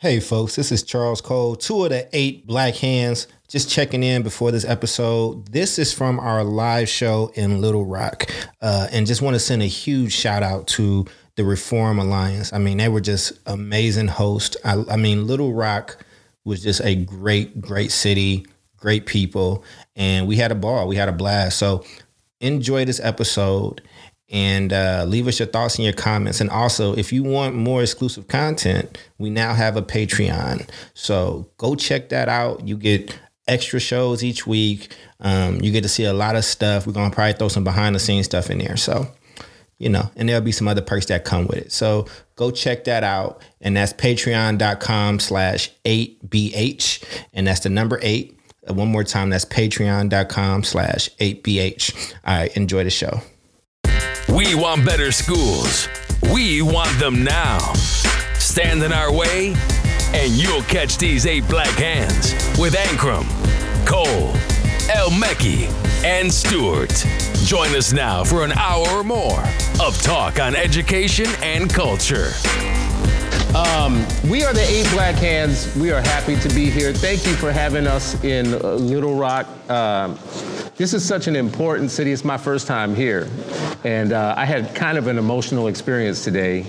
[0.00, 4.22] Hey, folks, this is Charles Cole, two of the eight Black Hands, just checking in
[4.22, 5.48] before this episode.
[5.48, 8.30] This is from our live show in Little Rock.
[8.62, 12.52] Uh, and just want to send a huge shout out to the Reform Alliance.
[12.52, 14.56] I mean, they were just amazing hosts.
[14.64, 16.06] I, I mean, Little Rock
[16.44, 18.46] was just a great, great city,
[18.76, 19.64] great people,
[19.96, 20.86] and we had a ball.
[20.86, 21.58] We had a blast.
[21.58, 21.84] So
[22.38, 23.82] enjoy this episode
[24.30, 26.40] and uh, leave us your thoughts and your comments.
[26.40, 30.68] And also, if you want more exclusive content, we now have a Patreon.
[30.94, 32.66] So go check that out.
[32.66, 34.94] You get extra shows each week.
[35.20, 36.86] Um, you get to see a lot of stuff.
[36.86, 38.76] We're gonna probably throw some behind the scenes stuff in there.
[38.76, 39.10] So,
[39.78, 41.72] you know, and there'll be some other perks that come with it.
[41.72, 42.06] So
[42.36, 43.42] go check that out.
[43.62, 47.22] And that's patreon.com slash 8BH.
[47.32, 48.38] And that's the number eight.
[48.68, 52.14] Uh, one more time, that's patreon.com slash 8BH.
[52.26, 53.22] All right, enjoy the show.
[54.34, 55.88] We want better schools.
[56.32, 57.72] We want them now.
[58.38, 59.54] Stand in our way,
[60.12, 63.26] and you'll catch these eight black hands with Ankrum,
[63.86, 64.34] Cole,
[64.90, 65.68] El Mekki,
[66.04, 66.92] and Stewart.
[67.46, 69.42] Join us now for an hour or more
[69.80, 72.32] of talk on education and culture.
[73.54, 75.74] Um, we are the Eight Black Hands.
[75.76, 76.92] We are happy to be here.
[76.92, 79.46] Thank you for having us in uh, Little Rock.
[79.70, 80.18] Um,
[80.78, 82.12] this is such an important city.
[82.12, 83.28] It's my first time here.
[83.82, 86.64] And uh, I had kind of an emotional experience today.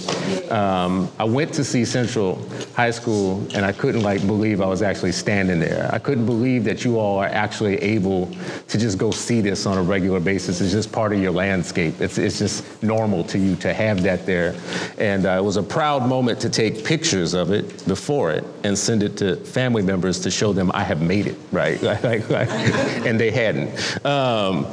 [0.49, 2.43] Um, I went to see Central
[2.75, 5.87] High School and I couldn't like believe I was actually standing there.
[5.93, 8.31] I couldn't believe that you all are actually able
[8.67, 10.59] to just go see this on a regular basis.
[10.59, 12.01] It's just part of your landscape.
[12.01, 14.55] It's, it's just normal to you to have that there.
[14.97, 18.75] And uh, it was a proud moment to take pictures of it before it and
[18.75, 21.81] send it to family members to show them I have made it, right?
[21.83, 23.98] and they hadn't.
[24.05, 24.65] Um,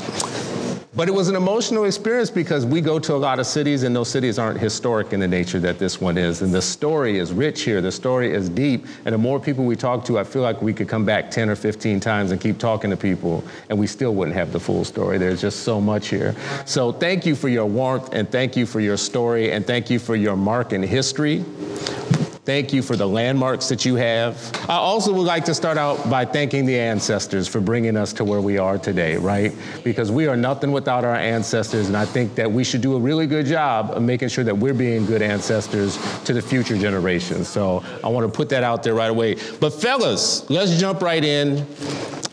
[0.97, 3.95] but it was an emotional experience because we go to a lot of cities and
[3.95, 6.41] those cities aren't historic in the nature that this one is.
[6.41, 8.87] And the story is rich here, the story is deep.
[9.05, 11.51] And the more people we talk to, I feel like we could come back 10
[11.51, 14.87] or 15 times and keep talking to people and we still wouldn't have the full
[14.87, 15.19] story.
[15.19, 16.35] There's just so much here.
[16.65, 19.99] So thank you for your warmth and thank you for your story and thank you
[19.99, 21.45] for your mark in history.
[22.47, 24.55] Thank you for the landmarks that you have.
[24.71, 28.25] I also would like to start out by thanking the ancestors for bringing us to
[28.25, 29.53] where we are today, right?
[29.83, 33.01] Because we are nothing without our ancestors, and I think that we should do a
[33.01, 37.49] really good job of making sure that we're being good ancestors to the future generations.
[37.49, 39.35] So I want to put that out there right away.
[39.59, 41.67] But fellas, let's jump right in.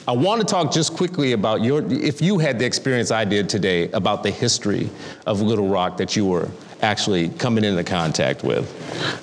[0.07, 3.49] I want to talk just quickly about your, if you had the experience I did
[3.49, 4.91] today about the history
[5.25, 6.51] of Little Rock that you were
[6.83, 8.69] actually coming into contact with?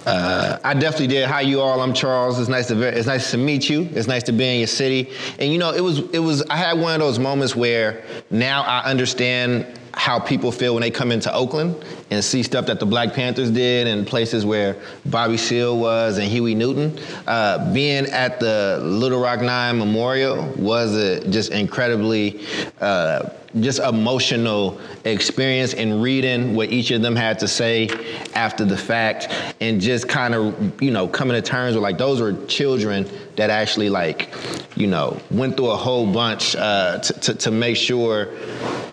[0.07, 1.29] Uh, I definitely did.
[1.29, 1.81] Hi, you all.
[1.81, 2.39] I'm Charles.
[2.39, 3.89] It's nice to it's nice to meet you.
[3.93, 5.11] It's nice to be in your city.
[5.39, 6.43] And you know, it was it was.
[6.51, 10.91] I had one of those moments where now I understand how people feel when they
[10.91, 15.37] come into Oakland and see stuff that the Black Panthers did and places where Bobby
[15.37, 16.99] Seale was and Huey Newton.
[17.27, 22.47] Uh, being at the Little Rock Nine Memorial was a, just incredibly
[22.81, 27.89] uh, just emotional experience in reading what each of them had to say
[28.35, 29.29] after the fact
[29.61, 33.51] and just kind of you know coming to terms with like those were children that
[33.51, 34.35] actually like
[34.77, 38.29] you know went through a whole bunch uh, to, to, to make sure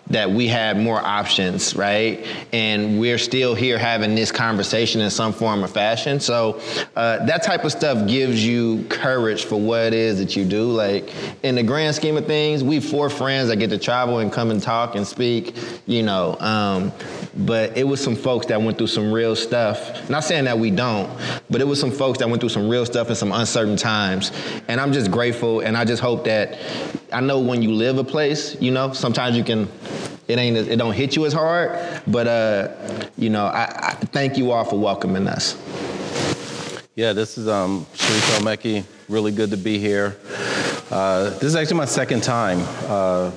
[0.08, 5.32] that we had more options right and we're still here having this conversation in some
[5.32, 6.60] form or fashion so
[6.96, 10.64] uh, that type of stuff gives you courage for what it is that you do
[10.64, 11.12] like
[11.42, 14.50] in the grand scheme of things we four friends that get to travel and come
[14.50, 15.54] and talk and speak,
[15.86, 16.36] you know.
[16.40, 16.92] Um,
[17.36, 20.08] but it was some folks that went through some real stuff.
[20.10, 21.10] Not saying that we don't,
[21.50, 24.32] but it was some folks that went through some real stuff in some uncertain times.
[24.68, 26.58] And I'm just grateful, and I just hope that
[27.12, 29.68] I know when you live a place, you know, sometimes you can
[30.28, 32.68] it ain't it don't hit you as hard but uh,
[33.16, 35.56] you know I, I, thank you all for welcoming us.
[36.94, 40.16] Yeah this is um Sharif El really good to be here
[40.90, 43.30] uh, this is actually my second time uh,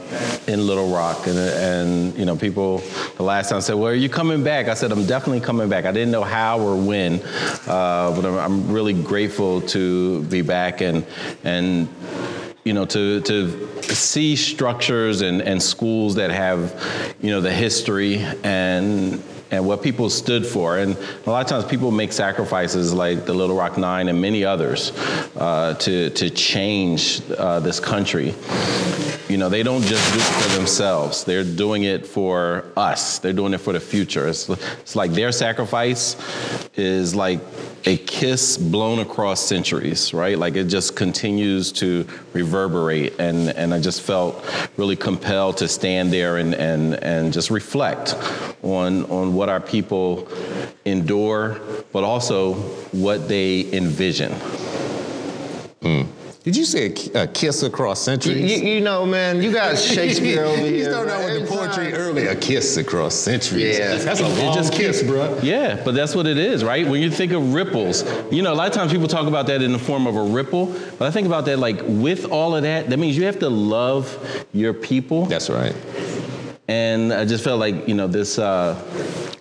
[0.47, 2.77] in Little Rock, and, and, you know, people
[3.17, 5.85] the last time said, "Well, are you coming back?" I said, "I'm definitely coming back."
[5.85, 7.21] I didn't know how or when,
[7.67, 11.05] uh, but I'm, I'm, really grateful to be back and
[11.43, 11.89] and
[12.63, 16.73] you know to to see structures and, and schools that have
[17.21, 19.21] you know the history and
[19.51, 20.77] and what people stood for.
[20.77, 24.43] And a lot of times people make sacrifices like the Little Rock Nine and many
[24.43, 24.91] others
[25.35, 28.33] uh, to, to change uh, this country.
[29.31, 31.23] You know, they don't just do it for themselves.
[31.23, 33.19] They're doing it for us.
[33.19, 34.27] They're doing it for the future.
[34.27, 36.17] It's, it's like their sacrifice
[36.75, 37.39] is like
[37.85, 40.37] a kiss blown across centuries, right?
[40.37, 43.13] Like it just continues to reverberate.
[43.19, 44.45] And, and I just felt
[44.75, 48.15] really compelled to stand there and, and, and just reflect
[48.63, 50.27] on, on what our people
[50.83, 51.61] endure,
[51.93, 52.55] but also
[52.91, 54.33] what they envision.
[55.81, 56.01] Hmm.
[56.43, 58.61] Did you say a, a kiss across You, centuries?
[58.61, 60.75] you know, man, you got Shakespeare over here.
[60.75, 61.41] You started out man.
[61.41, 62.25] with the poetry early.
[62.27, 63.77] A kiss across centuries.
[63.77, 63.95] Yeah.
[63.97, 65.37] That's a long just kiss, bro.
[65.43, 66.87] Yeah, but that's what it is, right?
[66.87, 69.61] When you think of ripples, you know, a lot of times people talk about that
[69.61, 72.63] in the form of a ripple, but I think about that like with all of
[72.63, 75.27] that, that means you have to love your people.
[75.27, 75.75] That's right.
[76.71, 78.81] And I just felt like, you know, this, uh,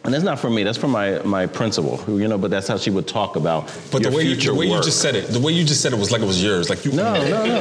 [0.03, 2.67] and that's not for me, that's for my, my principal, who, you know, but that's
[2.67, 5.15] how she would talk about But your the way, you, the way you just said
[5.15, 6.69] it, the way you just said it was like it was yours.
[6.69, 6.91] Like you.
[6.91, 7.61] No, no, no.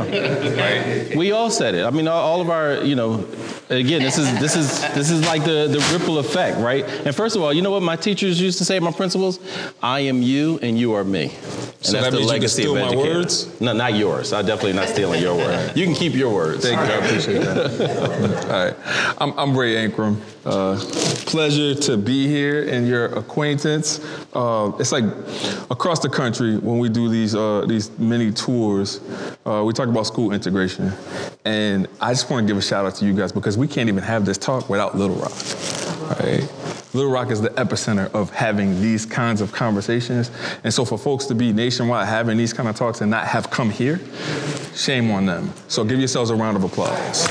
[0.56, 1.16] Right?
[1.16, 1.83] We all said it.
[1.86, 3.27] I mean, all- all of our, you know,
[3.69, 6.83] again, this is this is this is like the the ripple effect, right?
[7.06, 9.39] And first of all, you know what my teachers used to say, my principals,
[9.83, 11.25] I am you and you are me.
[11.80, 13.62] And So that means you can steal my words?
[13.62, 14.34] No, not yours.
[14.34, 15.78] I'm definitely not stealing your word.
[15.78, 16.62] You can keep your words.
[16.68, 16.94] Thank you.
[16.94, 18.44] I appreciate that.
[18.44, 19.16] All right.
[19.22, 20.20] I'm, I'm Ray Ankrum.
[20.46, 20.78] Uh,
[21.26, 24.04] pleasure to be here and your acquaintance.
[24.34, 25.06] Uh, it's like
[25.72, 29.00] across the country when we do these uh, these mini tours,
[29.46, 30.92] uh, we talk about school integration,
[31.46, 33.88] and I just want to give a shout out to you guys because we can't
[33.88, 35.31] even have this talk without Little Rock.
[36.20, 36.50] Right?
[36.92, 40.32] Little Rock is the epicenter of having these kinds of conversations,
[40.64, 43.52] and so for folks to be nationwide having these kind of talks and not have
[43.52, 44.00] come here,
[44.74, 45.54] shame on them.
[45.68, 47.28] So give yourselves a round of applause.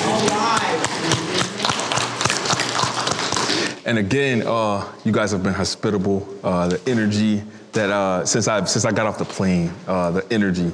[3.85, 6.29] And again, uh, you guys have been hospitable.
[6.45, 10.33] Uh, the energy that uh, since I since I got off the plane, uh, the
[10.33, 10.71] energy,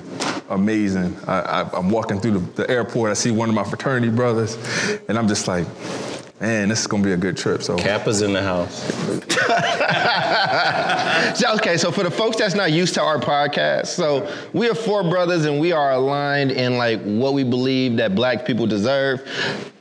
[0.51, 1.17] amazing.
[1.27, 3.11] I, I'm walking through the, the airport.
[3.13, 4.59] I see one of my fraternity brothers,
[5.09, 5.67] and I'm just like,
[6.41, 7.63] man, this is gonna be a good trip.
[7.63, 8.91] So Kappa's in the house.
[11.35, 14.75] So, okay, so for the folks that's not used to our podcast, so we are
[14.75, 19.21] four brothers and we are aligned in like what we believe that black people deserve.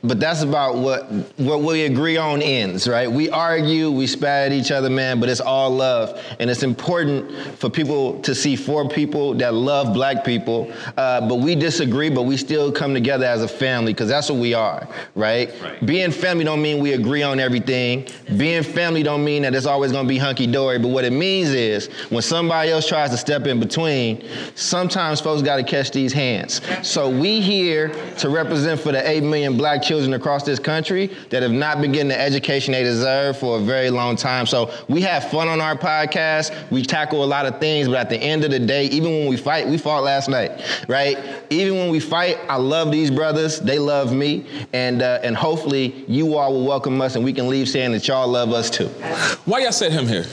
[0.04, 3.10] But that's about what what we agree on ends, right?
[3.10, 6.20] We argue, we spat at each other, man, but it's all love.
[6.38, 11.36] And it's important for people to see four people that love black people, uh, but
[11.36, 14.86] we disagree, but we still come together as a family, because that's what we are,
[15.14, 15.50] right?
[15.86, 18.06] Being family don't mean we agree on everything.
[18.36, 21.86] Being family don't mean that it's always gonna be hunky-dory, but what it means is
[22.10, 26.60] when somebody else tries to step in between, sometimes folks gotta catch these hands.
[26.82, 31.42] So we here to represent for the 8 million black children across this country that
[31.42, 34.46] have not been getting the education they deserve for a very long time.
[34.46, 36.70] So we have fun on our podcast.
[36.70, 39.28] We tackle a lot of things, but at the end of the day, even when
[39.28, 41.18] we fight, we fought last night, right?
[41.50, 43.60] Even when we fight, I love these brothers.
[43.60, 47.48] They love me, and uh, and hopefully you all will welcome us, and we can
[47.48, 48.88] leave saying that y'all love us too.
[49.44, 50.24] why y'all set him here?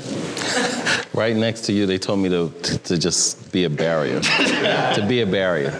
[1.13, 4.21] Right next to you, they told me to, to, to just be a barrier.
[4.21, 5.71] to be a barrier.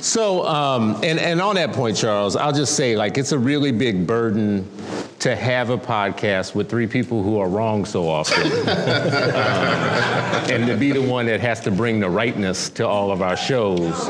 [0.00, 3.72] So, um, and, and on that point, Charles, I'll just say, like, it's a really
[3.72, 4.68] big burden
[5.20, 8.44] to have a podcast with three people who are wrong so often.
[8.44, 13.22] Um, and to be the one that has to bring the rightness to all of
[13.22, 14.08] our shows.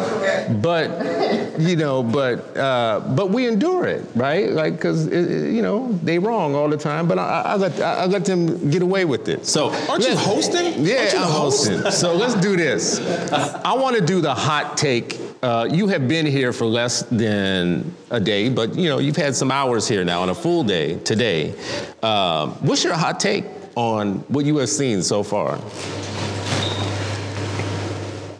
[0.62, 4.50] But, you know, but, uh, but we endure it, right?
[4.50, 8.24] Like, because, you know, they wrong all the time, but I, I, let, I let
[8.24, 9.44] them get away with it.
[9.46, 10.82] So, Aren't you hosting?
[10.84, 11.68] Yeah, Aren't you I'm host?
[11.68, 11.90] hosting.
[11.92, 13.00] So let's do this.
[13.64, 15.18] I want to do the hot take.
[15.42, 19.34] Uh, you have been here for less than a day, but you know you've had
[19.34, 21.52] some hours here now on a full day today.
[22.00, 23.44] Um, what's your hot take
[23.74, 25.58] on what you have seen so far?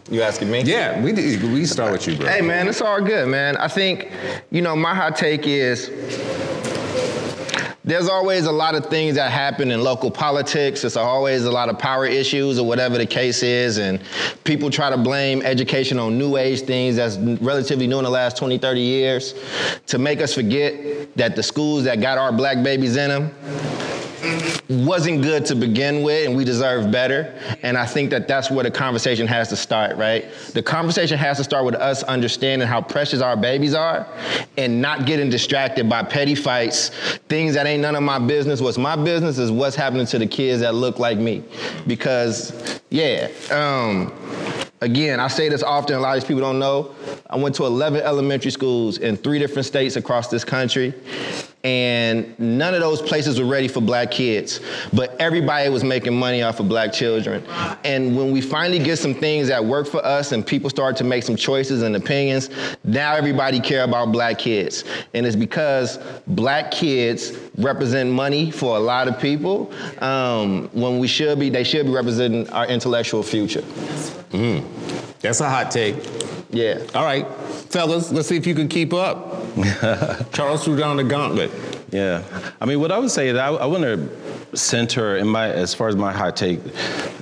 [0.09, 0.61] You asking me?
[0.61, 2.27] Yeah, we we start with you, bro.
[2.27, 3.57] Hey man, it's all good, man.
[3.57, 4.09] I think,
[4.49, 5.89] you know, my hot take is
[7.85, 10.81] there's always a lot of things that happen in local politics.
[10.81, 13.77] There's always a lot of power issues or whatever the case is.
[13.77, 14.01] And
[14.45, 18.37] people try to blame education on new age things that's relatively new in the last
[18.37, 19.33] 20, 30 years
[19.87, 23.92] to make us forget that the schools that got our black babies in them
[24.69, 27.33] wasn't good to begin with and we deserve better.
[27.61, 30.25] And i think that that's where the conversation has to start right?
[30.53, 34.07] The conversation has to start with us understanding how precious our babies are
[34.57, 36.89] and not getting distracted by petty fights
[37.29, 38.61] things that ain't none of my business.
[38.61, 41.43] What's my business is what's happening to the kids that look like me.
[41.87, 44.13] Because yeah um
[44.83, 46.93] Again, I say this often, a lot of these people don't know.
[47.29, 50.93] I went to 11 elementary schools in three different states across this country,
[51.63, 54.59] and none of those places were ready for black kids,
[54.91, 57.41] but everybody was making money off of black children.
[57.85, 61.05] And when we finally get some things that work for us and people start to
[61.05, 62.49] make some choices and opinions,
[62.83, 64.83] now everybody care about black kids.
[65.13, 71.07] And it's because black kids represent money for a lot of people um, when we
[71.07, 73.63] should be, they should be representing our intellectual future.
[75.23, 75.95] That's a hot take.
[76.51, 76.85] Yeah.
[76.93, 77.25] All right,
[77.69, 79.37] fellas, let's see if you can keep up.
[80.33, 81.49] Charles threw down the gauntlet.
[81.91, 82.23] Yeah.
[82.59, 85.73] I mean, what I would say is I, I want to center in my as
[85.73, 86.59] far as my hot take,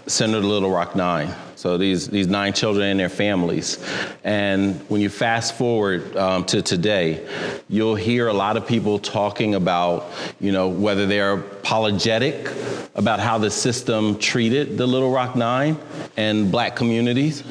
[0.08, 1.32] center the Little Rock Nine.
[1.62, 3.78] So these these nine children and their families,
[4.24, 7.24] and when you fast forward um, to today,
[7.70, 12.50] you'll hear a lot of people talking about you know whether they're apologetic
[12.96, 15.78] about how the system treated the Little Rock Nine
[16.18, 17.44] and black communities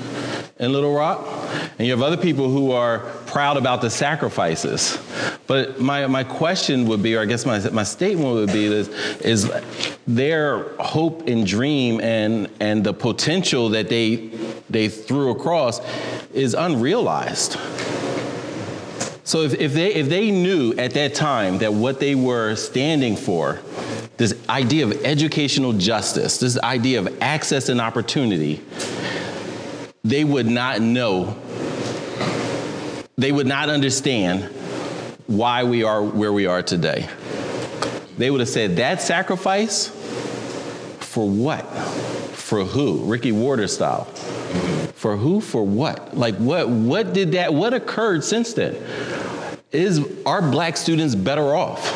[0.58, 1.26] in Little Rock.
[1.78, 4.98] And you have other people who are proud about the sacrifices.
[5.46, 8.88] But my, my question would be, or I guess my, my statement would be, is,
[9.20, 9.50] is
[10.06, 14.30] their hope and dream and, and the potential that they, they
[14.70, 15.80] they threw across
[16.32, 17.58] is unrealized.
[19.24, 23.14] So if, if, they, if they knew at that time that what they were standing
[23.16, 23.60] for,
[24.16, 28.60] this idea of educational justice, this idea of access and opportunity,
[30.02, 31.36] they would not know,
[33.16, 34.44] they would not understand
[35.28, 37.08] why we are where we are today.
[38.18, 39.88] They would have said, that sacrifice
[40.98, 41.64] for what?
[42.50, 43.04] For who?
[43.04, 44.06] Ricky Warder style.
[44.96, 45.40] For who?
[45.40, 46.16] For what?
[46.16, 48.74] Like what what did that what occurred since then?
[49.70, 51.86] Is are black students better off?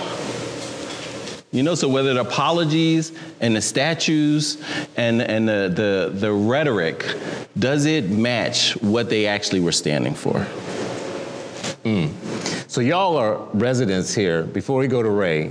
[1.51, 4.63] You know, so whether the apologies and the statues
[4.97, 7.05] and, and the, the, the rhetoric,
[7.59, 10.47] does it match what they actually were standing for?
[11.83, 12.13] Mm.
[12.71, 14.45] So y'all are residents here.
[14.45, 15.51] Before we go to Ray,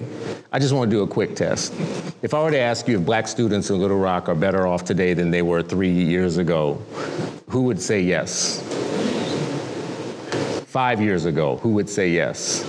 [0.55, 1.73] I just want to do a quick test.
[2.21, 4.85] If I were to ask you if black students in Little Rock are better off
[4.85, 6.75] today than they were three years ago,
[7.49, 8.61] who would say yes?
[10.67, 12.63] Five years ago, who would say yes?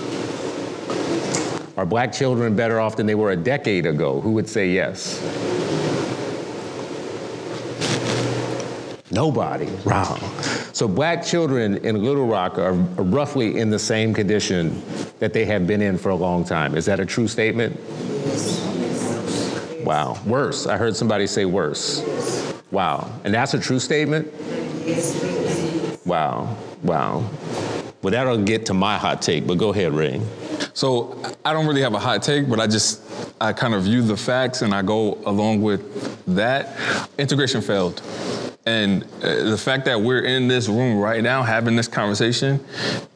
[1.76, 4.18] Are black children better off than they were a decade ago?
[4.18, 5.20] Who would say yes?
[9.10, 9.66] Nobody.
[9.84, 10.16] Wow.
[10.74, 14.82] So black children in Little Rock are roughly in the same condition
[15.20, 16.76] that they have been in for a long time.
[16.76, 17.78] Is that a true statement?
[19.86, 20.18] Wow.
[20.26, 20.66] Worse.
[20.66, 22.02] I heard somebody say worse.
[22.72, 23.08] Wow.
[23.22, 24.32] And that's a true statement?
[26.04, 26.56] Wow.
[26.82, 27.30] Wow.
[28.02, 30.20] Well, that'll get to my hot take, but go ahead, Ray.
[30.72, 33.00] So I don't really have a hot take, but I just
[33.40, 36.76] I kind of view the facts and I go along with that.
[37.16, 38.02] Integration failed.
[38.66, 42.64] And uh, the fact that we're in this room right now having this conversation,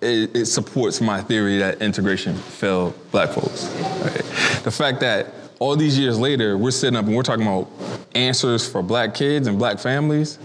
[0.03, 3.65] it, it supports my theory that integration failed black folks.
[4.03, 4.63] Right?
[4.65, 7.69] The fact that all these years later, we're sitting up and we're talking about
[8.15, 10.39] answers for black kids and black families.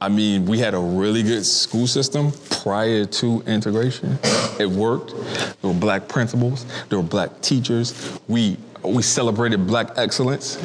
[0.00, 4.18] I mean, we had a really good school system prior to integration.
[4.58, 5.14] It worked.
[5.62, 6.66] There were black principals.
[6.88, 8.18] There were black teachers.
[8.28, 10.58] We we celebrated black excellence.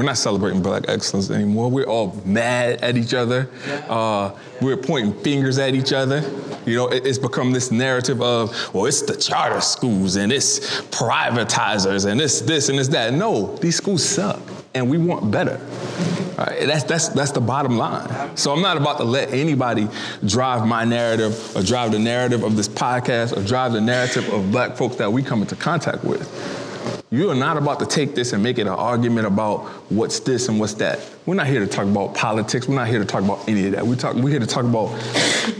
[0.00, 1.70] We're not celebrating black excellence anymore.
[1.70, 3.50] We're all mad at each other.
[3.86, 6.22] Uh, we're pointing fingers at each other.
[6.64, 12.10] You know, it's become this narrative of, well, it's the charter schools and it's privatizers
[12.10, 13.12] and it's this and it's that.
[13.12, 14.40] No, these schools suck
[14.72, 15.60] and we want better.
[16.38, 16.64] Right?
[16.66, 18.34] That's, that's, that's the bottom line.
[18.38, 19.86] So I'm not about to let anybody
[20.24, 24.50] drive my narrative or drive the narrative of this podcast or drive the narrative of
[24.50, 26.58] black folks that we come into contact with.
[27.12, 30.48] You are not about to take this and make it an argument about what's this
[30.48, 31.00] and what's that.
[31.26, 32.68] We're not here to talk about politics.
[32.68, 33.84] We're not here to talk about any of that.
[33.84, 34.96] We talk, we're here to talk about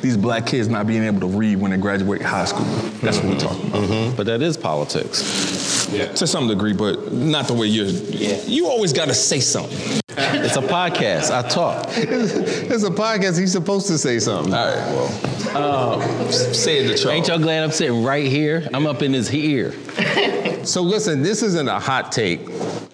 [0.01, 2.65] these black kids not being able to read when they graduate high school.
[3.03, 3.29] That's mm-hmm.
[3.31, 3.83] what we're talking about.
[3.83, 4.17] Mm-hmm.
[4.17, 5.91] But that is politics.
[5.93, 6.13] Yeah.
[6.13, 7.87] To some degree, but not the way you're.
[7.87, 8.41] Yeah.
[8.45, 10.01] You always got to say something.
[10.09, 11.33] it's a podcast.
[11.37, 11.87] I talk.
[11.97, 13.41] it's a podcast.
[13.41, 14.55] He's supposed to say something.
[14.55, 15.55] All right.
[15.55, 17.07] Well, um, say it to Charles.
[17.07, 18.69] Ain't y'all glad I'm sitting right here?
[18.73, 19.75] I'm up in his ear.
[20.65, 22.41] So listen, this isn't a hot take,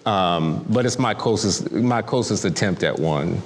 [0.07, 3.41] um, but it's my closest my closest attempt at one.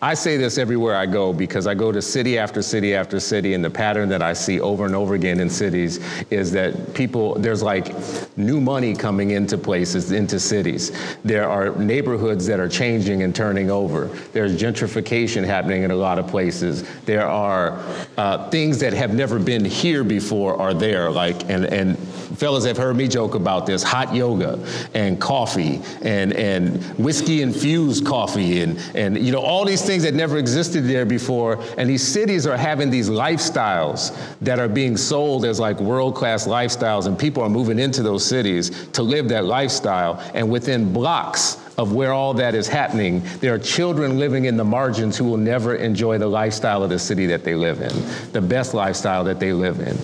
[0.00, 3.54] I say this everywhere I go because I go to city after city after city,
[3.54, 5.98] and the pattern that I see over and over again in cities
[6.30, 7.92] is that people there's like
[8.36, 10.92] new money coming into places, into cities.
[11.24, 14.06] There are neighborhoods that are changing and turning over.
[14.32, 16.88] There's gentrification happening in a lot of places.
[17.06, 17.82] There are
[18.16, 21.98] uh, things that have never been here before are there, like and and
[22.38, 28.06] fellas have heard me joke about this hot yoga and coffee and, and whiskey infused
[28.06, 31.62] coffee and, and you know all these things that never existed there before.
[31.78, 36.46] And these cities are having these lifestyles that are being sold as like world class
[36.46, 37.06] lifestyles.
[37.06, 40.22] And people are moving into those cities to live that lifestyle.
[40.34, 44.64] And within blocks of where all that is happening, there are children living in the
[44.64, 47.92] margins who will never enjoy the lifestyle of the city that they live in,
[48.32, 49.96] the best lifestyle that they live in.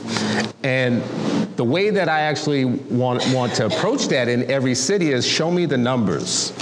[0.62, 1.02] And
[1.60, 5.50] the way that I actually want, want to approach that in every city is show
[5.50, 6.54] me the numbers.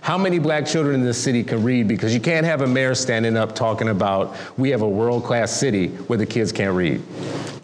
[0.00, 1.86] How many black children in this city can read?
[1.86, 5.52] Because you can't have a mayor standing up talking about we have a world class
[5.52, 7.02] city where the kids can't read.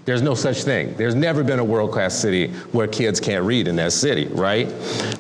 [0.05, 0.95] There's no such thing.
[0.95, 4.73] There's never been a world class city where kids can't read in that city, right?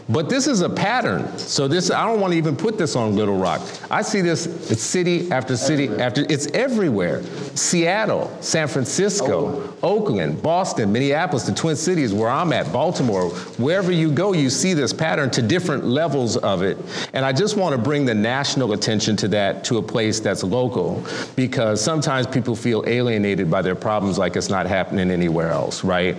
[0.08, 1.38] But this is a pattern.
[1.38, 3.62] So this, I don't want to even put this on Little Rock.
[3.90, 6.06] I see this it's city after city everywhere.
[6.06, 7.22] after, it's everywhere.
[7.54, 9.76] Seattle, San Francisco, oh.
[9.82, 14.74] Oakland, Boston, Minneapolis, the Twin Cities where I'm at, Baltimore, wherever you go, you see
[14.74, 16.76] this pattern to different levels of it.
[17.14, 20.42] And I just want to bring the national attention to that to a place that's
[20.42, 21.02] local
[21.36, 26.16] because sometimes people feel alienated by their problems like it's not happening anywhere else, right?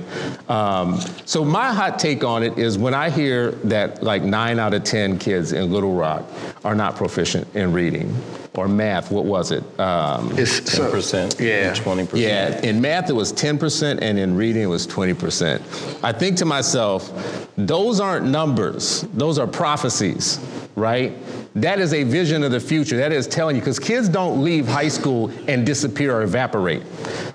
[0.50, 4.74] Um, so my hot take on it is when I hear that like nine out
[4.74, 6.24] of 10 kids in Little Rock
[6.64, 8.16] are not proficient in reading
[8.58, 9.64] or math, what was it?
[9.80, 11.74] Um, it's 10%, yeah.
[11.74, 12.20] 20%.
[12.20, 16.04] Yeah, in math it was 10% and in reading it was 20%.
[16.04, 17.12] I think to myself,
[17.58, 20.40] those aren't numbers, those are prophecies,
[20.76, 21.18] right?
[21.56, 22.98] That is a vision of the future.
[22.98, 26.84] That is telling you, because kids don't leave high school and disappear or evaporate.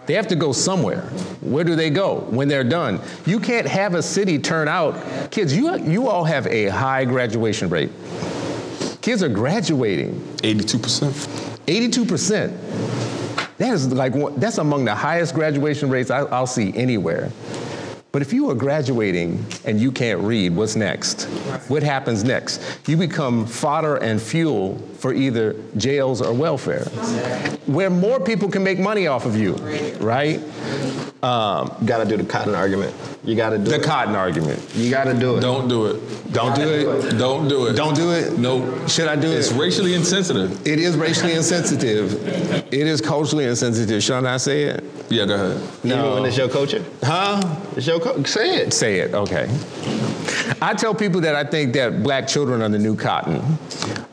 [0.06, 1.02] They have to go somewhere.
[1.40, 3.00] Where do they go when they're done?
[3.24, 5.30] You can't have a city turn out.
[5.30, 7.90] Kids, you, you all have a high graduation rate.
[9.00, 10.20] Kids are graduating.
[10.38, 11.10] 82%.
[11.66, 13.56] 82%.
[13.56, 17.30] That is like, that's among the highest graduation rates I'll see anywhere.
[18.12, 21.24] But if you are graduating and you can't read, what's next?
[21.68, 22.60] What happens next?
[22.88, 26.84] You become fodder and fuel for either jails or welfare,
[27.66, 29.54] where more people can make money off of you,
[29.98, 30.42] right?
[31.22, 32.94] Um, got to do the cotton argument.
[33.22, 33.84] You got to do the it.
[33.84, 34.58] cotton argument.
[34.74, 35.40] You got to do it.
[35.40, 36.32] Don't do it.
[36.32, 37.18] Don't do it.
[37.18, 37.74] Don't do it.
[37.74, 38.38] Don't do it.
[38.38, 38.86] No.
[38.88, 39.50] Should I do it's it?
[39.50, 40.66] It's racially insensitive.
[40.66, 42.14] It is racially insensitive.
[42.72, 44.02] It is culturally insensitive.
[44.02, 44.82] Should I not say it?
[45.10, 45.84] Yeah, go ahead.
[45.84, 45.98] No.
[45.98, 46.84] Even when it's your culture?
[47.02, 47.42] Huh?
[47.76, 48.72] It's your co- Say it.
[48.72, 49.12] Say it.
[49.12, 49.48] Okay.
[50.62, 53.42] I tell people that I think that black children are the new cotton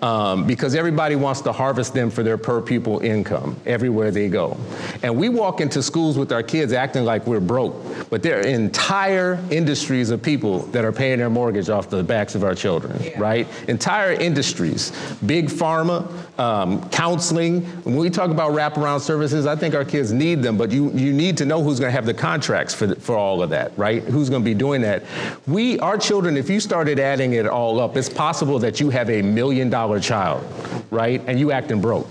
[0.02, 4.58] um, because everybody wants to harvest them for their per pupil income everywhere they go.
[5.04, 7.76] And we walk into schools with our kids acting like we're broke,
[8.10, 12.34] but there are entire industries of people that are paying their mortgage off the backs
[12.34, 13.20] of our children, yeah.
[13.20, 13.48] right?
[13.68, 14.92] Entire industries.
[15.26, 17.66] Big pharma, um, counseling.
[17.84, 21.12] When we talk about wraparound services, I think our kids need them, but you, you
[21.14, 23.72] need to know who's going to have the contracts for, the, for all of that,
[23.78, 24.04] right?
[24.04, 25.04] Who's going to be doing that.
[25.48, 29.10] We, our children, if you started adding it all up, it's possible that you have
[29.10, 30.46] a million dollar child,
[30.92, 31.22] right?
[31.28, 32.08] And you acting broke,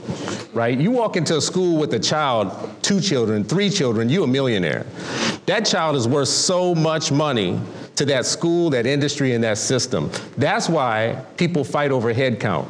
[0.53, 0.79] right?
[0.79, 4.87] You walk into a school with a child, two children, three children, you a millionaire.
[5.47, 7.61] That child is worth so much money
[7.95, 10.11] to that school, that industry, and that system.
[10.37, 12.69] That's why people fight over head count.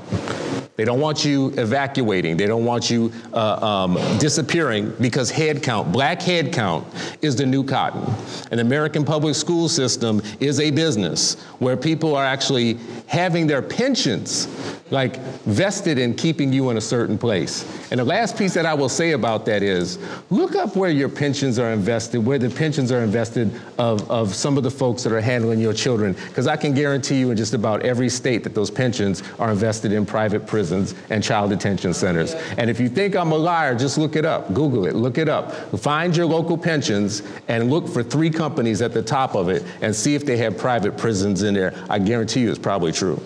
[0.76, 2.36] They don't want you evacuating.
[2.36, 6.86] They don't want you uh, um, disappearing because head count, black head count,
[7.22, 8.04] is the new cotton.
[8.50, 14.46] An American public school system is a business where people are actually having their pensions
[14.90, 17.64] like vested in keeping you in a certain place.
[17.90, 19.98] And the last piece that I will say about that is
[20.30, 24.56] look up where your pensions are invested, where the pensions are invested of, of some
[24.56, 26.12] of the folks that are handling your children.
[26.12, 29.92] Because I can guarantee you in just about every state that those pensions are invested
[29.92, 32.34] in private prisons and child detention centers.
[32.56, 34.54] And if you think I'm a liar, just look it up.
[34.54, 35.52] Google it, look it up.
[35.80, 39.94] Find your local pensions and look for three companies at the top of it and
[39.94, 41.74] see if they have private prisons in there.
[41.90, 43.20] I guarantee you it's probably true.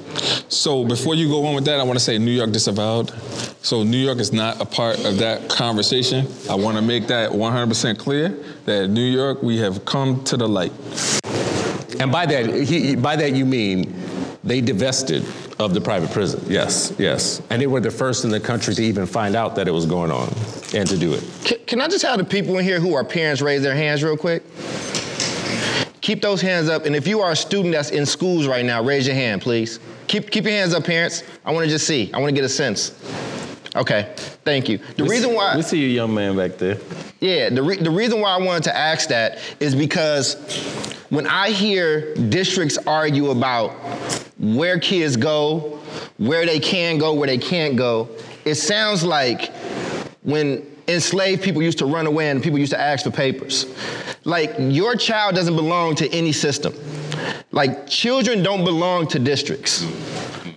[0.48, 3.10] So before you go on with that, I want to say New York disavowed.
[3.62, 6.26] So New York is not a part of that conversation.
[6.48, 8.28] I want to make that 100% clear
[8.64, 10.72] that New York, we have come to the light.
[12.00, 13.94] And by that, he, by that you mean
[14.42, 15.24] they divested
[15.58, 16.42] of the private prison.
[16.48, 17.42] Yes, yes.
[17.50, 19.84] And they were the first in the country to even find out that it was
[19.84, 20.28] going on
[20.74, 21.22] and to do it.
[21.44, 24.02] Can, can I just have the people in here who are parents raise their hands
[24.02, 24.42] real quick?
[26.00, 26.86] Keep those hands up.
[26.86, 29.78] And if you are a student that's in schools right now, raise your hand, please.
[30.10, 31.22] Keep, keep your hands up, parents.
[31.44, 32.10] I want to just see.
[32.12, 32.98] I want to get a sense.
[33.76, 34.12] Okay,
[34.44, 34.78] thank you.
[34.96, 36.78] The we reason why we see you, young man back there.
[37.20, 40.34] Yeah, the re- the reason why I wanted to ask that is because
[41.10, 43.70] when I hear districts argue about
[44.40, 45.78] where kids go,
[46.18, 48.08] where they can go, where they can't go,
[48.44, 49.54] it sounds like
[50.24, 53.72] when enslaved people used to run away and people used to ask for papers.
[54.24, 56.74] Like your child doesn't belong to any system.
[57.52, 59.86] Like children don't belong to districts.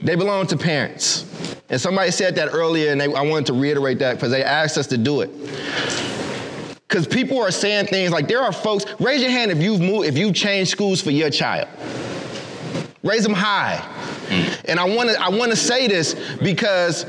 [0.01, 1.25] They belong to parents.
[1.69, 4.77] And somebody said that earlier, and they, I wanted to reiterate that because they asked
[4.77, 5.31] us to do it.
[6.87, 10.07] Because people are saying things like there are folks, raise your hand if you've moved,
[10.07, 11.67] if you've changed schools for your child.
[13.03, 13.79] Raise them high.
[14.27, 14.61] Mm.
[14.65, 17.05] And I want to I want to say this because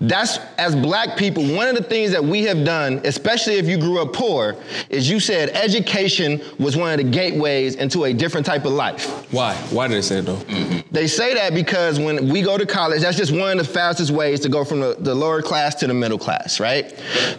[0.00, 3.78] that's as black people, one of the things that we have done, especially if you
[3.78, 4.56] grew up poor,
[4.90, 9.32] is you said education was one of the gateways into a different type of life.
[9.32, 9.54] Why?
[9.70, 10.34] Why did they say it though?
[10.34, 10.88] Mm-hmm.
[10.90, 14.10] They say that because when we go to college, that's just one of the fastest
[14.10, 16.92] ways to go from the, the lower class to the middle class, right?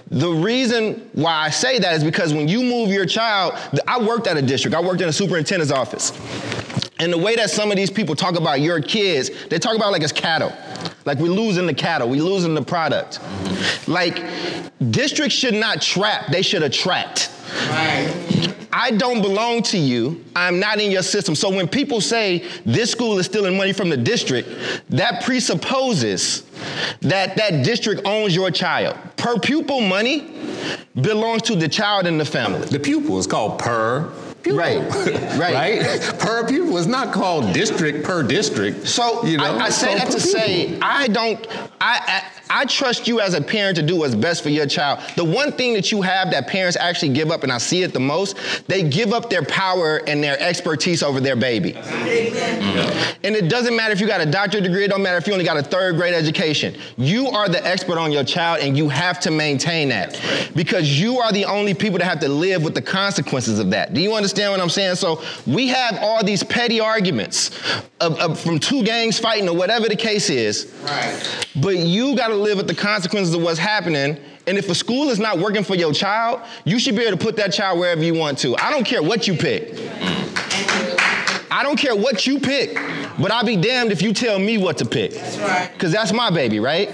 [0.10, 3.54] The reason why I say that is because when you move your child,
[3.86, 6.14] I worked at a district, I worked in a superintendent's office.
[7.00, 9.92] And the way that some of these people talk about your kids, they talk about
[9.92, 10.52] like it's cattle.
[11.06, 13.20] Like we're losing the cattle, we're losing the product.
[13.88, 14.24] Like
[14.92, 17.32] districts should not trap, they should attract.
[17.70, 18.54] Right.
[18.74, 20.24] I don't belong to you.
[20.36, 21.34] I'm not in your system.
[21.34, 24.50] So when people say this school is stealing money from the district,
[24.90, 26.44] that presupposes
[27.02, 28.96] that that district owns your child.
[29.16, 30.32] Per pupil money
[31.02, 32.68] belongs to the child and the family.
[32.68, 34.12] The pupil is called per
[34.48, 34.60] pupil.
[34.60, 35.82] Right, right.
[35.82, 36.20] right?
[36.20, 36.78] Per pupil.
[36.78, 38.88] It's not called district per district.
[38.88, 40.32] So you know, I, I say that to pupil.
[40.32, 41.46] say I don't.
[41.80, 45.00] I, I I trust you as a parent to do what's best for your child.
[45.16, 47.94] The one thing that you have that parents actually give up, and I see it
[47.94, 51.74] the most, they give up their power and their expertise over their baby.
[51.74, 53.26] Mm-hmm.
[53.26, 55.34] And it doesn't matter if you got a doctorate degree, it don't matter if you
[55.34, 56.76] only got a third grade education.
[56.98, 60.20] You are the expert on your child, and you have to maintain that
[60.56, 63.94] because you are the only people that have to live with the consequences of that.
[63.94, 64.96] Do you understand what I'm saying?
[64.96, 67.52] So we have all these petty arguments
[68.00, 70.74] of, of, from two gangs fighting or whatever the case is.
[70.84, 71.46] Right.
[71.62, 74.18] But you got to live with the consequences of what's happening.
[74.46, 77.24] And if a school is not working for your child, you should be able to
[77.24, 78.56] put that child wherever you want to.
[78.58, 79.74] I don't care what you pick.
[79.74, 80.77] Mm.
[81.50, 82.76] I don't care what you pick,
[83.20, 85.12] but I'll be damned if you tell me what to pick.
[85.14, 85.72] That's right.
[85.74, 86.90] Because that's my baby, right?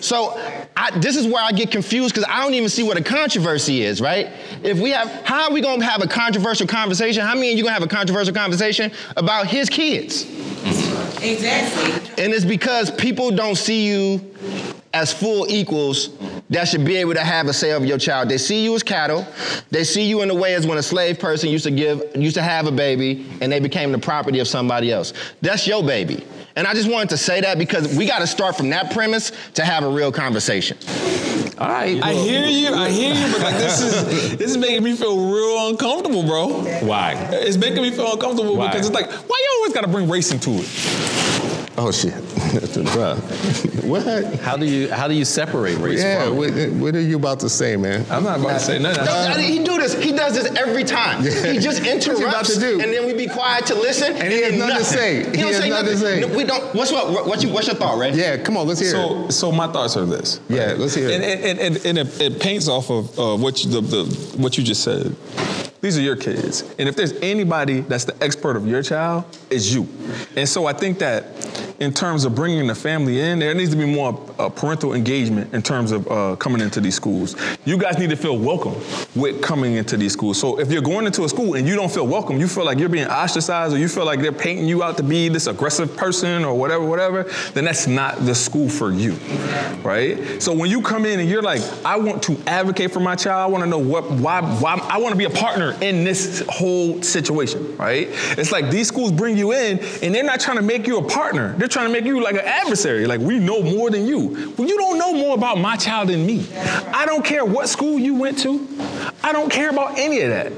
[0.00, 0.32] So
[0.76, 3.82] I, this is where I get confused because I don't even see what a controversy
[3.82, 4.30] is, right?
[4.62, 7.22] If we have, how are we gonna have a controversial conversation?
[7.22, 10.24] How many of you gonna have a controversial conversation about his kids?
[11.22, 12.22] Exactly.
[12.22, 14.34] And it's because people don't see you
[14.94, 16.10] as full equals
[16.50, 18.28] that should be able to have a say over your child.
[18.28, 19.26] They see you as cattle.
[19.70, 22.36] They see you in the way as when a slave person used to give, used
[22.36, 25.12] to have a baby, and they became the property of somebody else.
[25.42, 26.24] That's your baby.
[26.56, 29.32] And I just wanted to say that because we got to start from that premise
[29.54, 30.78] to have a real conversation.
[31.58, 32.00] All right.
[32.00, 32.72] I hear you.
[32.72, 36.48] I hear you, but like this is this is making me feel real uncomfortable, bro.
[36.86, 37.14] Why?
[37.32, 38.68] It's making me feel uncomfortable Why?
[38.68, 41.63] because it's like, why you always got to bring race into it?
[41.76, 42.14] Oh shit,
[42.92, 43.16] bro.
[43.82, 44.34] what?
[44.40, 46.28] How do you how do you separate race yeah.
[46.28, 48.06] What, what, are you about to say, man?
[48.10, 49.04] I'm not about to say nothing.
[49.04, 50.00] No, he do this.
[50.00, 51.24] He does this every time.
[51.24, 51.52] Yeah.
[51.52, 54.12] He just interrupts, and then we be quiet to listen.
[54.12, 55.24] And he has nothing, to say.
[55.24, 56.20] He, he has nothing, nothing to say.
[56.20, 56.74] No, we don't.
[56.76, 57.26] What's what?
[57.26, 58.12] What's, your, what's your thought, Ray?
[58.12, 59.32] Yeah, come on, let's hear so, it.
[59.32, 60.40] So my thoughts are this.
[60.48, 61.44] Yeah, let's hear and, it.
[61.44, 64.62] And, and, and it, it, paints off of uh, what you, the, the what you
[64.62, 65.16] just said.
[65.84, 66.62] These are your kids.
[66.78, 69.86] And if there's anybody that's the expert of your child, it's you.
[70.34, 71.43] And so I think that
[71.80, 75.52] in terms of bringing the family in, there needs to be more uh, parental engagement
[75.52, 77.34] in terms of uh, coming into these schools.
[77.64, 78.74] You guys need to feel welcome
[79.14, 80.38] with coming into these schools.
[80.38, 82.78] So if you're going into a school and you don't feel welcome, you feel like
[82.78, 85.96] you're being ostracized or you feel like they're painting you out to be this aggressive
[85.96, 89.14] person or whatever, whatever, then that's not the school for you,
[89.82, 90.40] right?
[90.42, 93.40] So when you come in and you're like, I want to advocate for my child,
[93.40, 96.44] I want to know what, why, why, I want to be a partner in this
[96.48, 98.08] whole situation, right?
[98.38, 101.08] It's like these schools bring you in and they're not trying to make you a
[101.08, 101.54] partner.
[101.64, 103.04] They're trying to make you like an adversary.
[103.04, 104.54] Like we know more than you.
[104.56, 106.46] Well, you don't know more about my child than me.
[106.54, 108.66] I don't care what school you went to.
[109.24, 110.52] I don't care about any of that.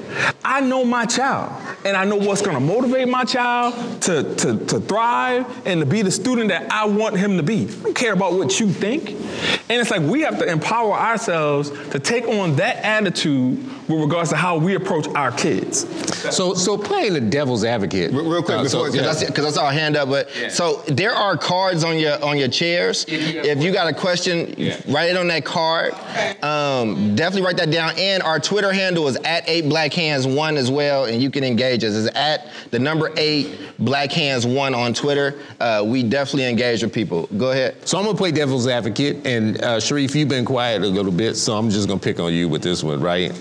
[0.44, 1.52] I know my child.
[1.86, 6.02] And I know what's gonna motivate my child to, to, to thrive and to be
[6.02, 7.62] the student that I want him to be.
[7.62, 9.16] I don't care about what you think.
[9.68, 14.30] And it's like we have to empower ourselves to take on that attitude with regards
[14.30, 15.88] to how we approach our kids.
[16.34, 18.12] So, so playing the devil's advocate.
[18.12, 19.46] Real, real quick, uh, because so, yeah.
[19.46, 20.08] I saw a hand up.
[20.08, 20.48] But yeah.
[20.48, 23.04] so there are cards on your on your chairs.
[23.08, 24.80] If you, if you got a question, yeah.
[24.88, 25.94] write it on that card.
[26.42, 27.92] Um, definitely write that down.
[27.98, 31.44] And our Twitter handle is at eight black hands one as well, and you can
[31.44, 31.94] engage us.
[31.94, 35.38] It's at the number eight black hands one on Twitter.
[35.60, 37.26] Uh, we definitely engage with people.
[37.36, 37.86] Go ahead.
[37.86, 41.36] So I'm gonna play devil's advocate, and uh, Sharif, you've been quiet a little bit,
[41.36, 43.32] so I'm just gonna pick on you with this one, right?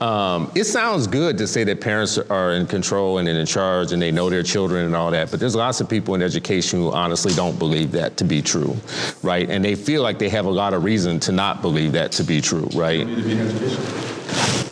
[0.00, 4.02] Um, it sounds good to say that parents are in control and in charge and
[4.02, 6.92] they know their children and all that, but there's lots of people in education who
[6.92, 8.76] honestly don't believe that to be true,
[9.22, 9.48] right?
[9.48, 12.24] And they feel like they have a lot of reason to not believe that to
[12.24, 13.06] be true, right?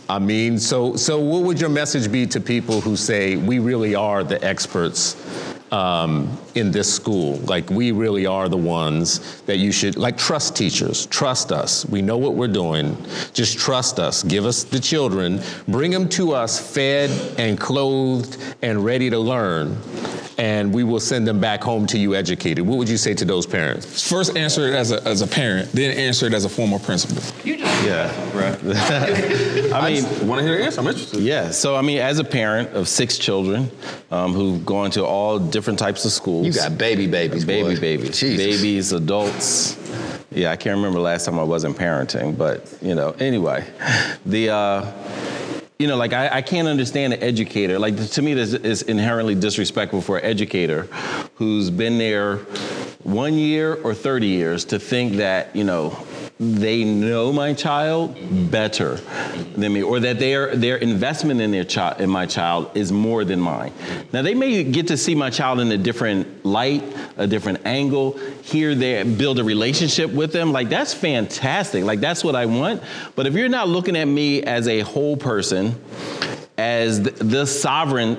[0.08, 3.94] I mean, so so what would your message be to people who say we really
[3.94, 5.16] are the experts
[5.72, 7.36] um, in this school.
[7.38, 11.06] Like we really are the ones that you should like trust teachers.
[11.06, 11.84] Trust us.
[11.86, 12.96] We know what we're doing.
[13.32, 14.22] Just trust us.
[14.22, 15.40] Give us the children.
[15.66, 19.76] Bring them to us fed and clothed and ready to learn.
[20.38, 22.66] and we will send them back home to you educated.
[22.66, 24.08] What would you say to those parents?
[24.08, 27.22] First, answer it as a, as a parent, then answer it as a former principal.
[27.44, 28.10] Yeah.
[28.32, 28.58] Right.
[29.72, 30.80] I mean, want to hear the answer?
[30.80, 31.20] I'm interested.
[31.20, 31.50] yeah.
[31.50, 33.70] So, I mean, as a parent of six children
[34.10, 36.46] um, who've gone to all different types of schools.
[36.46, 37.80] You got baby babies, baby boy.
[37.80, 38.36] babies, Jesus.
[38.36, 39.78] babies, adults.
[40.30, 43.64] Yeah, I can't remember last time I wasn't parenting, but you know, anyway,
[44.26, 44.50] the.
[44.50, 44.92] Uh,
[45.78, 47.76] you know, like I, I can't understand an educator.
[47.76, 50.82] Like to me, this is inherently disrespectful for an educator
[51.34, 52.38] who's been there
[53.04, 55.96] one year or 30 years to think that, you know,
[56.42, 58.16] they know my child
[58.50, 58.96] better
[59.56, 63.24] than me, or that their their investment in their child in my child is more
[63.24, 63.72] than mine.
[64.12, 66.82] Now they may get to see my child in a different light,
[67.16, 70.50] a different angle, hear their build a relationship with them.
[70.50, 71.84] Like that's fantastic.
[71.84, 72.82] Like that's what I want.
[73.14, 75.80] But if you're not looking at me as a whole person,
[76.62, 78.16] as the, sovereign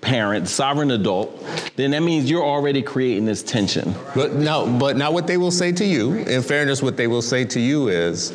[0.00, 1.44] parent, sovereign adult,
[1.76, 3.94] then that means you're already creating this tension.
[4.14, 7.20] But no, but now what they will say to you, in fairness, what they will
[7.20, 8.32] say to you is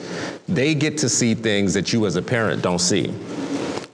[0.47, 3.11] they get to see things that you as a parent don't see.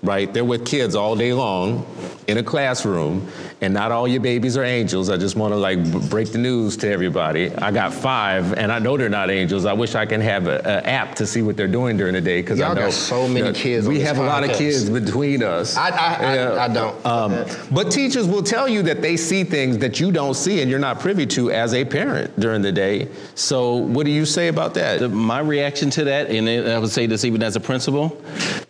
[0.01, 0.33] Right?
[0.33, 1.85] They're with kids all day long
[2.27, 3.25] in a classroom,
[3.63, 5.09] and not all your babies are angels.
[5.09, 7.49] I just want to like b- break the news to everybody.
[7.55, 9.63] I got five, and I know they're not angels.
[9.65, 12.41] I wish I can have an app to see what they're doing during the day
[12.41, 14.89] because I Y'all know got so many that kids We have a lot of kids
[14.89, 15.77] between us.
[15.77, 16.63] I, I, I, Yeah.
[16.65, 17.05] I don't.
[17.05, 20.69] Um, but teachers will tell you that they see things that you don't see and
[20.69, 23.07] you're not privy to as a parent during the day.
[23.35, 24.99] So, what do you say about that?
[24.99, 28.21] The- my reaction to that, and I would say this even as a principal,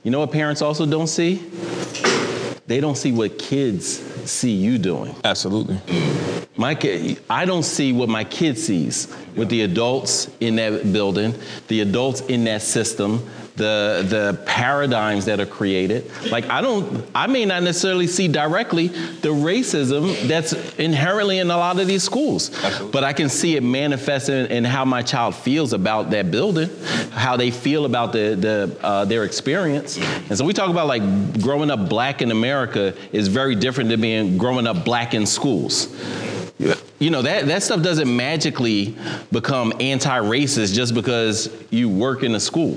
[0.04, 1.42] you know what parents also don't see?
[2.74, 5.16] They don't see what kids see you doing.
[5.24, 5.80] Absolutely.
[6.58, 11.36] My kid, I don't see what my kid sees with the adults in that building,
[11.68, 16.10] the adults in that system, the the paradigms that are created.
[16.32, 21.58] Like I don't, I may not necessarily see directly the racism that's inherently in a
[21.58, 22.50] lot of these schools,
[22.92, 26.70] but I can see it manifest in, in how my child feels about that building,
[27.12, 29.98] how they feel about the the uh, their experience.
[29.98, 34.02] And so we talk about like growing up black in America is very different than
[34.02, 35.88] being growing up black in schools.
[37.00, 38.96] You know, that, that stuff doesn't magically
[39.32, 42.76] become anti-racist just because you work in a school,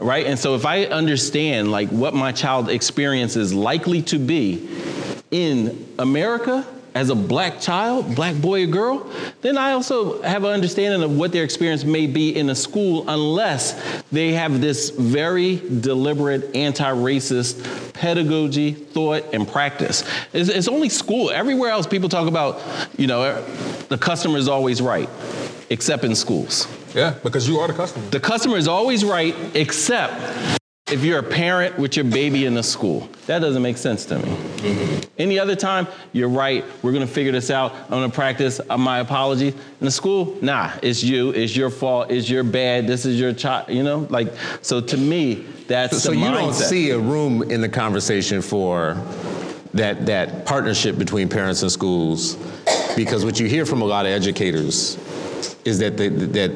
[0.00, 0.26] right?
[0.26, 4.68] And so if I understand like what my child experience is likely to be
[5.30, 9.10] in America as a black child, black boy or girl,
[9.42, 13.08] then I also have an understanding of what their experience may be in a school
[13.08, 20.04] unless they have this very deliberate anti-racist pedagogy, thought, and practice.
[20.32, 21.30] It's, it's only school.
[21.30, 22.60] Everywhere else, people talk about,
[22.96, 23.42] you know,
[23.88, 25.08] the customer is always right,
[25.70, 26.66] except in schools.
[26.94, 28.04] Yeah, because you are the customer.
[28.08, 30.58] The customer is always right, except
[30.92, 33.08] if you're a parent with your baby in the school.
[33.26, 35.00] That doesn't make sense to me.
[35.18, 36.64] Any other time, you're right.
[36.82, 37.72] We're gonna figure this out.
[37.72, 39.48] I'm gonna practice uh, my apology.
[39.48, 41.30] In the school, nah, it's you.
[41.30, 42.10] It's your fault.
[42.10, 42.86] It's your bad.
[42.86, 43.68] This is your child.
[43.68, 44.80] You know, like so.
[44.80, 48.94] To me, that's so the you don't see a room in the conversation for
[49.74, 52.36] that that partnership between parents and schools,
[52.96, 54.98] because what you hear from a lot of educators
[55.64, 56.50] is that they, that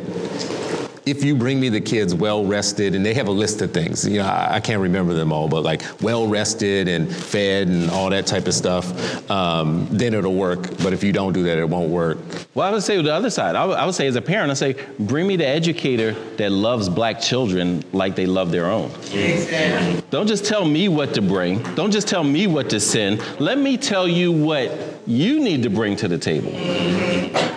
[1.06, 4.06] if you bring me the kids well rested, and they have a list of things,
[4.06, 7.90] you know, I, I can't remember them all, but like well rested and fed and
[7.90, 10.76] all that type of stuff, um, then it'll work.
[10.82, 12.18] But if you don't do that, it won't work.
[12.54, 13.56] Well, I would say the other side.
[13.56, 16.52] I would, I would say as a parent, I say, bring me the educator that
[16.52, 18.90] loves black children like they love their own.
[19.12, 20.02] Exactly.
[20.10, 21.62] Don't just tell me what to bring.
[21.74, 23.20] Don't just tell me what to send.
[23.40, 24.70] Let me tell you what
[25.06, 26.52] you need to bring to the table.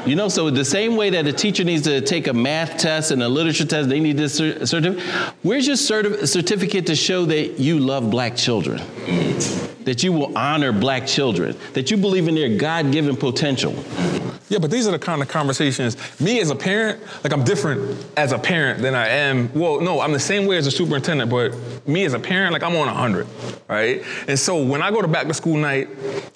[0.07, 3.11] You know, so the same way that a teacher needs to take a math test
[3.11, 5.03] and a literature test, they need this cer- certificate.
[5.43, 8.81] Where's your certi- certificate to show that you love black children?
[9.85, 11.55] That you will honor black children?
[11.73, 13.73] That you believe in their God given potential?
[14.49, 15.97] Yeah, but these are the kind of conversations.
[16.21, 19.51] Me as a parent, like I'm different as a parent than I am.
[19.53, 21.53] Well, no, I'm the same way as a superintendent, but
[21.85, 23.27] me as a parent, like I'm on 100,
[23.67, 24.03] right?
[24.27, 25.89] And so when I go to back to school night,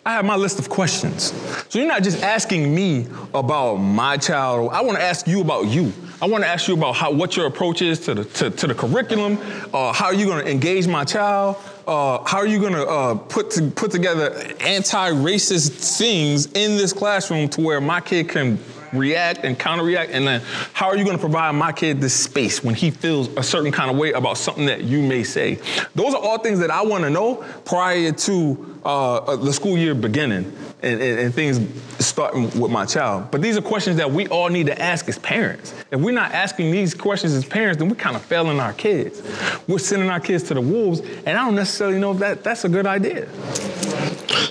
[0.05, 1.31] I have my list of questions.
[1.69, 4.71] So you're not just asking me about my child.
[4.73, 5.93] I want to ask you about you.
[6.21, 8.67] I want to ask you about how what your approach is to the to, to
[8.67, 9.39] the curriculum.
[9.73, 11.55] Uh, how are you going to engage my child?
[11.87, 17.49] Uh, how are you going uh, put to, put together anti-racist things in this classroom
[17.49, 18.59] to where my kid can
[18.93, 20.11] react and counter-react?
[20.11, 20.41] And then
[20.73, 23.71] how are you going to provide my kid this space when he feels a certain
[23.71, 25.59] kind of way about something that you may say?
[25.95, 29.77] Those are all things that I want to know prior to uh, uh, the school
[29.77, 31.59] year beginning and, and, and things
[32.03, 33.29] starting with my child.
[33.31, 35.73] But these are questions that we all need to ask as parents.
[35.91, 39.21] If we're not asking these questions as parents, then we're kind of failing our kids.
[39.67, 42.65] We're sending our kids to the wolves, and I don't necessarily know if that, that's
[42.65, 43.27] a good idea.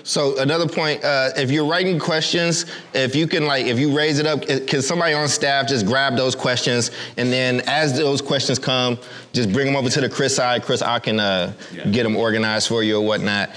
[0.02, 4.18] So another point, uh, if you're writing questions, if you can like, if you raise
[4.18, 8.58] it up, can somebody on staff just grab those questions, and then as those questions
[8.58, 8.98] come,
[9.32, 10.64] just bring them over to the Chris side.
[10.64, 11.84] Chris, I can uh, yeah.
[11.86, 13.50] get them organized for you or whatnot,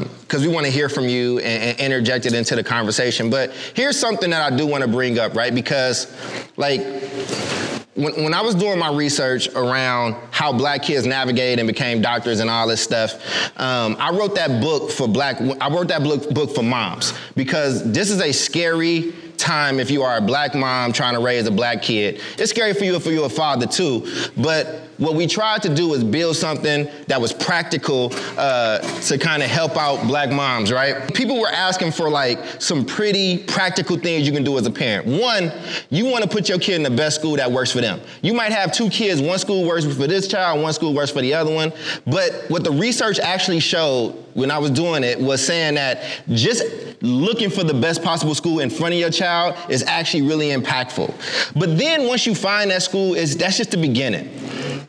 [0.00, 3.30] because um, we want to hear from you and, and interject it into the conversation.
[3.30, 5.54] But here's something that I do want to bring up, right?
[5.54, 6.12] Because
[6.56, 6.80] like
[7.94, 12.40] when, when, I was doing my research around how black kids navigated and became doctors
[12.40, 13.14] and all this stuff,
[13.60, 15.40] um, I wrote that book for black.
[15.60, 20.02] I wrote that book, book for moms because this is a scary time if you
[20.02, 22.20] are a black mom trying to raise a black kid.
[22.38, 24.06] It's scary for you if you're a father too.
[24.36, 29.42] But what we tried to do was build something that was practical uh, to kind
[29.42, 31.12] of help out black moms, right?
[31.12, 35.06] People were asking for like some pretty practical things you can do as a parent.
[35.06, 35.50] One,
[35.90, 38.00] you want to put your kid in the best school that works for them.
[38.22, 41.20] You might have two kids, one school works for this child, one school works for
[41.20, 41.72] the other one.
[42.06, 46.64] But what the research actually showed when I was doing it was saying that just
[47.02, 51.12] looking for the best possible school in front of your child is actually really impactful.
[51.58, 54.30] But then once you find that school, is that's just the beginning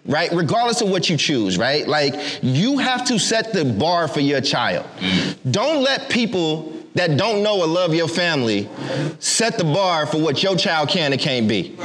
[0.06, 0.32] right?
[0.32, 1.88] Regardless of what you choose, right?
[1.88, 4.86] Like you have to set the bar for your child.
[5.50, 8.70] Don't let people that don't know or love your family
[9.20, 11.76] set the bar for what your child can and can't be.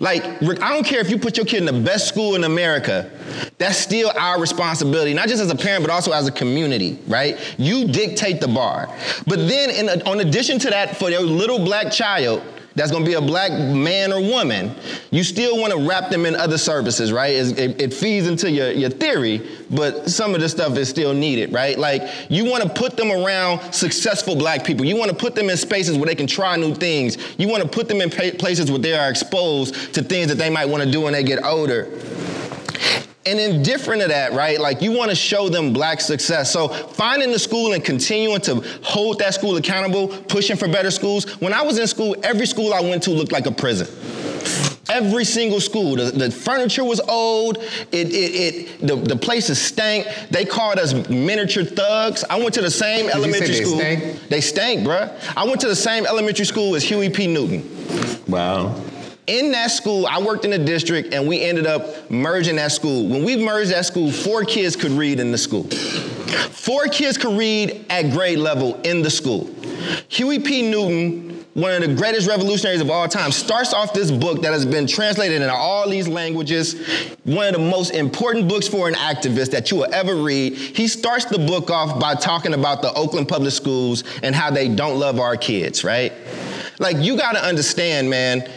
[0.00, 3.10] Like, I don't care if you put your kid in the best school in America,
[3.56, 7.38] that's still our responsibility, not just as a parent, but also as a community, right?
[7.58, 8.94] You dictate the bar.
[9.26, 12.42] But then, in, in addition to that, for your little black child,
[12.78, 14.74] that's going to be a black man or woman,
[15.10, 17.34] you still want to wrap them in other services, right?
[17.34, 21.52] It, it, feeds into your, your theory, but some of the stuff is still needed,
[21.52, 21.78] right?
[21.78, 24.84] Like you want to put them around successful black people.
[24.84, 27.18] You want to put them in spaces where they can try new things.
[27.38, 30.50] You want to put them in places where they are exposed to things that they
[30.50, 31.88] might want to do when they get older.
[33.26, 34.58] And indifferent to that, right?
[34.58, 36.52] Like you want to show them black success.
[36.52, 41.24] So finding the school and continuing to hold that school accountable, pushing for better schools.
[41.40, 43.86] When I was in school, every school I went to looked like a prison.
[44.88, 45.96] Every single school.
[45.96, 47.58] The, the furniture was old.
[47.92, 50.06] It, it, it, the, the places stank.
[50.30, 52.24] They called us miniature thugs.
[52.30, 53.78] I went to the same Did elementary they school.
[53.78, 54.28] Stank?
[54.28, 55.12] They stank, bruh.
[55.36, 57.26] I went to the same elementary school as Huey P.
[57.26, 57.68] Newton.
[58.26, 58.74] Wow
[59.28, 63.06] in that school, I worked in the district and we ended up merging that school.
[63.06, 65.64] When we merged that school, four kids could read in the school.
[65.64, 69.48] Four kids could read at grade level in the school.
[70.08, 70.70] Huey P.
[70.70, 74.64] Newton, one of the greatest revolutionaries of all time, starts off this book that has
[74.64, 76.74] been translated into all these languages,
[77.24, 80.54] one of the most important books for an activist that you will ever read.
[80.54, 84.68] He starts the book off by talking about the Oakland public schools and how they
[84.68, 86.12] don't love our kids, right?
[86.78, 88.48] Like, you gotta understand, man,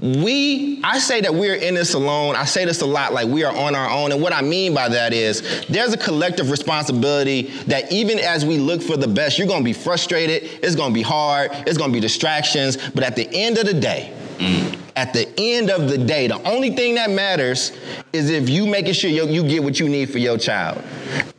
[0.00, 2.34] we, I say that we're in this alone.
[2.34, 4.12] I say this a lot, like we are on our own.
[4.12, 8.58] And what I mean by that is there's a collective responsibility that even as we
[8.58, 12.00] look for the best, you're gonna be frustrated, it's gonna be hard, it's gonna be
[12.00, 12.78] distractions.
[12.94, 14.12] But at the end of the day,
[14.96, 17.72] at the end of the day, the only thing that matters
[18.12, 20.82] is if you making sure you, you get what you need for your child.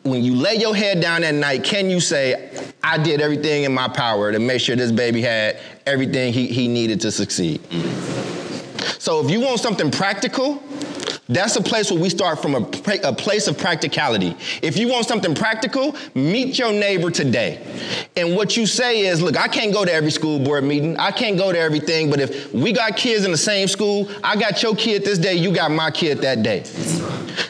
[0.04, 2.52] When you lay your head down at night, can you say,
[2.84, 6.68] I did everything in my power to make sure this baby had everything he, he
[6.68, 7.62] needed to succeed?
[8.98, 10.62] So if you want something practical,
[11.32, 12.70] that's a place where we start from a,
[13.04, 14.36] a, place of practicality.
[14.62, 17.62] If you want something practical, meet your neighbor today.
[18.18, 20.98] And what you say is, look, I can't go to every school board meeting.
[20.98, 24.36] I can't go to everything, but if we got kids in the same school, I
[24.36, 26.64] got your kid this day, you got my kid that day.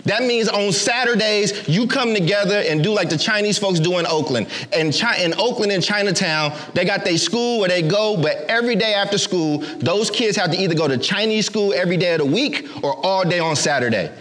[0.06, 4.06] That means on Saturdays, you come together and do like the Chinese folks do in
[4.06, 4.48] Oakland.
[4.74, 8.76] And Chi- in Oakland and Chinatown, they got their school where they go, but every
[8.76, 12.20] day after school, those kids have to either go to Chinese school every day of
[12.20, 13.71] the week or all day on Saturday.
[13.72, 14.12] Saturday.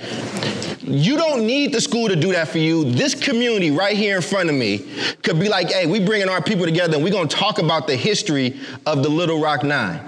[0.83, 2.85] You don't need the school to do that for you.
[2.93, 4.79] This community right here in front of me
[5.25, 7.97] could be like, hey, we bringing our people together and we're gonna talk about the
[7.97, 10.01] history of the Little Rock Nine.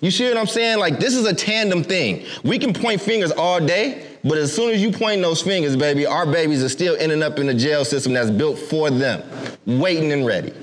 [0.00, 0.78] You see what I'm saying?
[0.78, 2.24] Like, this is a tandem thing.
[2.44, 6.06] We can point fingers all day, but as soon as you point those fingers, baby,
[6.06, 9.22] our babies are still ending up in the jail system that's built for them,
[9.66, 10.54] waiting and ready.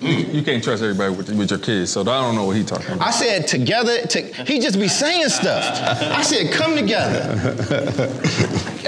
[0.00, 2.92] You can't trust everybody with, with your kids, so I don't know what he's talking
[2.92, 3.06] about.
[3.06, 4.06] I said together.
[4.06, 5.64] To, he just be saying stuff.
[6.02, 8.12] I said come together.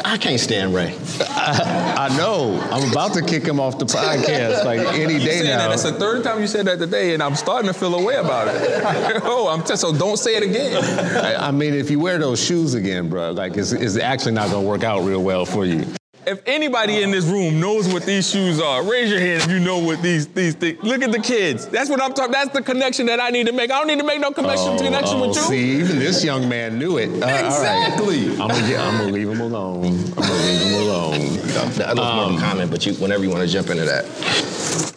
[0.05, 0.97] I can't stand Ray.
[1.21, 2.61] I, I, know.
[2.71, 5.59] I'm about to kick him off the podcast like any day now.
[5.59, 5.69] That.
[5.71, 8.15] That's the third time you said that today, and I'm starting to feel a way
[8.15, 8.55] about it.
[9.25, 10.83] oh, I'm t- so don't say it again.
[11.17, 14.51] I, I, mean, if you wear those shoes again, bro, like it's, it's actually not
[14.51, 15.85] gonna work out real well for you.
[16.27, 19.59] If anybody in this room knows what these shoes are, raise your hand if you
[19.59, 20.83] know what these these things.
[20.83, 21.67] Look at the kids.
[21.67, 22.33] That's what I'm talking.
[22.33, 23.71] That's the connection that I need to make.
[23.71, 25.43] I don't need to make no connection, oh, connection oh, with you.
[25.43, 27.09] See, even this young man knew it.
[27.23, 28.31] Uh, exactly.
[28.33, 29.85] I'm gonna, I'm gonna leave him alone.
[29.87, 31.37] I'm gonna leave him alone.
[31.77, 33.85] That was um, more of a comment, but you, whenever you want to jump into
[33.87, 34.05] that.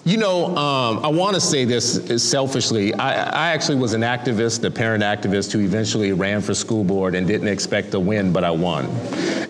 [0.05, 2.93] You know, um, I want to say this selfishly.
[2.93, 7.15] I, I, actually was an activist, a parent activist who eventually ran for school board
[7.15, 8.85] and didn't expect to win, but I won.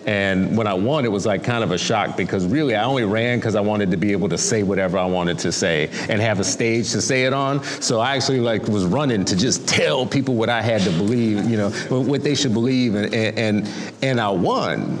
[0.06, 3.02] And when I won, it was like kind of a shock because really I only
[3.02, 6.20] ran because I wanted to be able to say whatever I wanted to say and
[6.20, 7.64] have a stage to say it on.
[7.64, 11.50] So I actually like was running to just tell people what I had to believe,
[11.50, 13.68] you know, what they should believe, and and
[14.02, 14.98] and I won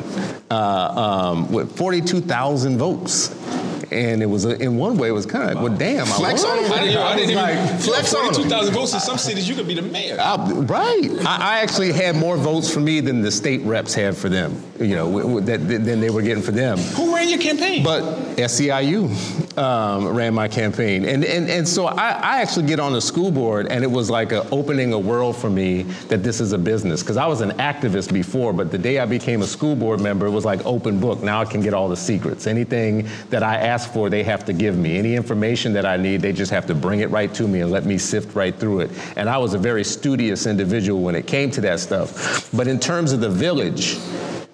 [0.50, 3.28] uh, um, with 42,000 votes
[3.90, 6.62] and it was a, in one way it was kind of well damn flex on
[6.62, 9.54] them I didn't, I didn't even like, flex on 2,000 votes in some cities you
[9.54, 10.16] could be the mayor.
[10.20, 11.10] I, right.
[11.26, 14.62] I, I, actually had more votes for me than the state reps had for them
[14.78, 16.78] you know w- w- that, than they were getting for them.
[16.78, 17.82] Who ran your campaign?
[17.82, 18.02] But
[18.36, 21.04] SEIU um, ran my campaign.
[21.04, 24.10] And and, and so I, I actually get on the school board and it was
[24.10, 27.40] like a opening a world for me that this is a business because I was
[27.40, 30.64] an activist before but the day I became a school board member it was like
[30.64, 31.22] open book.
[31.22, 32.46] Now I can get all the secrets.
[32.46, 34.98] Anything that I ask for, they have to give me.
[34.98, 37.70] Any information that I need, they just have to bring it right to me and
[37.70, 38.90] let me sift right through it.
[39.16, 42.50] And I was a very studious individual when it came to that stuff.
[42.52, 43.98] But in terms of the village,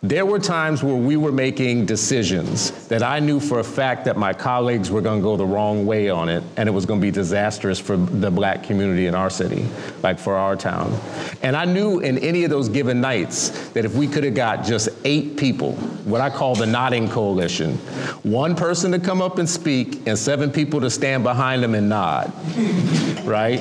[0.03, 4.17] there were times where we were making decisions that I knew for a fact that
[4.17, 7.01] my colleagues were going to go the wrong way on it, and it was going
[7.01, 9.67] to be disastrous for the black community in our city,
[10.03, 10.99] like for our town.
[11.43, 14.65] And I knew in any of those given nights that if we could have got
[14.65, 15.73] just eight people,
[16.07, 17.75] what I call the nodding coalition,
[18.23, 21.91] one person to come up and speak and seven people to stand behind them and
[21.91, 22.33] nod,
[23.25, 23.61] right?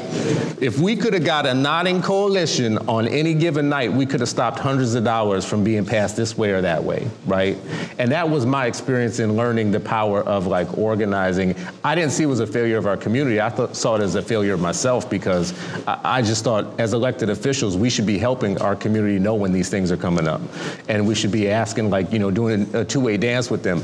[0.62, 4.30] If we could have got a nodding coalition on any given night, we could have
[4.30, 7.58] stopped hundreds of dollars from being passed this way or that way, right?
[7.98, 11.56] And that was my experience in learning the power of like organizing.
[11.84, 13.42] I didn't see it was a failure of our community.
[13.42, 15.54] I th- saw it as a failure of myself because
[15.88, 19.52] I, I just thought as elected officials, we should be helping our community know when
[19.52, 20.42] these things are coming up.
[20.88, 23.82] And we should be asking like, you know, doing a two-way dance with them.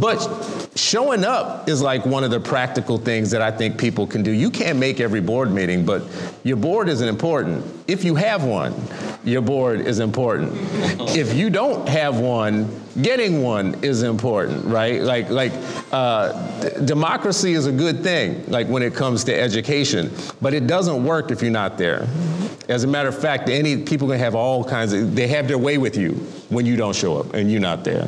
[0.00, 4.22] But showing up is like one of the practical things that I think people can
[4.22, 4.30] do.
[4.30, 6.02] You can't make every board meeting, but
[6.44, 7.64] your board isn't important.
[7.86, 8.74] If you have one,
[9.24, 10.52] your board is important.
[11.16, 12.68] if you don't have one,
[13.02, 15.00] getting one is important, right?
[15.02, 15.52] Like, like
[15.92, 20.10] uh, d- democracy is a good thing, like when it comes to education,
[20.40, 22.08] but it doesn't work if you're not there.
[22.68, 25.58] As a matter of fact, any people can have all kinds of, they have their
[25.58, 26.12] way with you
[26.50, 28.04] when you don't show up and you're not there.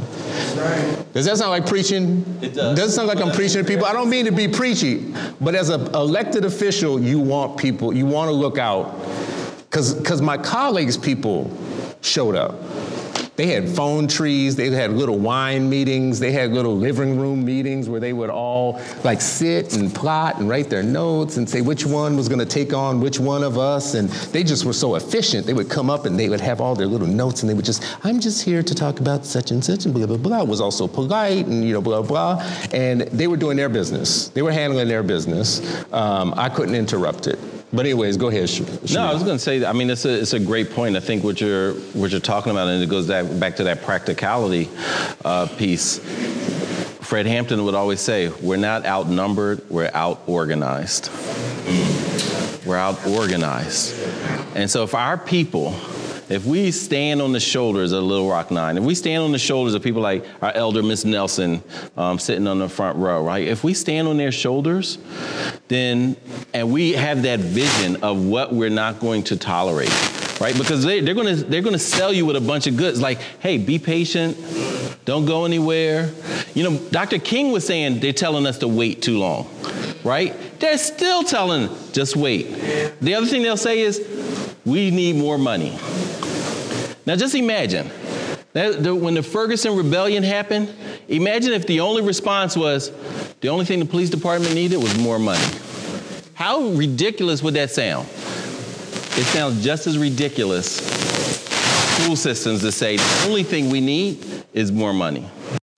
[0.57, 1.05] Right.
[1.13, 2.25] Does that sound like preaching?
[2.41, 2.77] It does.
[2.79, 3.87] Does it sound like I'm preaching to people?
[3.87, 8.07] I don't mean to be preachy, but as an elected official, you want people, you
[8.07, 8.95] want to look out,
[9.73, 11.51] because my colleagues' people
[12.03, 12.55] showed up.
[13.37, 17.89] They had phone trees, they had little wine meetings, they had little living room meetings
[17.89, 21.87] where they would all like sit and plot and write their notes and say which
[21.87, 23.95] one was gonna take on which one of us.
[23.95, 25.47] And they just were so efficient.
[25.47, 27.65] They would come up and they would have all their little notes and they would
[27.65, 30.43] just, I'm just here to talk about such and such and blah, blah, blah.
[30.43, 32.47] Was also polite and, you know, blah, blah.
[32.75, 34.29] And they were doing their business.
[34.29, 35.63] They were handling their business.
[35.91, 37.39] Um, I couldn't interrupt it.
[37.73, 38.51] But anyways, go ahead.
[38.93, 39.65] No, I was going to say.
[39.65, 40.95] I mean, it's a it's a great point.
[40.95, 43.83] I think what you're what you're talking about, and it goes back back to that
[43.83, 44.69] practicality
[45.25, 45.99] uh, piece.
[47.01, 49.69] Fred Hampton would always say, "We're not outnumbered.
[49.71, 51.11] We're out organized.
[52.67, 53.99] We're out organized."
[54.55, 55.75] And so, if our people
[56.33, 59.39] if we stand on the shoulders of Little Rock Nine, if we stand on the
[59.39, 61.63] shoulders of people like our elder Miss Nelson
[61.97, 63.47] um, sitting on the front row, right?
[63.47, 64.97] If we stand on their shoulders,
[65.69, 66.17] then,
[66.55, 69.93] and we have that vision of what we're not going to tolerate,
[70.41, 70.57] right?
[70.57, 73.59] Because they, are gonna they're gonna sell you with a bunch of goods, like, hey,
[73.59, 74.39] be patient,
[75.05, 76.13] don't go anywhere.
[76.55, 77.19] You know, Dr.
[77.19, 79.51] King was saying they're telling us to wait too long,
[80.03, 80.35] right?
[80.61, 82.45] They're still telling, just wait.
[83.01, 84.01] The other thing they'll say is,
[84.65, 85.77] we need more money.
[87.05, 87.91] Now just imagine,
[88.53, 90.73] that, the, when the Ferguson rebellion happened,
[91.09, 92.93] imagine if the only response was,
[93.41, 95.45] the only thing the police department needed was more money.
[96.35, 98.07] How ridiculous would that sound?
[99.15, 100.77] It sounds just as ridiculous
[101.97, 105.29] school systems to say the only thing we need is more money.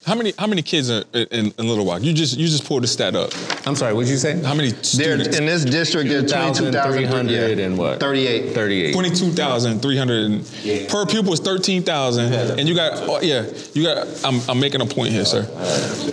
[0.07, 2.03] How many how many kids are in, in Little Rock?
[2.03, 3.33] You just you just pulled the stat up.
[3.67, 4.43] I'm sorry, what did you say?
[4.43, 5.39] How many students?
[5.39, 7.99] in this district, there's 22,300 and what?
[7.99, 8.55] 38.
[8.55, 8.93] 38.
[8.93, 10.87] 22,300 yeah.
[10.91, 14.87] per pupil is 13,000 and you got oh, yeah, you got I'm, I'm making a
[14.87, 15.43] point here, sir.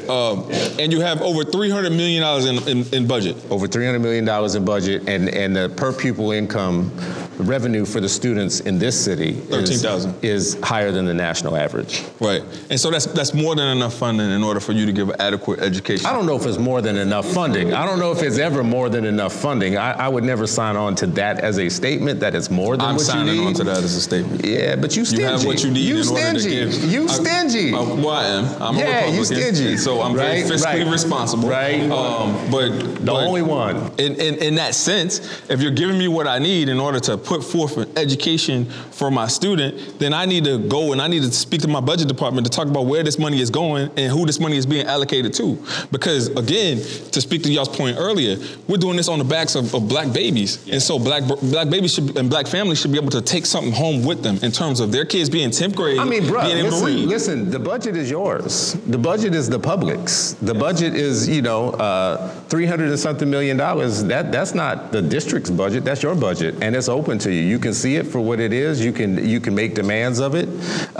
[0.09, 0.49] Um,
[0.79, 3.35] and you have over 300 million dollars in, in, in budget.
[3.49, 6.91] Over 300 million dollars in budget and and the per pupil income
[7.37, 10.15] revenue for the students in this city is- 13,000.
[10.23, 12.03] is higher than the national average.
[12.19, 12.43] Right.
[12.69, 15.19] And so that's that's more than enough funding in order for you to give an
[15.19, 16.05] adequate education.
[16.05, 17.40] I don't know if it's more than enough funding.
[17.41, 19.75] I don't know if it's ever more than enough funding.
[19.77, 22.85] I, I would never sign on to that as a statement that it's more than
[22.85, 23.47] I'm what signing you need.
[23.47, 24.45] on to that as a statement.
[24.45, 25.23] Yeah, but you stingy.
[25.23, 26.49] You have what you need You stingy.
[26.87, 27.73] You stingy.
[27.73, 28.45] I, well, I am.
[28.61, 29.15] I'm Yeah, a Republican.
[29.15, 29.77] you stingy.
[29.77, 30.91] So I'm very Right, fiscally right.
[30.91, 31.49] responsible.
[31.49, 31.81] Right.
[31.89, 33.91] Um, but the only one.
[33.97, 35.19] in, in, in that sense,
[35.49, 39.09] if you're giving me what I need in order to put forth an education for
[39.09, 42.07] my student, then I need to go and I need to speak to my budget
[42.07, 44.85] department to talk about where this money is going and who this money is being
[44.85, 45.57] allocated to.
[45.91, 46.77] Because again,
[47.11, 48.35] to speak to y'all's point earlier,
[48.67, 51.93] we're doing this on the backs of, of black babies, and so black black babies
[51.93, 54.81] should, and black families should be able to take something home with them in terms
[54.81, 57.59] of their kids being 10th grade, I mean, bro, being able to listen, listen, the
[57.59, 58.73] budget is yours.
[58.87, 60.33] The budget is the public's.
[60.41, 64.03] The budget is, you know, uh, 300 and something million dollars.
[64.03, 66.55] That, that's not the district's budget, that's your budget.
[66.61, 67.43] And it's open to you.
[67.43, 68.83] You can see it for what it is.
[68.83, 70.49] You can, you can make demands of it.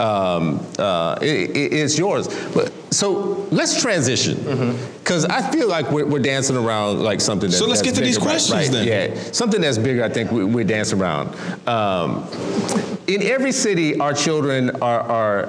[0.00, 2.28] Um, uh, it, it- it's yours.
[2.54, 4.36] But, so let's transition.
[4.98, 8.00] Because I feel like we're, we're dancing around like something that's So let's get to
[8.00, 8.86] these right, questions right, then.
[9.14, 11.34] Yeah, something that's bigger, I think we, we're dancing around.
[11.68, 12.26] Um,
[13.06, 15.48] in every city, our children are, are,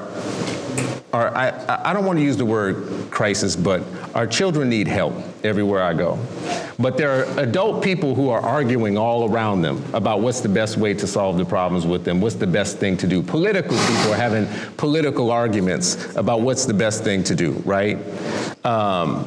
[1.14, 3.84] are I, I- I don't want to use the word crisis, but
[4.16, 5.14] our children need help
[5.44, 6.18] everywhere I go.
[6.80, 10.78] But there are adult people who are arguing all around them about what's the best
[10.78, 13.22] way to solve the problems with them, what's the best thing to do.
[13.22, 14.48] Political people are having
[14.78, 17.98] political arguments about what's the best thing to do, right?
[18.66, 19.26] Um,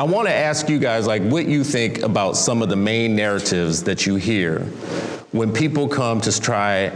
[0.00, 3.14] I want to ask you guys, like, what you think about some of the main
[3.14, 4.60] narratives that you hear
[5.32, 6.90] when people come to try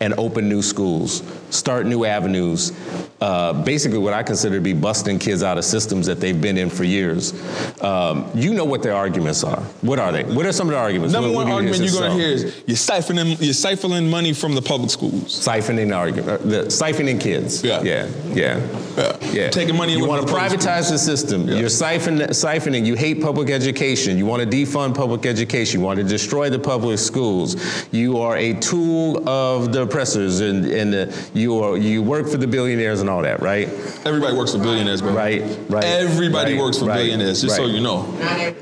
[0.00, 2.72] and open new schools, start new avenues,
[3.20, 6.58] uh, basically what I consider to be busting kids out of systems that they've been
[6.58, 7.32] in for years.
[7.80, 9.60] Um, you know what their arguments are.
[9.82, 10.24] What are they?
[10.24, 11.12] What are some of the arguments?
[11.14, 14.32] Number What- one what argument you're going to hear is you're siphoning, you're siphoning money
[14.32, 15.24] from the public schools.
[15.46, 17.62] Siphoning argument, uh, the siphoning kids.
[17.62, 17.82] Yeah.
[17.82, 18.60] yeah, yeah,
[18.98, 19.16] Yeah.
[19.32, 19.50] yeah.
[19.50, 21.48] Taking money You want to privatize the system.
[21.48, 22.84] You're siphon, siphoning.
[22.84, 24.18] You hate public education.
[24.18, 25.80] You want to defund public education.
[25.80, 27.56] You want to destroy the public schools.
[27.92, 32.36] You are a tool of the oppressors, and and uh, you are you work for
[32.36, 33.68] the billionaires and all that, right?
[34.04, 35.12] Everybody works for billionaires, bro.
[35.12, 38.02] Right, right, Everybody right, works for right, billionaires, just so you know.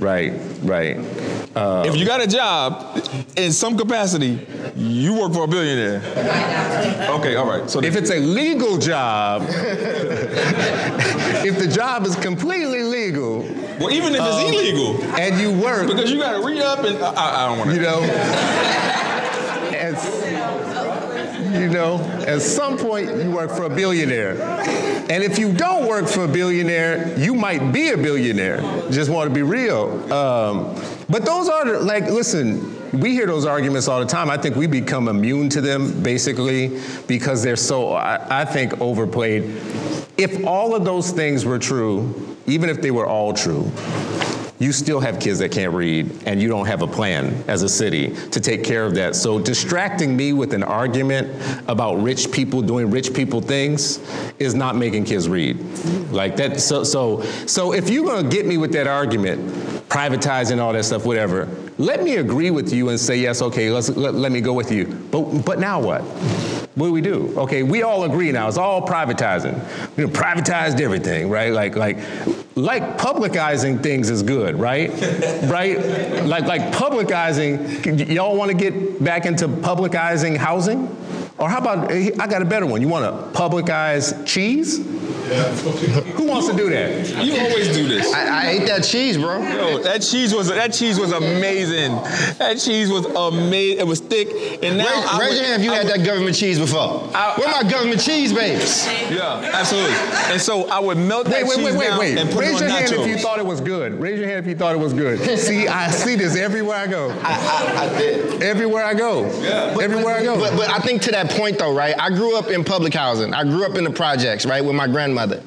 [0.00, 0.96] Right, right.
[1.54, 3.00] Uh, if you got a job
[3.36, 4.44] in some capacity,
[4.76, 6.02] you work for a billionaire.
[7.10, 7.70] Okay, all right.
[7.70, 9.42] So if it's a legal job,
[11.44, 13.43] if the job is completely legal,
[13.78, 16.80] well, even if it's um, illegal, and you work, because you got to re up
[16.80, 17.76] and I, I don't want to.
[17.76, 18.00] you know,
[19.74, 24.40] as, you know, at some point you work for a billionaire.
[25.10, 28.60] And if you don't work for a billionaire, you might be a billionaire.
[28.90, 30.12] Just want to be real.
[30.12, 30.74] Um,
[31.08, 34.30] but those are like, listen, we hear those arguments all the time.
[34.30, 39.44] I think we become immune to them basically because they're so, I, I think, overplayed.
[40.16, 43.70] If all of those things were true, even if they were all true,
[44.60, 47.68] you still have kids that can't read and you don't have a plan as a
[47.68, 49.16] city to take care of that.
[49.16, 51.28] So distracting me with an argument
[51.68, 53.98] about rich people doing rich people things
[54.38, 55.58] is not making kids read.
[56.10, 59.40] Like that so so so if you're going to get me with that argument,
[59.88, 63.90] privatizing all that stuff whatever, let me agree with you and say yes, okay, let's
[63.90, 64.86] let, let me go with you.
[64.86, 66.02] But but now what?
[66.74, 67.32] What do we do?
[67.36, 68.48] Okay, we all agree now.
[68.48, 69.54] It's all privatizing.
[69.96, 71.52] We privatized everything, right?
[71.52, 71.98] Like, like,
[72.56, 74.90] like publicizing things is good, right?
[75.44, 75.78] right?
[76.26, 78.12] Like, like publicizing.
[78.12, 80.88] Y'all want to get back into publicizing housing?
[81.38, 81.92] Or how about?
[81.92, 82.80] Eh, I got a better one.
[82.80, 84.78] You want to publicize cheese?
[85.24, 87.24] Who wants to do that?
[87.24, 88.12] You always do this.
[88.12, 89.42] I, I ate that cheese, bro.
[89.42, 91.92] Yo, that cheese was that cheese was amazing.
[92.38, 93.78] That cheese was amazing.
[93.80, 94.28] It was thick,
[94.62, 94.84] and now
[95.18, 97.10] Raise, raise would- your hand if you I had would- that government cheese before.
[97.14, 98.86] I- Where I- my government cheese babes?
[99.10, 99.94] Yeah, absolutely.
[100.32, 102.18] And so I would melt that Wait, wait, cheese wait, wait, down wait.
[102.18, 103.98] and put Raise it your on hand if you thought it was good.
[104.00, 105.18] Raise your hand if you thought it was good.
[105.38, 107.10] see, I see this everywhere I go.
[107.22, 108.42] I, I, I did.
[108.42, 109.24] Everywhere I go.
[109.42, 109.76] Yeah.
[109.80, 110.38] Everywhere I go.
[110.38, 111.94] But, but I think to that point though, right?
[111.98, 113.32] I grew up in public housing.
[113.32, 115.42] I grew up in the projects, right, with my grandmother.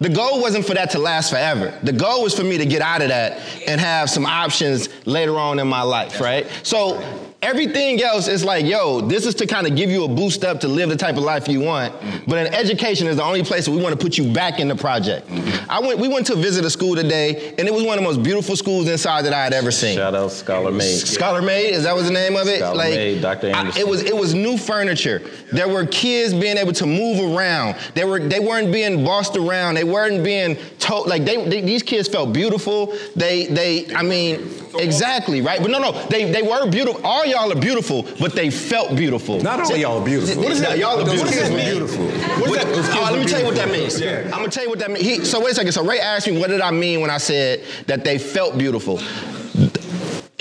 [0.00, 1.78] The goal wasn't for that to last forever.
[1.82, 5.38] The goal was for me to get out of that and have some options later
[5.38, 6.46] on in my life, right?
[6.62, 7.00] So
[7.42, 10.60] everything else is like, yo, this is to kind of give you a boost up
[10.60, 11.92] to live the type of life you want.
[11.92, 12.30] Mm-hmm.
[12.30, 14.68] But in education is the only place that we want to put you back in
[14.68, 15.26] the project.
[15.26, 15.70] Mm-hmm.
[15.70, 18.08] I went, we went to visit a school today, and it was one of the
[18.08, 19.96] most beautiful schools inside that I had ever seen.
[19.96, 20.98] Shout out Scholarmade.
[21.00, 22.58] Scholar Made, is that was the name of it?
[22.58, 23.48] Scholarmade, Dr.
[23.48, 23.82] I- Anderson.
[23.82, 25.22] it was it was new furniture.
[25.50, 27.76] There were kids being able to move around.
[27.94, 29.74] They were they weren't being bossed around.
[29.74, 32.94] They weren't being told like they, they, these kids felt beautiful.
[33.16, 35.60] They they I mean exactly right.
[35.60, 37.04] But no no they they were beautiful.
[37.04, 39.40] All y'all are beautiful, but they felt beautiful.
[39.40, 40.42] Not all y'all are beautiful.
[40.42, 40.78] What is that?
[40.78, 41.32] Y'all are beautiful.
[41.32, 41.70] kids were man.
[41.72, 42.06] beautiful.
[42.06, 43.12] What is that?
[43.12, 44.00] Let me tell you what that means.
[44.00, 45.04] I'm gonna tell you what that means.
[45.04, 45.72] He, so wait a second.
[45.72, 49.00] So Ray asked me, what did I mean when I said that they felt beautiful?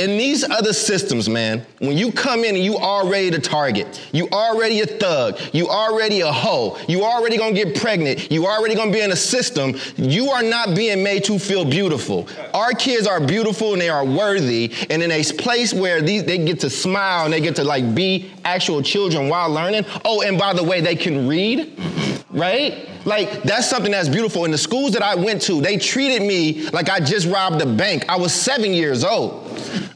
[0.02, 4.28] In these other systems, man, when you come in and you already the target, you
[4.30, 8.91] already a thug, you already a hoe, you already gonna get pregnant, you already gonna
[8.91, 12.28] be in a system, you are not being made to feel beautiful.
[12.56, 16.39] Our kids are beautiful and they are worthy, and in a place where these they
[16.39, 19.86] get to smile and they get to like be actual children while learning.
[20.04, 21.80] Oh, and by the way, they can read,
[22.32, 22.89] right?
[23.06, 24.45] Like that's something that's beautiful.
[24.45, 27.66] In the schools that I went to, they treated me like I just robbed a
[27.66, 28.06] bank.
[28.10, 29.40] I was seven years old.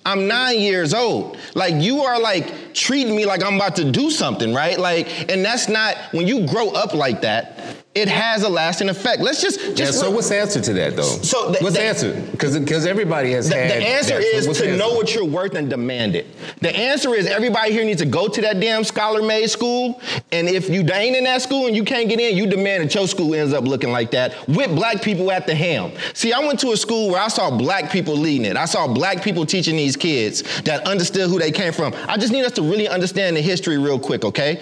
[0.06, 1.38] I'm nine years old.
[1.54, 4.80] Like you are like treating me like I'm about to do something, right?
[4.80, 7.85] Like, and that's not when you grow up like that.
[7.96, 9.22] It has a lasting effect.
[9.22, 11.04] Let's just, just Yeah, so what's the answer to that though?
[11.04, 12.12] So the- what's the, answer?
[12.32, 13.72] Because because everybody has The, had.
[13.72, 14.22] the answer that.
[14.44, 16.28] So is the to know what you're worth and demand it.
[16.60, 20.02] The answer is everybody here needs to go to that damn Scholarmade school,
[20.34, 22.94] and if you ain't in that school and you can't get in, you demand that
[22.94, 25.94] your school ends up looking like that with black people at the helm.
[26.14, 28.58] See, I went to a school where I saw black people leading it.
[28.58, 31.94] I saw black people teaching these kids that understood who they came from.
[32.10, 34.62] I just need us to really understand the history real quick, okay?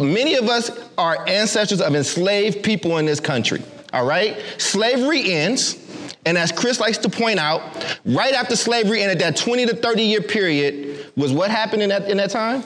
[0.00, 3.62] Many of us are ancestors of enslaved people in this country.
[3.92, 4.38] All right?
[4.58, 5.78] Slavery ends.
[6.24, 7.62] And as Chris likes to point out,
[8.04, 12.08] right after slavery ended, that 20 to 30 year period was what happened in that,
[12.08, 12.62] in that time?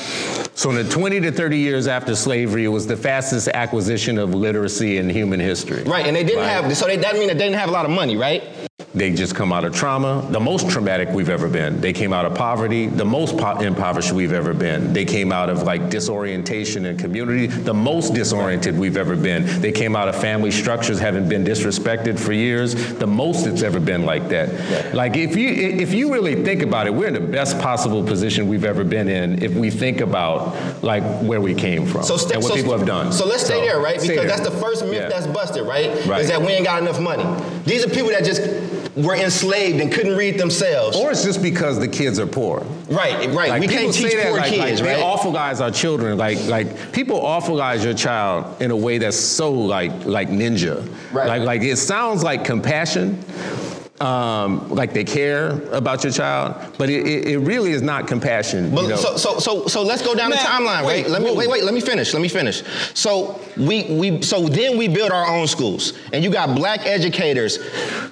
[0.55, 4.35] So in the 20 to 30 years after slavery, it was the fastest acquisition of
[4.35, 5.83] literacy in human history.
[5.85, 6.65] Right, and they didn't Right.
[6.65, 8.43] have, so they, that mean that they didn't have a lot of money, right?
[8.97, 11.83] They just come out of trauma, the most traumatic we've ever been.
[11.83, 14.95] They came out of poverty, the most po- impoverished we've ever been.
[14.95, 19.45] They came out of like disorientation in community, the most disoriented we've ever been.
[19.61, 23.81] They came out of family structures having been disrespected for years, the most it's ever
[23.81, 24.95] been like that.
[24.95, 28.49] Like if you if you really think about it, we're in the best possible position
[28.49, 32.33] we've ever been in if we think about like where we came from So, sta-
[32.37, 33.13] and what so- people have done.
[33.13, 34.01] So let's stay there, right?
[34.01, 34.27] Because there.
[34.27, 35.09] that's the first myth Yeah.
[35.11, 35.91] that's busted, right?
[36.07, 36.23] Right.
[36.23, 37.25] Is that we ain't got enough money.
[37.67, 38.41] These are people that just
[38.97, 40.97] were enslaved and couldn't read themselves.
[40.97, 42.61] Or it's just because the kids are poor.
[42.89, 43.51] right, right.
[43.51, 44.97] Like we people can't teach say that, poor like, kids, like right?
[44.97, 46.17] They awfulize our children.
[46.17, 50.89] Like like people awfulize your child in a way that's so like like ninja.
[51.13, 51.29] Right.
[51.29, 53.23] Like like it sounds like compassion.
[54.01, 58.75] Um, like they care about your child, but it, it, it really is not compassion.
[58.75, 58.97] But you know?
[58.97, 60.85] so, so, so, so let's go down the timeline, right?
[60.85, 61.65] wait, Let me wait, wait.
[61.65, 62.13] Let me finish.
[62.13, 62.63] Let me finish.
[62.93, 67.59] So we, we, so then we build our own schools, and you got black educators,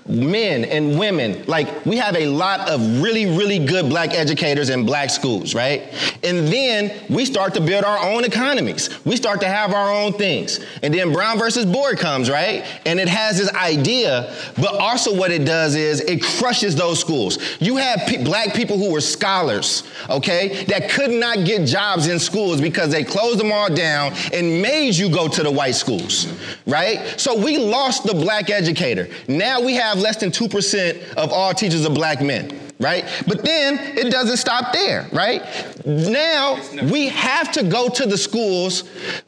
[0.07, 1.45] men and women.
[1.47, 5.83] Like we have a lot of really, really good black educators in black schools, right?
[6.23, 8.89] And then we start to build our own economies.
[9.05, 12.65] We start to have our own things, and then Brown versus Board comes, right?
[12.87, 17.39] And it has this idea, but also what it does is it crushes those schools.
[17.61, 22.19] You have pe- black people who were scholars, okay, that could not get jobs in
[22.19, 26.27] schools because they closed them all down and made you go to the white schools,
[26.67, 27.21] right?
[27.21, 29.09] So we lost the black educator.
[29.29, 32.64] Now we have less than 2% of all teachers are black men.
[32.81, 33.05] Right?
[33.29, 35.43] But then it doesn't stop there, right?
[35.87, 36.61] Now
[36.91, 38.83] we have to go to the schools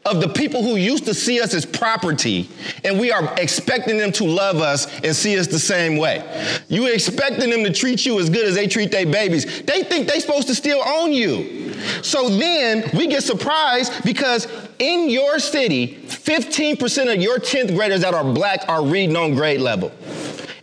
[0.05, 2.51] of the people who used to see us as property,
[2.85, 6.25] and we are expecting them to love us and see us the same way.
[6.69, 9.63] You expecting them to treat you as good as they treat their babies.
[9.63, 11.75] They think they're supposed to still own you.
[12.03, 18.15] So then we get surprised because in your city, 15% of your 10th graders that
[18.15, 19.93] are black are reading on grade level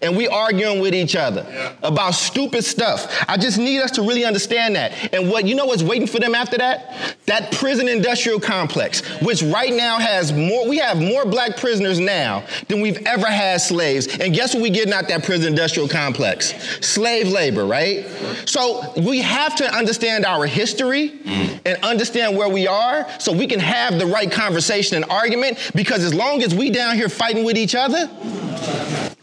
[0.04, 1.46] and we arguing with each other
[1.82, 3.24] about stupid stuff.
[3.28, 5.14] I just need us to really understand that.
[5.14, 7.16] And what you know what's waiting for them after that?
[7.26, 12.44] That prison industrial complex, which right now has more, we have more black prisoners now
[12.68, 14.08] than we've ever had slaves.
[14.20, 16.54] And guess what we getting out that prison industrial complex?
[16.86, 18.06] Slave labor, right?
[18.46, 21.60] So we have to understand our history mm.
[21.66, 26.04] and understand where we are so we can have the right conversation and argument because
[26.04, 28.10] as long as we down here fighting with each other,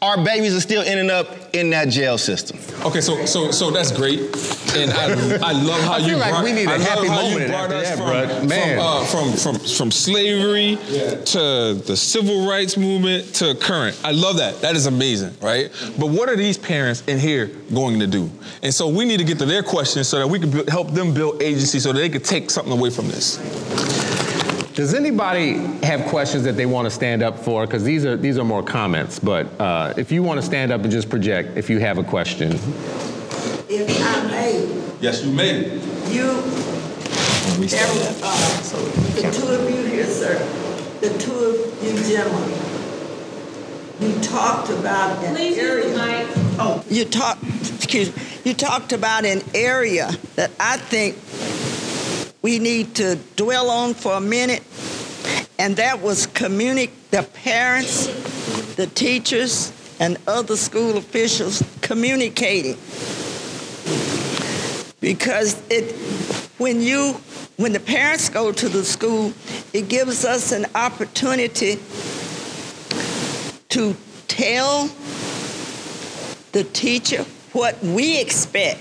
[0.02, 2.58] our babies are still ending up in that jail system.
[2.86, 4.20] Okay, so so so that's great,
[4.74, 7.08] and I, I love how I you feel like brought, we need a I happy
[7.08, 8.48] moment you brought after us that, from, bruh.
[8.48, 8.78] Man.
[8.78, 14.00] From, uh, from from from slavery to the civil rights movement to current.
[14.02, 14.60] I love that.
[14.62, 15.70] That is amazing, right?
[15.98, 18.30] But what are these parents in here going to do?
[18.62, 20.92] And so we need to get to their questions so that we can bu- help
[20.92, 23.38] them build agency so that they can take something away from this.
[24.80, 27.66] Does anybody have questions that they want to stand up for?
[27.66, 29.18] Because these are these are more comments.
[29.18, 32.02] But uh, if you want to stand up and just project, if you have a
[32.02, 32.52] question.
[33.68, 35.50] If I may, Yes, you may.
[35.50, 35.82] it.
[36.10, 37.68] you, every-
[38.22, 38.56] uh,
[39.16, 40.38] the two of you here, sir,
[41.02, 42.48] the two of you gentlemen,
[44.00, 45.90] you talked about an Please use area.
[45.90, 46.58] the mic.
[46.58, 47.42] Oh, you talked,
[47.74, 51.16] excuse me, you talked about an area that I think
[52.42, 54.62] we need to dwell on for a minute,
[55.58, 58.06] and that was communi- the parents,
[58.76, 62.76] the teachers, and other school officials communicating.
[65.00, 65.94] Because it,
[66.58, 67.12] when you,
[67.56, 69.32] when the parents go to the school,
[69.72, 71.78] it gives us an opportunity
[73.68, 73.94] to
[74.28, 74.90] tell
[76.52, 78.80] the teacher what we expect.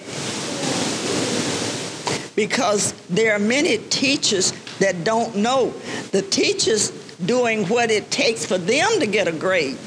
[2.39, 5.71] Because there are many teachers that don't know.
[6.11, 6.91] The teachers
[7.25, 9.77] doing what it takes for them to get a grade,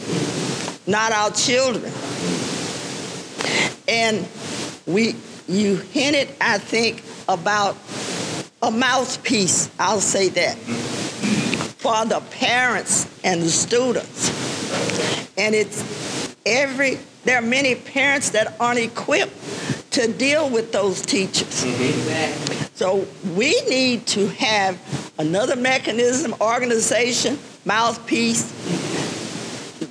[0.86, 1.90] not our children.
[3.88, 4.28] And
[4.84, 5.16] we,
[5.48, 7.74] you hinted, I think, about
[8.60, 10.58] a mouthpiece, I'll say that,
[11.78, 14.28] for the parents and the students.
[15.38, 19.32] And it's every, there are many parents that aren't equipped
[19.92, 21.64] to deal with those teachers.
[22.74, 24.78] So we need to have
[25.18, 28.50] another mechanism, organization, mouthpiece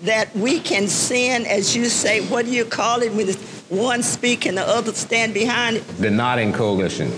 [0.03, 3.13] that we can send, as you say, what do you call it?
[3.13, 3.27] When
[3.69, 5.87] one speak and the other stand behind it.
[5.99, 7.11] The Nodding Coalition.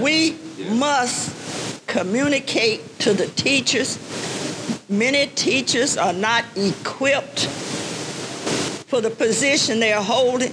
[0.00, 0.36] We
[0.70, 3.98] must communicate to the teachers.
[4.88, 7.46] Many teachers are not equipped
[8.86, 10.52] for the position they are holding.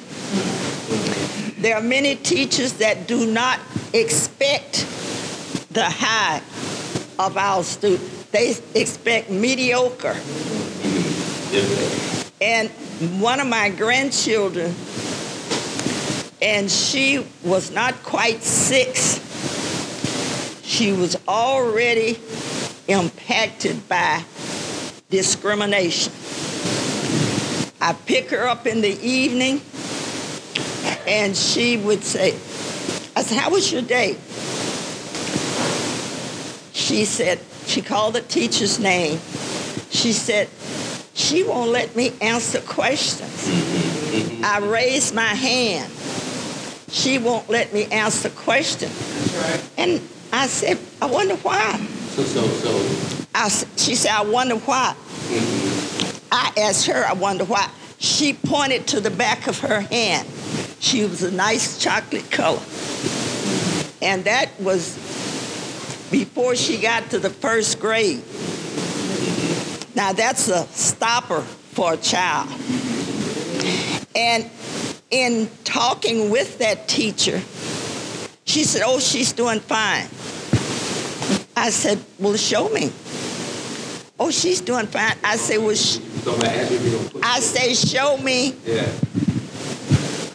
[1.64, 3.58] There are many teachers that do not
[3.94, 4.86] expect
[5.72, 6.42] the high
[7.18, 8.26] of our students.
[8.32, 10.18] They expect mediocre.
[12.42, 12.70] And
[13.22, 14.76] one of my grandchildren,
[16.42, 19.22] and she was not quite six,
[20.66, 22.20] she was already
[22.90, 24.26] impacted by
[25.10, 26.12] discrimination.
[27.80, 29.62] I pick her up in the evening
[31.08, 32.30] and she would say,
[33.16, 34.18] I said, How was your day?
[36.74, 39.20] She said, She called the teacher's name.
[39.90, 40.50] She said,
[41.14, 43.48] She won't let me answer questions.
[43.48, 44.44] Mm-hmm.
[44.46, 45.92] I raised my hand.
[46.90, 48.94] She won't let me answer questions.
[49.78, 50.02] And
[50.32, 51.78] I said, I wonder why.
[51.78, 53.26] So, so, so.
[53.34, 54.96] I, she said, I wonder why.
[54.98, 56.28] Mm-hmm.
[56.32, 57.70] I asked her, I wonder why.
[58.04, 60.28] She pointed to the back of her hand.
[60.82, 62.60] She was a nice chocolate color.
[64.02, 64.98] And that was
[66.12, 68.22] before she got to the first grade.
[69.96, 72.50] Now that's a stopper for a child.
[74.14, 74.50] And
[75.10, 77.42] in talking with that teacher,
[78.44, 80.08] she said, Oh, she's doing fine.
[81.56, 82.92] I said, Well, show me.
[84.26, 85.18] Oh, she's doing fine.
[85.22, 85.98] I said, Well, sh-.
[87.22, 88.90] I say, Show me Yeah.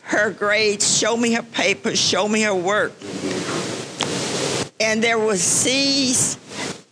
[0.03, 2.93] her grades, show me her papers, show me her work.
[4.79, 6.37] And there was C's,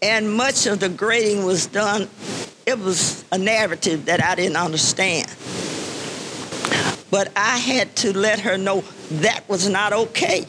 [0.00, 2.08] and much of the grading was done.
[2.64, 5.26] It was a narrative that I didn't understand.
[7.10, 10.46] But I had to let her know that was not okay.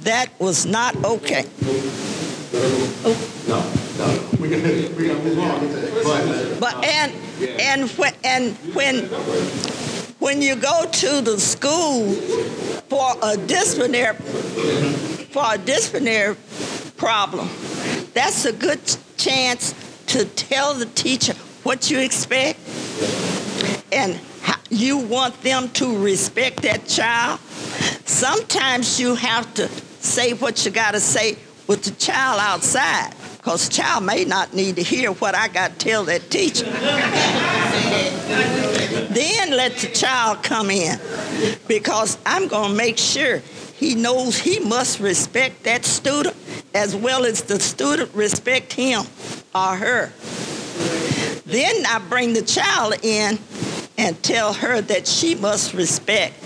[0.00, 1.46] That was not okay.
[6.58, 7.12] But and
[7.60, 9.04] and when and when
[10.18, 12.12] when you go to the school
[12.88, 16.34] for a disciplinary for a disciplinary
[16.96, 17.48] problem,
[18.12, 18.80] that's a good
[19.16, 19.72] chance
[20.06, 22.58] to tell the teacher what you expect
[23.92, 24.18] and
[24.68, 27.38] you want them to respect that child.
[28.04, 29.68] Sometimes you have to
[30.00, 31.36] say what you got to say
[31.68, 35.78] with the child outside because child may not need to hear what I got to
[35.78, 36.66] tell that teacher.
[39.14, 41.00] then let the child come in
[41.66, 43.38] because I'm going to make sure
[43.76, 46.36] he knows he must respect that student
[46.74, 49.04] as well as the student respect him
[49.54, 50.12] or her.
[51.46, 53.38] Then I bring the child in
[53.96, 56.38] and tell her that she must respect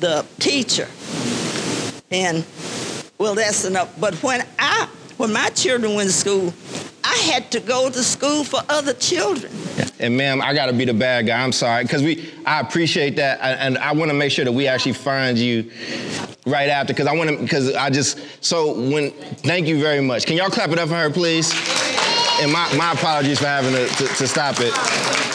[0.00, 0.88] the teacher.
[2.10, 2.44] And
[3.16, 3.98] well, that's enough.
[3.98, 4.86] But when I,
[5.18, 6.54] when my children went to school,
[7.04, 9.52] I had to go to school for other children.
[10.00, 11.42] And ma'am, I gotta be the bad guy.
[11.42, 14.66] I'm sorry, because we, I appreciate that, and I want to make sure that we
[14.66, 15.70] actually find you
[16.46, 20.24] right after, because I want to, because I just, so when, thank you very much.
[20.24, 21.52] Can y'all clap it up for her, please?
[22.40, 24.72] And my, my apologies for having to, to, to stop it.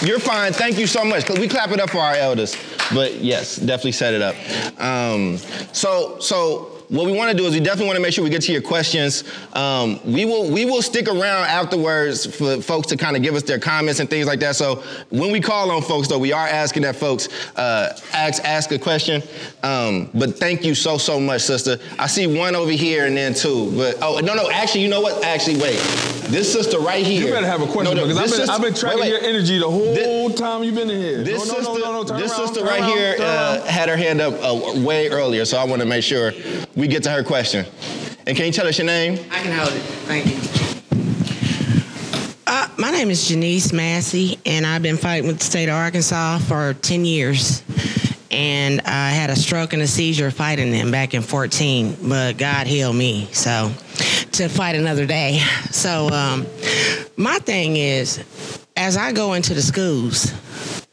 [0.07, 0.53] You're fine.
[0.53, 1.25] Thank you so much.
[1.25, 2.55] Cause we clap it up for our elders.
[2.93, 4.35] But yes, definitely set it up.
[4.79, 5.37] Um,
[5.73, 8.29] so so what we want to do is we definitely want to make sure we
[8.29, 9.23] get to your questions.
[9.53, 13.41] Um, we will we will stick around afterwards for folks to kind of give us
[13.41, 14.55] their comments and things like that.
[14.55, 18.71] So when we call on folks, though, we are asking that folks uh, ask ask
[18.71, 19.23] a question.
[19.63, 21.79] Um, but thank you so so much, sister.
[21.97, 23.75] I see one over here and then two.
[23.75, 25.23] But oh no no, actually you know what?
[25.23, 25.79] Actually wait,
[26.29, 27.25] this sister right here.
[27.25, 29.21] You better have a question No, no, because I've been, I've been tracking wait, wait.
[29.21, 31.23] your energy the whole This- time you've been in here.
[31.23, 34.79] This no, sister, this around, sister right around, here uh, had her hand up uh,
[34.81, 36.33] way earlier, so I want to make sure
[36.75, 37.65] we get to her question.
[38.25, 39.19] And can you tell us your name?
[39.31, 39.81] I can hold it.
[40.05, 40.53] Thank you.
[42.47, 46.39] Uh, my name is Janice Massey, and I've been fighting with the state of Arkansas
[46.39, 47.63] for 10 years.
[48.31, 52.65] And I had a stroke and a seizure fighting them back in 14, but God
[52.65, 53.71] healed me, so
[54.33, 55.39] to fight another day.
[55.71, 56.47] So, um,
[57.15, 58.23] my thing is,
[58.75, 60.33] as I go into the schools,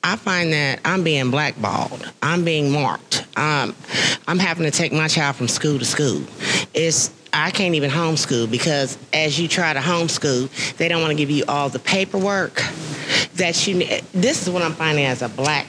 [0.02, 2.10] I find that I'm being blackballed.
[2.22, 3.26] I'm being marked.
[3.36, 3.74] Um,
[4.26, 6.22] I'm having to take my child from school to school.
[6.72, 11.16] It's I can't even homeschool because as you try to homeschool, they don't want to
[11.16, 12.62] give you all the paperwork
[13.34, 14.04] that you need.
[14.12, 15.66] This is what I'm finding as a black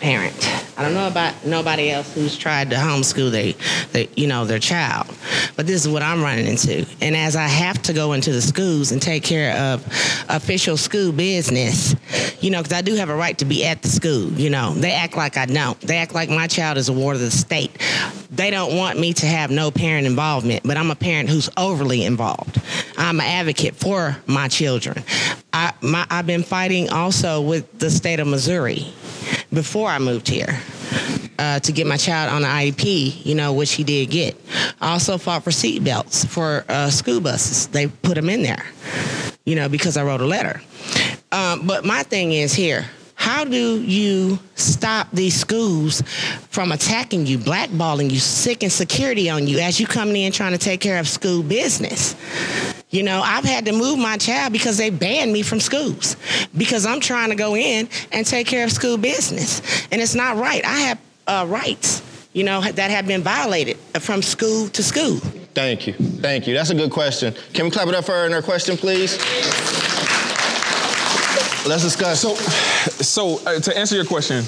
[0.00, 0.34] parent.
[0.78, 3.54] I don't know about nobody else who's tried to homeschool they,
[3.92, 5.06] they, you know, their child,
[5.54, 6.86] but this is what I'm running into.
[7.02, 9.86] And as I have to go into the schools and take care of
[10.28, 11.94] official school business,
[12.40, 14.32] you know, because I do have a right to be at the school.
[14.32, 15.78] You know, they act like I don't.
[15.80, 17.70] They act like my child is a ward of the state.
[18.30, 22.04] They don't want me to have no parent involvement, but I'm a parent who's overly
[22.04, 22.60] involved.
[22.96, 25.04] I'm an advocate for my children.
[25.52, 28.86] I, my, I've been fighting also with the state of Missouri
[29.52, 30.60] before I moved here.
[31.38, 34.38] Uh, to get my child on the IEP, you know, which he did get.
[34.78, 37.66] I also fought for seat belts for uh, school buses.
[37.68, 38.62] They put them in there,
[39.46, 40.60] you know, because I wrote a letter.
[41.32, 42.84] Um, but my thing is here
[43.20, 46.00] how do you stop these schools
[46.48, 50.58] from attacking you, blackballing you, sicking security on you as you coming in trying to
[50.58, 52.16] take care of school business?
[52.88, 56.16] You know, I've had to move my child because they banned me from schools
[56.56, 59.60] because I'm trying to go in and take care of school business.
[59.92, 60.64] And it's not right.
[60.64, 62.00] I have uh, rights,
[62.32, 65.18] you know, that have been violated from school to school.
[65.52, 65.92] Thank you.
[65.92, 66.54] Thank you.
[66.54, 67.34] That's a good question.
[67.52, 69.18] Can we clap it up for her and her question, please?
[71.66, 72.20] Let's discuss.
[72.20, 74.38] So, so uh, to answer your question,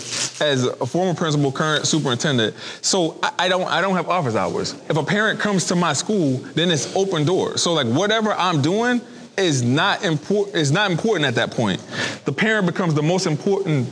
[0.40, 4.74] as a former principal, current superintendent, so I, I don't I don't have office hours.
[4.88, 7.58] If a parent comes to my school, then it's open door.
[7.58, 9.02] So like whatever I'm doing
[9.38, 11.80] is not important is not important at that point.
[12.24, 13.88] The parent becomes the most important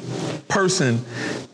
[0.49, 1.05] person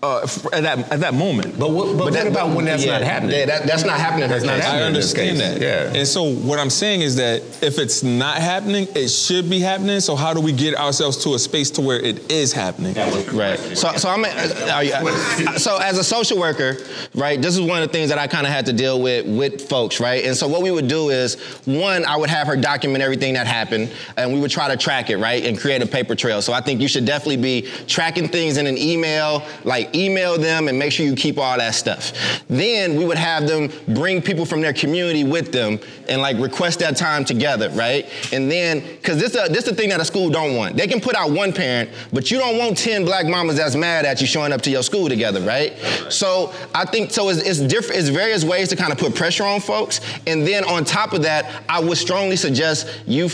[0.03, 1.59] uh, f- at that at that moment.
[1.59, 3.37] But what, but what about when that's yeah, not happening?
[3.39, 4.25] Yeah, that, that's not happening.
[4.25, 4.65] in her That's not case.
[4.65, 4.85] happening.
[4.85, 5.61] I in this understand that.
[5.93, 5.99] Yeah.
[5.99, 10.01] And so what I'm saying is that if it's not happening, it should be happening.
[10.01, 12.95] So how do we get ourselves to a space to where it is happening?
[13.35, 13.59] Right.
[13.77, 14.25] So, so I'm.
[14.25, 16.77] uh, are you- so as a social worker,
[17.15, 17.41] right?
[17.41, 19.69] This is one of the things that I kind of had to deal with with
[19.69, 20.25] folks, right?
[20.25, 21.35] And so what we would do is,
[21.67, 23.76] one, I would have her document everything that happened,
[24.17, 26.43] and we would try to track it, right, and create a paper trail.
[26.43, 30.69] So I think you should definitely be tracking things in an email, like email them
[30.69, 32.13] and make sure you keep all that stuff.
[32.49, 36.79] Then we would have them bring people from their community with them and like request
[36.81, 38.07] that time together, right?
[38.33, 40.77] And then, because this uh, this is the thing that a school don't want.
[40.77, 44.05] They can put out one parent, but you don't want ten black mamas that's mad
[44.05, 45.77] at you showing up to your school together, right?
[46.09, 47.29] So I think so.
[47.29, 48.01] It's, it's different.
[48.01, 51.23] It's various ways to kind of put pressure on folks, and then on top of
[51.23, 53.29] that, I would strongly suggest you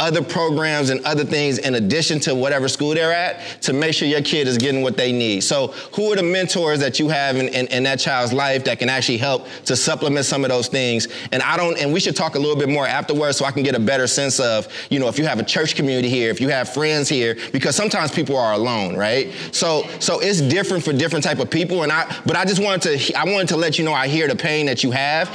[0.00, 4.08] other programs and other things in addition to whatever school they're at to make sure
[4.08, 5.42] your kid is getting what they need.
[5.42, 8.78] So who are the mentors that you have in, in, in that child's life that
[8.78, 11.08] can actually help to supplement some of those things?
[11.32, 13.62] And I don't, and we should talk a little bit more afterwards so I can
[13.62, 16.40] get a better sense of, you know, if you have a church community here, if
[16.40, 19.32] you have friends here, because sometimes people are alone, right?
[19.52, 21.82] So, so it's different for different type of people.
[21.82, 24.28] And I, but I just wanted to, I wanted to let you know I hear
[24.28, 25.30] the pain that you have,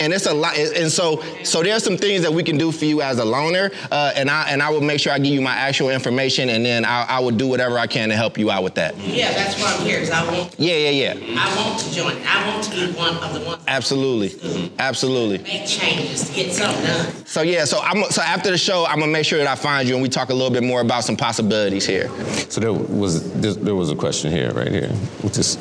[0.00, 0.56] and it's a lot.
[0.56, 3.24] And so, so there's some things that we can do for you as a
[3.68, 6.48] loaner, uh, and I, and I will make sure I give you my actual information,
[6.50, 8.96] and then I, I will do whatever I can to help you out with that.
[8.98, 11.40] Yeah, that's why I'm here, because I want, Yeah, yeah, yeah.
[11.42, 12.16] I want to join.
[12.26, 15.38] I want to be one of the ones that Absolutely, absolutely.
[15.38, 17.26] make changes to get something done.
[17.26, 19.88] So yeah, so I'm so after the show, I'm gonna make sure that I find
[19.88, 22.08] you and we talk a little bit more about some possibilities here.
[22.48, 24.88] So there was this, there was a question here, right here.
[25.22, 25.56] Which is,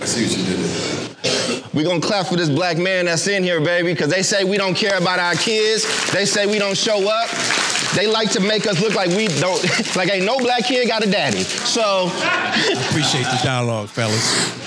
[0.00, 1.84] I see what you did there.
[1.84, 4.56] We gonna clap for this black man that's in here, baby, because they say we
[4.56, 6.12] don't care about our kids.
[6.12, 7.30] They say we don't show up.
[7.94, 9.62] They like to make us look like we don't,
[9.96, 11.42] like ain't no black kid got a daddy.
[11.42, 12.06] So
[12.88, 14.64] appreciate the dialogue, fellas.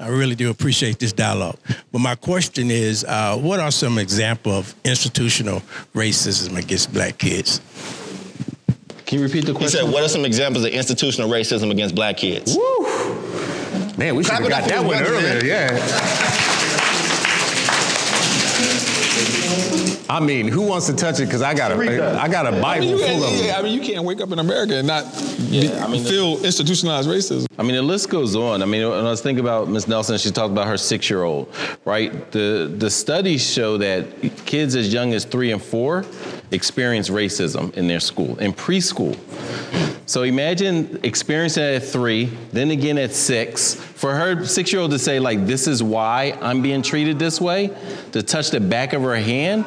[0.00, 1.56] I really do appreciate this dialogue.
[1.90, 5.62] But my question is, uh, what are some examples of institutional
[5.94, 7.60] racism against black kids?
[9.06, 9.80] can you repeat the question?
[9.80, 9.86] he question?
[9.86, 12.56] said, what are some examples of institutional racism against black kids?
[13.96, 15.44] Man, we should have got that one earlier.
[15.44, 16.44] Yeah.
[20.08, 21.26] I mean, who wants to touch it?
[21.26, 23.56] Because I got a, I got a Bible mean, full of yeah, them.
[23.58, 25.04] I mean, you can't wake up in America and not
[25.50, 27.46] be, I mean, feel institutionalized racism.
[27.58, 28.62] I mean, the list goes on.
[28.62, 29.88] I mean, when I was thinking about Ms.
[29.88, 31.52] Nelson, she talked about her six-year-old,
[31.84, 32.30] right?
[32.32, 34.06] The the studies show that
[34.44, 36.04] kids as young as three and four
[36.54, 39.18] experience racism in their school, in preschool.
[40.06, 43.74] So imagine experiencing it at three, then again at six.
[43.74, 47.70] For her six-year-old to say like, "This is why I'm being treated this way,"
[48.12, 49.64] to touch the back of her hand,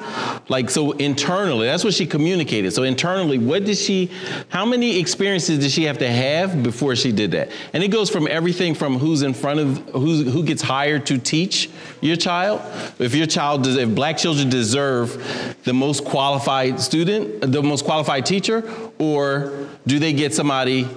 [0.47, 1.65] like so internally.
[1.65, 2.71] That's what she communicated.
[2.71, 4.11] So internally, what did she?
[4.49, 7.49] How many experiences did she have to have before she did that?
[7.73, 11.17] And it goes from everything from who's in front of who's, who gets hired to
[11.17, 12.61] teach your child.
[12.99, 18.25] If your child, does, if black children deserve the most qualified student, the most qualified
[18.25, 18.63] teacher,
[18.99, 20.87] or do they get somebody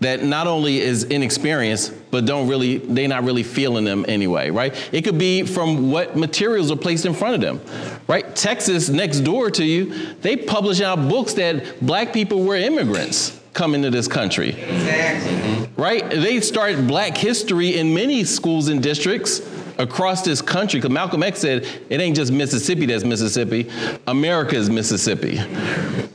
[0.00, 4.74] that not only is inexperienced but don't really they're not really feeling them anyway right
[4.92, 7.58] it could be from what materials are placed in front of them
[8.06, 13.40] right texas next door to you they publish out books that black people were immigrants
[13.54, 15.68] coming to this country Exactly.
[15.76, 16.10] right?
[16.10, 19.40] They start black history in many schools and districts
[19.78, 20.80] across this country.
[20.80, 23.70] Because Malcolm X said it ain't just Mississippi that's Mississippi,
[24.06, 25.40] America is Mississippi,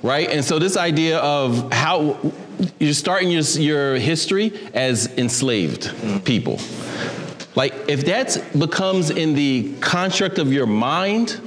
[0.03, 0.29] right?
[0.29, 2.17] And so this idea of how
[2.79, 5.93] you're starting your, your history as enslaved
[6.25, 6.59] people.
[7.55, 11.39] Like if that becomes in the construct of your mind,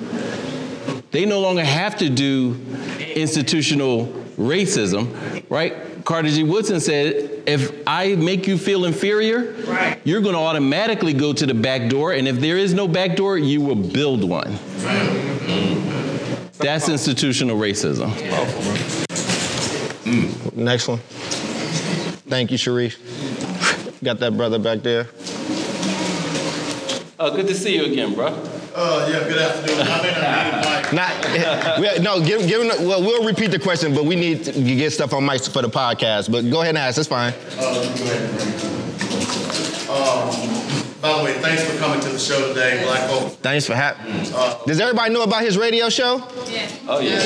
[1.12, 2.60] they no longer have to do
[3.14, 4.06] institutional
[4.36, 5.74] racism, right?
[6.04, 6.42] Carter G.
[6.42, 9.98] Woodson said, if I make you feel inferior, Right.
[10.04, 13.16] you're going to automatically go to the back door, and if there is no back
[13.16, 14.58] door, you will build one.
[16.58, 18.10] That's institutional racism.
[20.04, 20.54] Mm.
[20.56, 20.98] Next one.
[22.28, 22.98] Thank you, Sharif.
[24.02, 25.08] Got that brother back there.
[27.18, 28.30] Oh, good to see you again, bro.
[28.76, 29.86] Uh, yeah, good afternoon.
[29.86, 33.94] I may not be Not, we, no, give, give him, well, we'll repeat the question,
[33.94, 36.30] but we need to get stuff on mics for the podcast.
[36.30, 37.32] But go ahead and ask, that's fine.
[37.52, 39.88] Uh, go ahead and bring it.
[39.88, 43.36] Um, by the way, thanks for coming to the show today, Black folks.
[43.36, 44.12] Thanks for having
[44.66, 46.16] Does everybody know about his radio show?
[46.48, 46.68] Yeah.
[46.88, 47.20] Oh, yeah.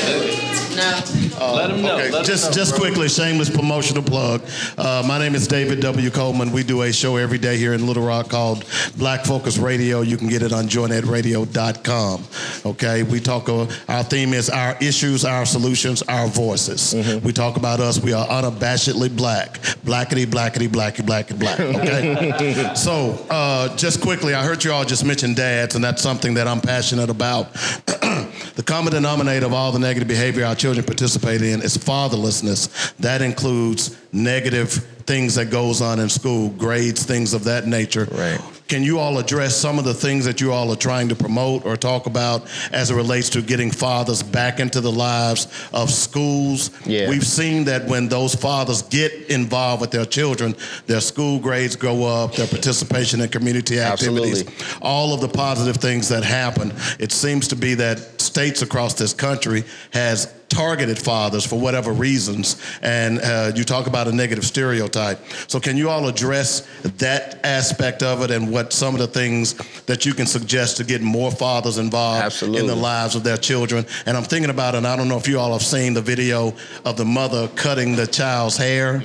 [0.75, 1.28] No.
[1.39, 1.95] Let him know.
[1.97, 2.81] Okay, Let just know, just bro.
[2.81, 4.41] quickly, shameless promotional plug.
[4.77, 6.09] Uh, my name is David W.
[6.09, 6.51] Coleman.
[6.51, 8.65] We do a show every day here in Little Rock called
[8.97, 10.01] Black Focus Radio.
[10.01, 12.23] You can get it on joynetradio.com.
[12.65, 13.47] Okay, we talk.
[13.49, 16.93] Uh, our theme is our issues, our solutions, our voices.
[17.23, 18.01] We talk about us.
[18.01, 21.59] We are unabashedly black, blackity, blackity, blacky, blacky, black.
[21.59, 22.73] Okay.
[22.75, 26.47] so uh, just quickly, I heard you all just mention dads, and that's something that
[26.47, 27.47] I'm passionate about.
[28.59, 32.93] the common denominator of all the negative behavior our children participate in is fatherlessness.
[32.97, 38.07] That includes negative things that goes on in school, grades, things of that nature.
[38.11, 38.39] Right.
[38.67, 41.65] Can you all address some of the things that you all are trying to promote
[41.65, 46.69] or talk about as it relates to getting fathers back into the lives of schools?
[46.85, 47.09] Yeah.
[47.09, 50.55] We've seen that when those fathers get involved with their children,
[50.85, 54.77] their school grades go up, their participation in community activities, Absolutely.
[54.83, 56.71] all of the positive things that happen.
[56.99, 62.61] It seems to be that states across this country has targeted fathers for whatever reasons,
[62.81, 65.19] and uh, you talk about a negative stereotype.
[65.47, 69.53] So, can you all address that aspect of it and what some of the things
[69.85, 72.61] that you can suggest to get more fathers involved Absolutely.
[72.61, 73.85] in the lives of their children?
[74.05, 74.79] And I'm thinking about it.
[74.79, 76.53] And I don't know if you all have seen the video
[76.85, 78.99] of the mother cutting the child's hair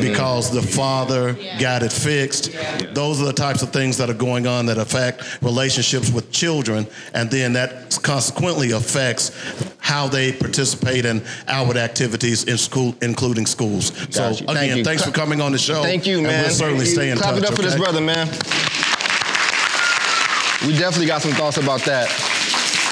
[0.00, 2.52] because the father got it fixed.
[2.94, 6.86] Those are the types of things that are going on that affect relationships with children,
[7.12, 9.30] and then that consequently affects
[9.78, 13.92] how they participate in outward activities in school, including schools.
[14.10, 14.46] So Got you.
[14.46, 14.84] Thank again, you.
[14.84, 15.82] thanks for coming on the show.
[15.82, 16.42] Thank you, man.
[16.42, 17.42] we'll certainly stay in Clap touch.
[17.42, 18.28] it up for this brother, man.
[20.66, 22.08] We definitely got some thoughts about that.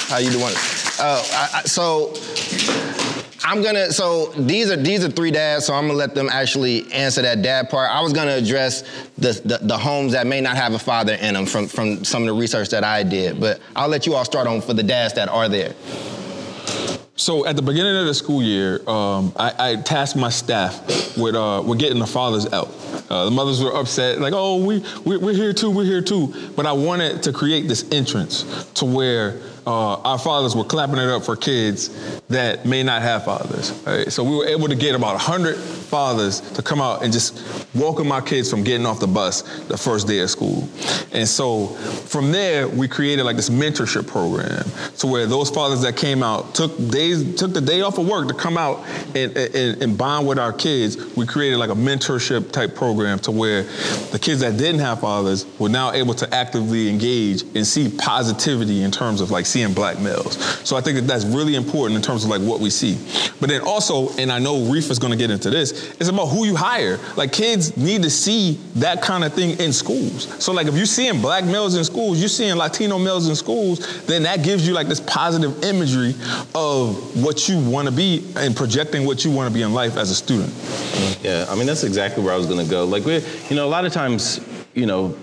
[0.09, 0.53] How you doing?
[0.99, 2.13] Uh, I, I, so
[3.43, 3.91] I'm gonna.
[3.91, 5.65] So these are these are three dads.
[5.65, 7.89] So I'm gonna let them actually answer that dad part.
[7.89, 8.83] I was gonna address
[9.17, 12.21] the the, the homes that may not have a father in them from from some
[12.23, 13.39] of the research that I did.
[13.39, 15.73] But I'll let you all start on for the dads that are there.
[17.15, 21.35] So at the beginning of the school year, um, I, I tasked my staff with
[21.35, 22.69] uh, with getting the fathers out.
[23.07, 26.33] Uh, the mothers were upset, like, "Oh, we, we we're here too, we're here too."
[26.55, 31.07] But I wanted to create this entrance to where uh, our fathers were clapping it
[31.07, 33.71] up for kids that may not have fathers.
[33.85, 34.11] Right?
[34.11, 38.11] So we were able to get about 100 fathers to come out and just welcome
[38.11, 40.67] our kids from getting off the bus the first day of school.
[41.13, 44.65] And so from there, we created like this mentorship program.
[44.97, 48.27] to where those fathers that came out took days, took the day off of work
[48.27, 48.83] to come out
[49.15, 50.97] and, and, and bond with our kids.
[51.15, 53.63] We created like a mentorship type program to where
[54.11, 58.83] the kids that didn't have fathers were now able to actively engage and see positivity
[58.83, 60.37] in terms of like seeing black males.
[60.67, 62.97] So I think that that's really important in terms of like what we see.
[63.39, 66.27] But then also, and I know Reef is going to get into this, it's about
[66.27, 66.99] who you hire.
[67.15, 70.43] Like kids need to see that kind of thing in schools.
[70.43, 74.05] So like if you're seeing black males in schools, you're seeing Latino males in schools,
[74.05, 76.15] then that gives you like this positive imagery
[76.55, 79.97] of what you want to be and projecting what you want to be in life
[79.97, 80.53] as a student.
[81.23, 82.85] Yeah, I mean that's exactly where I was going to go.
[82.85, 83.15] Like we,
[83.49, 84.39] you know, a lot of times,
[84.73, 85.15] you know,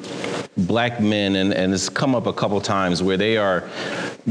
[0.57, 3.69] black men, and, and it's come up a couple times where they are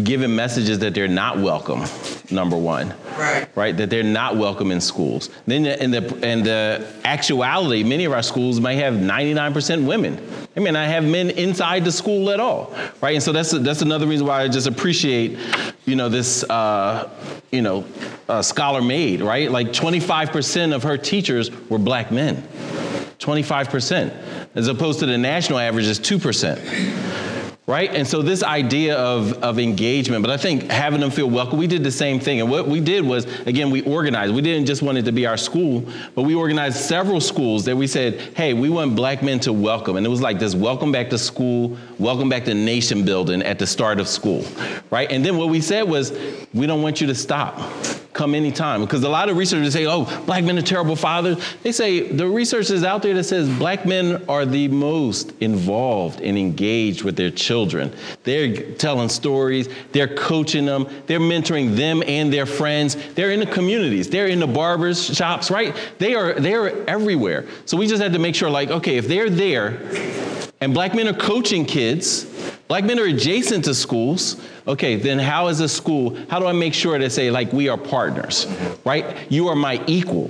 [0.04, 1.84] given messages that they're not welcome.
[2.32, 3.48] Number one, Right.
[3.56, 3.76] right?
[3.76, 5.30] That they're not welcome in schools.
[5.48, 10.22] Then in the and the actuality, many of our schools may have 99% women.
[10.54, 12.72] They may not have men inside the school at all,
[13.02, 13.16] right?
[13.16, 15.40] And so that's that's another reason why I just appreciate,
[15.90, 17.10] you know, this, uh,
[17.52, 17.84] you know,
[18.28, 19.52] uh, Scholarmade, right?
[19.52, 22.48] Like 25% of her teachers were black men.
[23.18, 24.14] 25%,
[24.56, 27.09] as opposed to the national average is 2%.
[27.70, 27.94] Right?
[27.94, 31.68] And so this idea of, of engagement, but I think having them feel welcome, we
[31.68, 32.42] did the same thing.
[32.42, 34.34] And what we did was, again, we organized.
[34.34, 37.78] We didn't just want it to be our school, but we organized several schools that
[37.78, 39.98] we said, hey, we want black men to welcome.
[39.98, 43.60] And it was like this welcome back to school, welcome back to nation building at
[43.60, 44.44] the start of school.
[44.90, 45.12] Right?
[45.12, 46.12] And then what we said was,
[46.56, 47.56] we don't want you to stop
[48.20, 48.82] come anytime.
[48.82, 51.38] Because a lot of researchers say, oh, black men are terrible fathers.
[51.64, 56.20] They say the research is out there that says black men are the most involved
[56.20, 57.94] and engaged with their children.
[58.24, 62.98] They're telling stories, they're coaching them, they're mentoring them and their friends.
[63.14, 65.74] They're in the communities, they're in the barbers shops, right?
[65.98, 67.46] They are they're everywhere.
[67.66, 69.80] So we just had to make sure, like, okay, if they're there
[70.60, 72.26] and black men are coaching kids,
[72.70, 76.52] black men are adjacent to schools, okay, then how is a school, how do I
[76.52, 78.46] make sure to say, like, we are partners,
[78.86, 79.18] right?
[79.28, 80.30] You are my equal,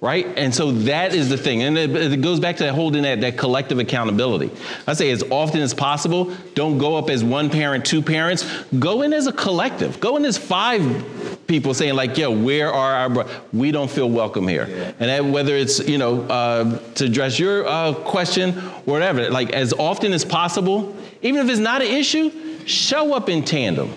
[0.00, 0.26] right?
[0.38, 1.62] And so that is the thing.
[1.62, 4.50] And it, it goes back to holding that, that collective accountability.
[4.86, 9.02] I say as often as possible, don't go up as one parent, two parents, go
[9.02, 10.80] in as a collective, go in as five
[11.46, 13.28] people saying like, yo, where are our, bro-?
[13.52, 14.94] we don't feel welcome here.
[14.98, 18.52] And that, whether it's, you know, uh, to address your uh, question
[18.86, 22.30] whatever, like as often as possible, even if it's not an issue,
[22.66, 23.92] show up in tandem.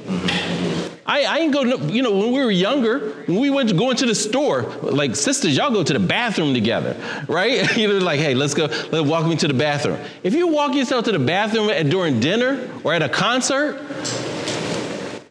[1.06, 4.06] I, I ain't go, you know, when we were younger, when we went going to
[4.06, 6.96] the store, like sisters, y'all go to the bathroom together,
[7.28, 7.76] right?
[7.78, 10.00] you know, like, hey, let's go, let walk me to the bathroom.
[10.24, 13.78] If you walk yourself to the bathroom at, during dinner or at a concert,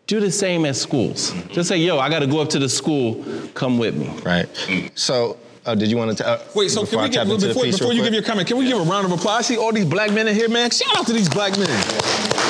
[0.07, 1.32] do the same at schools.
[1.49, 3.24] Just say, yo, I got to go up to the school,
[3.55, 4.09] come with me.
[4.22, 4.49] Right.
[4.95, 6.26] So, uh, did you want to?
[6.26, 8.12] Uh, Wait, so can we get, tap into the before, before you quick?
[8.12, 9.38] give your comment, can we give a round of applause?
[9.38, 10.70] I see all these black men in here, man.
[10.70, 11.68] Shout out to these black men.
[11.70, 12.41] I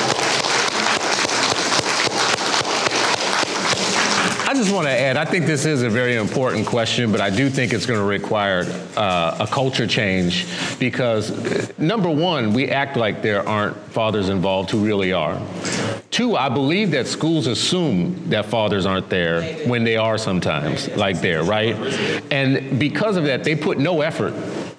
[4.63, 7.49] just want to add, I think this is a very important question, but I do
[7.49, 8.63] think it's going to require
[8.95, 10.47] uh, a culture change
[10.79, 15.37] because, uh, number one, we act like there aren't fathers involved who really are.
[16.11, 21.19] Two, I believe that schools assume that fathers aren't there when they are sometimes, like
[21.19, 21.75] there, right?
[22.31, 24.33] And because of that, they put no effort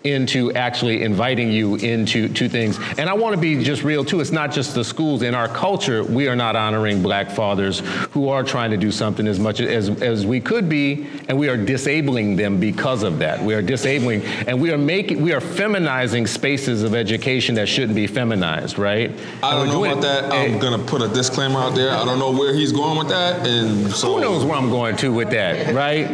[0.05, 2.79] into actually inviting you into to things.
[2.99, 4.21] And I want to be just real too.
[4.21, 5.23] It's not just the schools.
[5.23, 7.79] In our culture, we are not honoring black fathers
[8.11, 11.49] who are trying to do something as much as, as we could be, and we
[11.49, 13.43] are disabling them because of that.
[13.43, 17.95] We are disabling, and we are making, we are feminizing spaces of education that shouldn't
[17.95, 19.11] be feminized, right?
[19.43, 20.33] I and don't know about it, that.
[20.35, 21.93] I'm gonna put a disclaimer out there.
[21.93, 24.97] I don't know where he's going with that, and so Who knows where I'm going
[24.99, 26.05] to with that, right?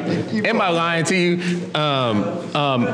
[0.46, 1.74] Am I lying to you?
[1.74, 2.84] Um, um,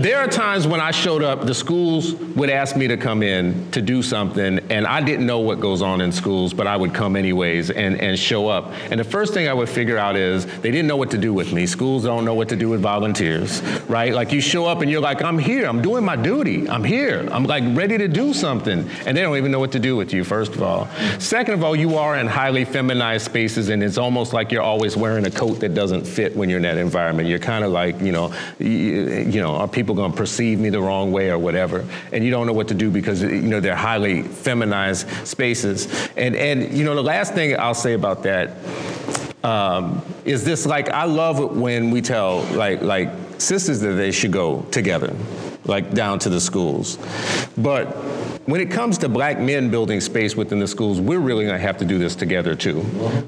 [0.00, 3.68] there are times when I showed up, the schools would ask me to come in
[3.72, 6.94] to do something, and I didn't know what goes on in schools, but I would
[6.94, 8.72] come anyways and, and show up.
[8.90, 11.34] And the first thing I would figure out is they didn't know what to do
[11.34, 11.66] with me.
[11.66, 14.14] Schools don't know what to do with volunteers, right?
[14.14, 17.28] Like you show up and you're like, I'm here, I'm doing my duty, I'm here,
[17.32, 18.88] I'm like ready to do something.
[19.04, 20.88] And they don't even know what to do with you, first of all.
[21.18, 24.96] Second of all, you are in highly feminized spaces, and it's almost like you're always
[24.96, 27.28] wearing a coat that doesn't fit when you're in that environment.
[27.28, 30.70] You're kind of like, you know, you, you know, are people going to perceive me
[30.70, 31.84] the wrong way or whatever?
[32.12, 35.88] And you don't know what to do because you know they're highly feminized spaces.
[36.16, 38.52] And and you know, the last thing I'll say about that
[39.44, 44.12] um, is this: like, I love it when we tell like like sisters that they
[44.12, 45.14] should go together.
[45.66, 46.98] Like down to the schools.
[47.56, 47.86] But
[48.46, 51.78] when it comes to black men building space within the schools, we're really to have
[51.78, 52.80] to do this together too.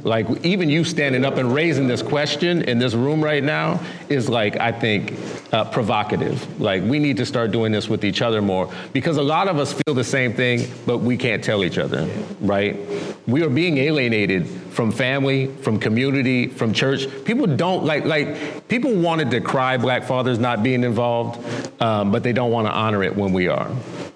[0.05, 4.28] Like even you standing up and raising this question in this room right now is
[4.28, 5.14] like I think
[5.53, 6.61] uh, provocative.
[6.61, 9.58] Like we need to start doing this with each other more because a lot of
[9.58, 12.08] us feel the same thing, but we can't tell each other,
[12.41, 12.76] right?
[13.26, 17.07] We are being alienated from family, from community, from church.
[17.25, 21.45] People don't like like people want to decry black fathers not being involved,
[21.83, 23.71] um, but they don't want to honor it when we are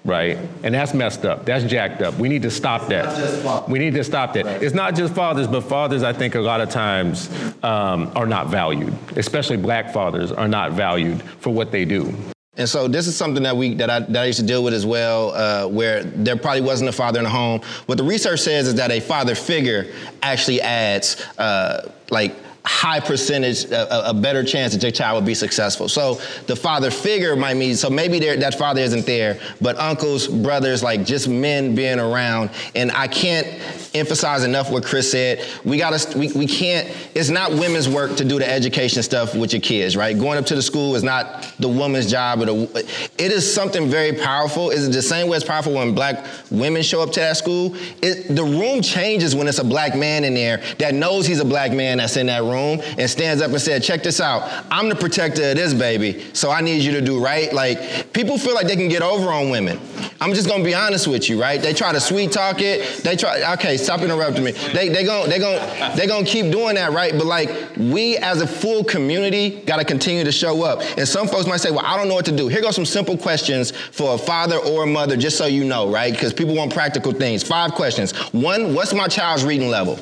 [0.05, 0.37] right?
[0.63, 1.45] And that's messed up.
[1.45, 2.15] That's jacked up.
[2.15, 3.67] We need to stop that.
[3.69, 4.61] We need to stop that.
[4.61, 7.29] It's not just fathers, but fathers, I think, a lot of times
[7.63, 8.93] um, are not valued.
[9.15, 12.13] Especially black fathers are not valued for what they do.
[12.55, 14.75] And so this is something that we that I, that I used to deal with
[14.75, 17.61] as well, uh, where there probably wasn't a father in the home.
[17.87, 19.91] What the research says is that a father figure
[20.21, 22.35] actually adds uh, like
[22.65, 25.89] high percentage, a, a, better chance that your child will be successful.
[25.89, 30.81] So the father figure might mean, so maybe that father isn't there, but uncles, brothers,
[30.81, 32.51] like just men being around.
[32.73, 33.47] And I can't
[33.93, 35.45] emphasize enough what Chris said.
[35.65, 39.51] We gotta, we, we can't, it's not women's work to do the education stuff with
[39.51, 40.17] your kids, right?
[40.17, 42.41] Going up to the school is not the woman's job.
[42.41, 44.69] Or the, it is something very powerful.
[44.69, 47.75] It's the same way it's powerful when black women show up to that school.
[48.01, 51.45] It, the room changes when it's a black man in there that knows he's a
[51.45, 54.65] black man that's in that room and stands up and said, check this out.
[54.71, 57.51] I'm the protector of this baby, so I need you to do right.
[57.53, 59.79] Like, people feel like they can get over on women.
[60.23, 61.61] I'm just gonna be honest with you, right?
[61.61, 63.03] They try to sweet talk it.
[63.03, 64.51] They try, okay, stop interrupting me.
[64.51, 67.11] They they gonna, they gonna, they to keep doing that, right?
[67.11, 70.81] But like we as a full community got to continue to show up.
[70.97, 72.85] And some folks might say, "Well, I don't know what to do." Here goes some
[72.85, 76.13] simple questions for a father or a mother, just so you know, right?
[76.13, 77.43] Because people want practical things.
[77.43, 78.13] Five questions.
[78.33, 79.99] One, what's my child's reading level?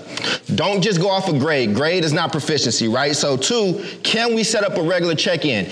[0.53, 1.73] Don't just go off a grade.
[1.73, 3.15] Grade is not proficiency, right?
[3.15, 5.65] So two, can we set up a regular check-in?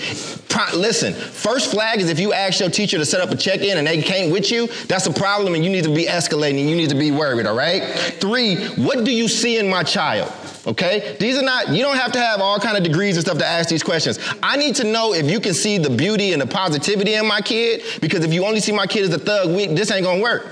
[0.74, 3.86] Listen, first flag is if you ask your teacher to set up a check-in and
[3.86, 6.68] they can't with you, that's a problem, and you need to be escalating.
[6.68, 7.46] You need to be worried.
[7.46, 7.82] All right.
[8.20, 10.32] Three, what do you see in my child?
[10.66, 11.16] Okay?
[11.18, 13.46] These are not, you don't have to have all kind of degrees and stuff to
[13.46, 14.18] ask these questions.
[14.42, 17.40] I need to know if you can see the beauty and the positivity in my
[17.40, 20.20] kid, because if you only see my kid as a thug, we, this ain't gonna
[20.20, 20.46] work.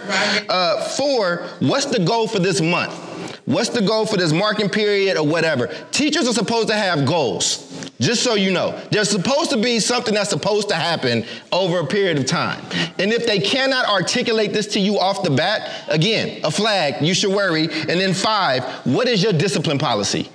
[0.49, 3.08] Uh, four, what's the goal for this month?
[3.49, 5.69] What's the goal for this marking period or whatever?
[5.91, 7.65] Teachers are supposed to have goals.
[7.99, 11.87] Just so you know, there's supposed to be something that's supposed to happen over a
[11.87, 12.63] period of time.
[12.99, 17.15] And if they cannot articulate this to you off the bat, again, a flag, you
[17.15, 17.63] should worry.
[17.63, 20.31] And then five, what is your discipline policy?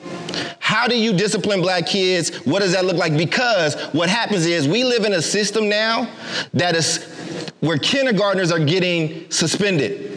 [0.58, 2.36] How do you discipline black kids?
[2.48, 3.16] What does that look like?
[3.16, 6.10] Because what happens is we live in a system now
[6.56, 7.04] that is
[7.60, 10.13] where kindergartners are getting suspended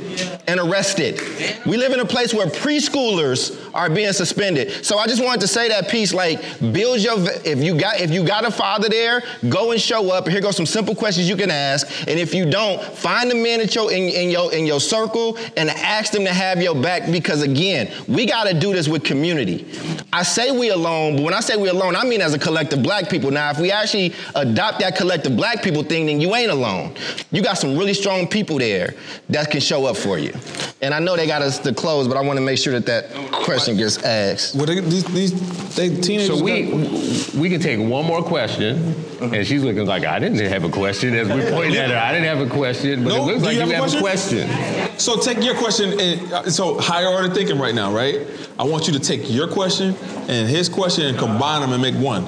[0.47, 1.21] and arrested.
[1.67, 4.85] We live in a place where preschoolers are being suspended.
[4.85, 6.41] So I just wanted to say that piece like
[6.73, 10.29] build your if you got if you got a father there, go and show up.
[10.29, 11.87] Here goes some simple questions you can ask.
[12.09, 15.39] And if you don't, find the men in your in, in your in your circle
[15.57, 19.05] and ask them to have your back because again, we got to do this with
[19.05, 19.67] community.
[20.13, 22.83] I say we alone, but when I say we alone, I mean as a collective
[22.83, 23.31] black people.
[23.31, 26.95] Now, if we actually adopt that collective black people thing, then you ain't alone.
[27.31, 28.95] You got some really strong people there
[29.29, 30.35] that can show up for you.
[30.83, 32.87] And I know they got us to close, but I want to make sure that
[32.87, 34.55] that question gets asked.
[34.55, 36.39] Well, they, these, these they teenagers.
[36.39, 37.35] So we got...
[37.35, 39.35] we can take one more question, uh-huh.
[39.35, 41.15] and she's looking like I didn't have a question.
[41.15, 43.55] As we point at her, I didn't have a question, but no, it looks like
[43.55, 44.51] you have, you have a, question?
[44.51, 44.99] a question.
[44.99, 48.27] So take your question, and uh, so higher order thinking right now, right?
[48.59, 49.95] I want you to take your question
[50.29, 52.27] and his question and combine them and make one.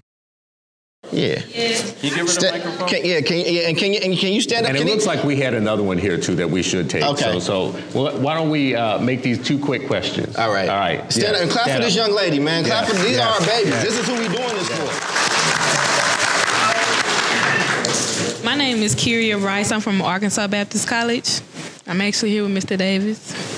[1.12, 1.40] Yeah.
[1.40, 2.88] Can you give her the microphone?
[2.88, 4.70] Can, yeah, can, yeah, and can you and can you stand up?
[4.70, 7.04] And it looks like we had another one here too that we should take.
[7.04, 7.38] Okay.
[7.40, 10.36] So, so well, why don't we uh, make these two quick questions?
[10.36, 10.68] All right.
[10.68, 11.00] All right.
[11.12, 11.36] Stand yes.
[11.36, 12.08] up and clap stand for this up.
[12.08, 12.64] young lady, man.
[12.64, 12.96] Clap yes.
[12.96, 13.26] for these yes.
[13.26, 13.70] are our babies.
[13.70, 13.84] Yes.
[13.84, 15.26] This is who we doing this for.
[18.44, 19.72] My name is Kyria Rice.
[19.72, 21.40] I'm from Arkansas Baptist College.
[21.86, 22.76] I'm actually here with Mr.
[22.76, 23.55] Davis.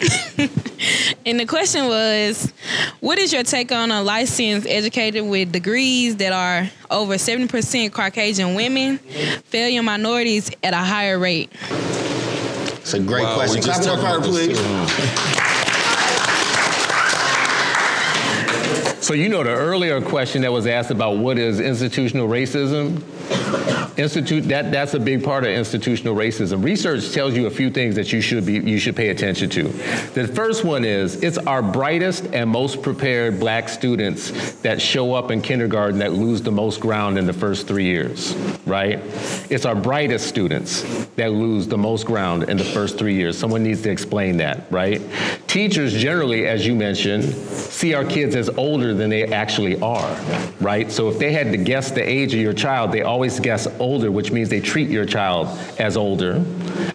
[1.26, 2.52] and the question was,
[3.00, 8.54] what is your take on a licensed educator with degrees that are over 70% Caucasian
[8.54, 11.50] women, failing minorities at a higher rate?
[12.80, 13.62] It's a great wow, question.
[13.62, 14.58] Clap it up for please.
[19.04, 23.02] So you know the earlier question that was asked about what is institutional racism?
[23.96, 26.64] Institute that that's a big part of institutional racism.
[26.64, 29.64] Research tells you a few things that you should be you should pay attention to.
[30.14, 34.30] The first one is it's our brightest and most prepared black students
[34.60, 38.34] that show up in kindergarten that lose the most ground in the first three years,
[38.64, 39.00] right?
[39.50, 40.82] It's our brightest students
[41.16, 43.36] that lose the most ground in the first three years.
[43.36, 45.02] Someone needs to explain that, right?
[45.46, 50.16] Teachers generally, as you mentioned, see our kids as older than they actually are,
[50.60, 50.90] right?
[50.90, 54.10] So if they had to guess the age of your child, they always guess older,
[54.10, 55.46] which means they treat your child
[55.78, 56.42] as older,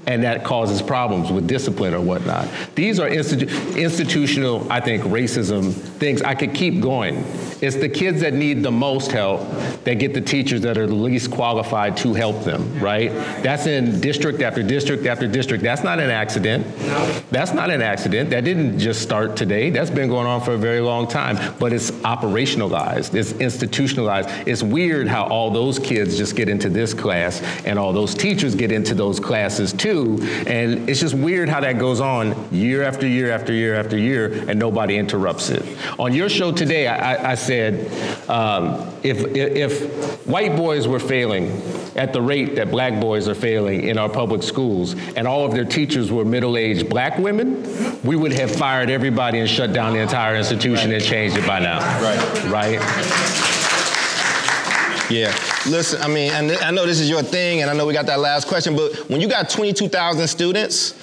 [0.07, 2.47] and that causes problems with discipline or whatnot.
[2.75, 6.21] These are institu- institutional, I think, racism things.
[6.21, 7.23] I could keep going.
[7.61, 9.41] It's the kids that need the most help
[9.85, 13.11] that get the teachers that are the least qualified to help them, right?
[13.41, 15.63] That's in district after district after district.
[15.63, 16.65] That's not an accident.
[17.31, 18.29] That's not an accident.
[18.29, 19.69] That didn't just start today.
[19.69, 24.29] That's been going on for a very long time, but it's operationalized, it's institutionalized.
[24.47, 28.55] It's weird how all those kids just get into this class and all those teachers
[28.55, 30.17] get into those classes too.
[30.47, 34.45] And it's just weird how that goes on year after year after year after year
[34.47, 35.63] and nobody interrupts it.
[35.99, 37.91] On your show today, I, I, said
[38.29, 41.61] um, if, if, if white boys were failing
[41.95, 45.53] at the rate that black boys are failing in our public schools and all of
[45.53, 47.63] their teachers were middle-aged black women,
[48.03, 51.59] we would have fired everybody and shut down the entire institution and changed it by
[51.59, 51.79] now.
[52.01, 52.79] Right.
[52.79, 53.54] Right?
[55.09, 55.35] Yeah.
[55.67, 58.05] Listen, I mean, and I know this is your thing, and I know we got
[58.07, 60.95] that last question, but when you got 22,000 students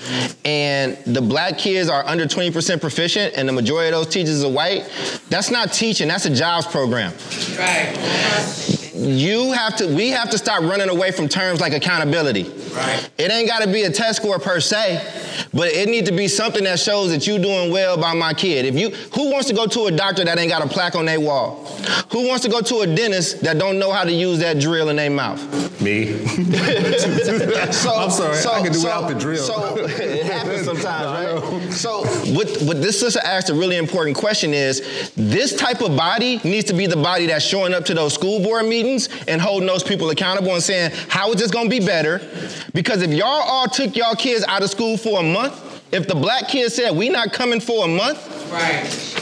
[0.45, 4.51] and the black kids are under 20% proficient and the majority of those teachers are
[4.51, 4.91] white,
[5.29, 7.12] that's not teaching, that's a jobs program.
[7.59, 8.82] Right.
[8.94, 12.44] You have to, we have to stop running away from terms like accountability.
[12.74, 13.10] Right.
[13.16, 16.28] It ain't got to be a test score per se, but it need to be
[16.28, 18.66] something that shows that you doing well by my kid.
[18.66, 21.06] If you, who wants to go to a doctor that ain't got a plaque on
[21.06, 21.64] their wall?
[22.12, 24.90] Who wants to go to a dentist that don't know how to use that drill
[24.90, 25.40] in their mouth?
[25.81, 26.12] Me.
[27.73, 29.43] so, I'm sorry, so- I can do so- without the drill.
[29.43, 31.73] So it happens sometimes, right?
[31.73, 32.05] So
[32.35, 36.66] what, what this sister asked a really important question is, this type of body needs
[36.66, 38.82] to be the body that's showing up to those school board meetings
[39.29, 42.21] and holding those people accountable and saying, how is this gonna be better?
[42.75, 46.15] Because if y'all all took y'all kids out of school for a month, if the
[46.15, 48.19] black kids said, we not coming for a month,
[48.53, 49.13] Right.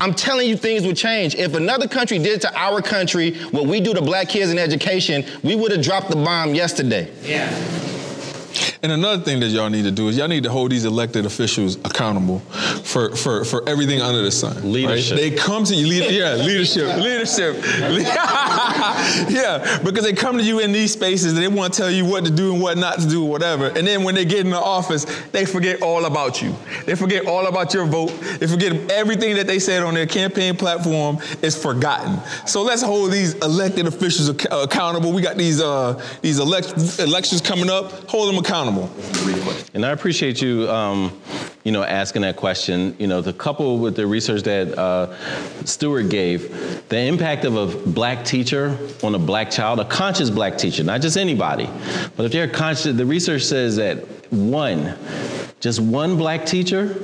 [0.00, 1.34] I'm telling you things would change.
[1.34, 5.24] If another country did to our country what we do to black kids in education,
[5.42, 7.12] we would have dropped the bomb yesterday.
[7.22, 7.50] Yeah.
[8.82, 11.26] And another thing that y'all need to do is y'all need to hold these elected
[11.26, 12.38] officials accountable
[12.82, 14.54] for for, for everything under the sun.
[14.56, 14.64] right?
[14.64, 15.18] Leadership.
[15.18, 17.56] They come to you, lead, yeah, leadership, leadership.
[19.28, 22.06] yeah, because they come to you in these spaces and they want to tell you
[22.06, 23.66] what to do and what not to do, whatever.
[23.66, 26.54] And then when they get in the office, they forget all about you.
[26.86, 28.08] They forget all about your vote.
[28.38, 32.18] They forget everything that they said on their campaign platform is forgotten.
[32.46, 35.12] So let's hold these elected officials ac- accountable.
[35.12, 37.92] We got these uh, these elect- elections coming up.
[38.08, 38.69] Hold them accountable.
[39.74, 41.20] And I appreciate you, um,
[41.64, 42.96] you know, asking that question.
[42.98, 45.14] You know, to couple with the research that uh,
[45.64, 50.58] Stewart gave, the impact of a black teacher on a black child, a conscious black
[50.58, 51.68] teacher, not just anybody,
[52.16, 54.96] but if they're conscious, the research says that one,
[55.60, 56.94] just one black teacher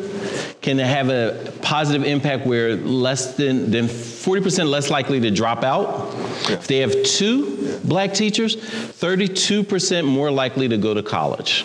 [0.63, 6.13] can have a positive impact where less than, than 40% less likely to drop out.
[6.51, 11.65] If they have two black teachers, 32% more likely to go to college.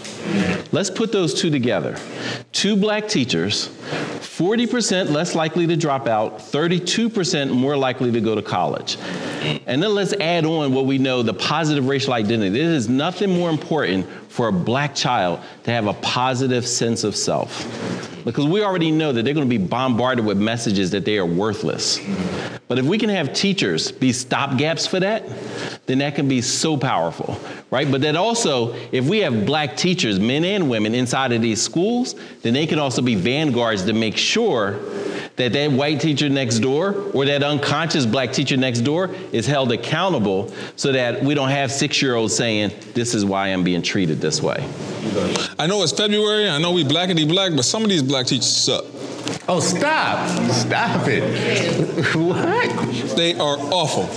[0.72, 1.98] Let's put those two together.
[2.52, 8.42] Two black teachers, 40% less likely to drop out, 32% more likely to go to
[8.42, 8.98] college.
[9.66, 12.50] And then let's add on what we know the positive racial identity.
[12.50, 17.16] There is nothing more important for a black child to have a positive sense of
[17.16, 17.68] self.
[18.24, 21.26] Because we already know that they're going to be bombarded with messages that they are
[21.26, 22.00] worthless.
[22.70, 25.26] But if we can have teachers be stopgaps for that,
[25.86, 27.38] then that can be so powerful,
[27.72, 27.92] right?
[27.92, 32.16] But that also, if we have black teachers, men and women, inside of these schools,
[32.42, 34.80] then they can also be vanguards to make sure
[35.36, 39.72] that that white teacher next door or that unconscious black teacher next door is held
[39.72, 44.42] accountable so that we don't have six-year-olds saying, this is why I'm being treated this
[44.42, 44.66] way.
[45.60, 46.50] I know it's February.
[46.50, 48.86] I know we blackity black, but some of these black teachers suck.
[49.48, 50.28] Oh, stop.
[50.52, 51.22] Stop it.
[52.16, 53.16] what?
[53.16, 54.08] They are awful.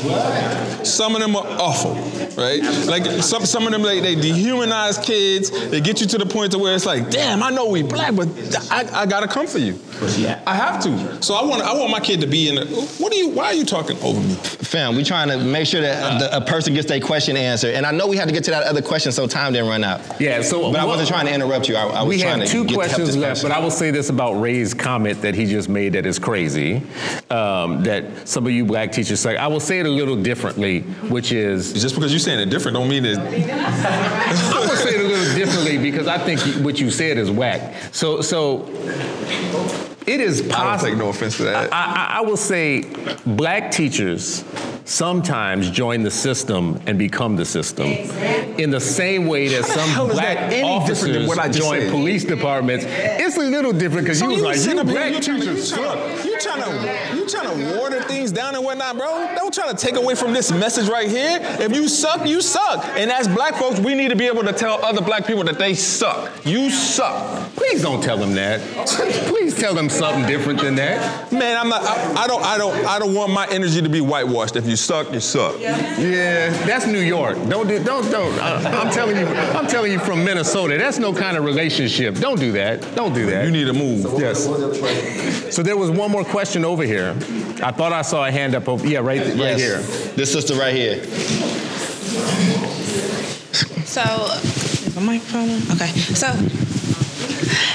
[0.84, 1.94] Some of them are awful,
[2.40, 2.62] right?
[2.86, 5.50] Like some, some of them, they, they dehumanize kids.
[5.70, 8.14] They get you to the point to where it's like, damn, I know we black,
[8.14, 8.28] but
[8.70, 9.78] I, I gotta come for you.
[10.46, 11.22] I have to.
[11.22, 12.56] So I want I want my kid to be in.
[12.56, 12.66] The,
[12.98, 13.28] what are you?
[13.30, 14.34] Why are you talking over me?
[14.34, 17.74] Fam, we trying to make sure that the, a person gets their question answered.
[17.74, 19.84] And I know we had to get to that other question so time didn't run
[19.84, 20.00] out.
[20.20, 21.76] Yeah, so But I wasn't trying to interrupt you.
[21.76, 23.48] I, I was we trying have to two get, help questions left, person.
[23.50, 26.82] but I will say this about Ray's comment that he just made that is crazy.
[27.30, 29.36] Um, that some of you black teachers say.
[29.36, 32.76] I will say it a little differently, which is Just because you're saying it different
[32.76, 33.18] don't mean it.
[33.18, 37.74] I will say it a little differently because I think what you said is whack.
[37.92, 38.66] So, so
[40.06, 40.88] it is I don't possible.
[40.90, 41.72] take no offense to that.
[41.72, 42.82] I, I, I will say
[43.26, 44.44] black teachers
[44.86, 50.06] sometimes join the system and become the system in the same way that some hell
[50.08, 51.90] is black that any different than officers what I just join said?
[51.90, 52.84] police departments.
[52.86, 55.46] It's a little different because So you was like, you up here, black you teachers
[55.46, 56.24] you suck.
[56.24, 59.32] you trying to you trying to water things down and whatnot, bro.
[59.36, 61.38] Don't try to take away from this message right here.
[61.40, 62.84] If you suck, you suck.
[62.98, 65.58] And as black folks, we need to be able to tell other black people that
[65.58, 66.30] they suck.
[66.44, 67.50] You suck.
[67.56, 68.60] Please don't tell them that.
[69.28, 71.32] Please tell them something different than that.
[71.32, 71.82] Man, I'm not.
[71.82, 72.42] I, I don't.
[72.42, 72.86] I don't.
[72.86, 74.56] I don't want my energy to be whitewashed.
[74.56, 75.60] If you suck, you suck.
[75.60, 77.36] Yeah, that's New York.
[77.48, 78.38] Don't do, don't don't.
[78.40, 80.76] I, I'm telling you, I'm telling you from Minnesota.
[80.78, 82.16] That's no kind of relationship.
[82.16, 82.94] Don't do that.
[82.94, 83.44] Don't do that.
[83.44, 84.20] You need to move.
[84.20, 84.44] Yes.
[85.54, 87.10] So there was one more question over here.
[87.62, 88.86] I thought I saw a hand up over.
[88.86, 89.78] Yeah, right, right here.
[90.16, 91.04] This sister right here.
[93.84, 95.50] So, is my microphone?
[95.76, 95.86] Okay.
[95.86, 96.26] So,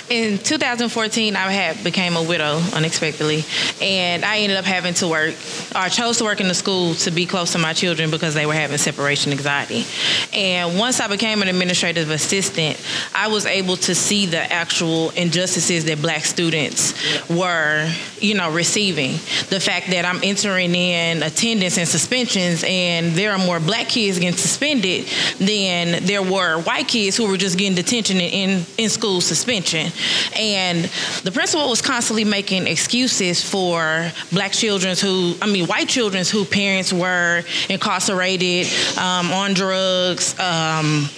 [0.09, 3.43] in 2014, I had became a widow unexpectedly,
[3.81, 5.35] and I ended up having to work.
[5.75, 8.33] Or I chose to work in the school to be close to my children because
[8.33, 9.85] they were having separation anxiety.
[10.33, 12.83] And once I became an administrative assistant,
[13.13, 16.93] I was able to see the actual injustices that Black students
[17.29, 19.11] were, you know, receiving.
[19.49, 24.17] The fact that I'm entering in attendance and suspensions, and there are more Black kids
[24.17, 25.05] getting suspended
[25.37, 29.91] than there were white kids who were just getting detention in, in school suspension.
[30.35, 30.85] And
[31.23, 36.47] the principal was constantly making excuses for black children who, I mean, white children whose
[36.47, 38.67] parents were incarcerated,
[38.97, 41.09] um, on drugs, um,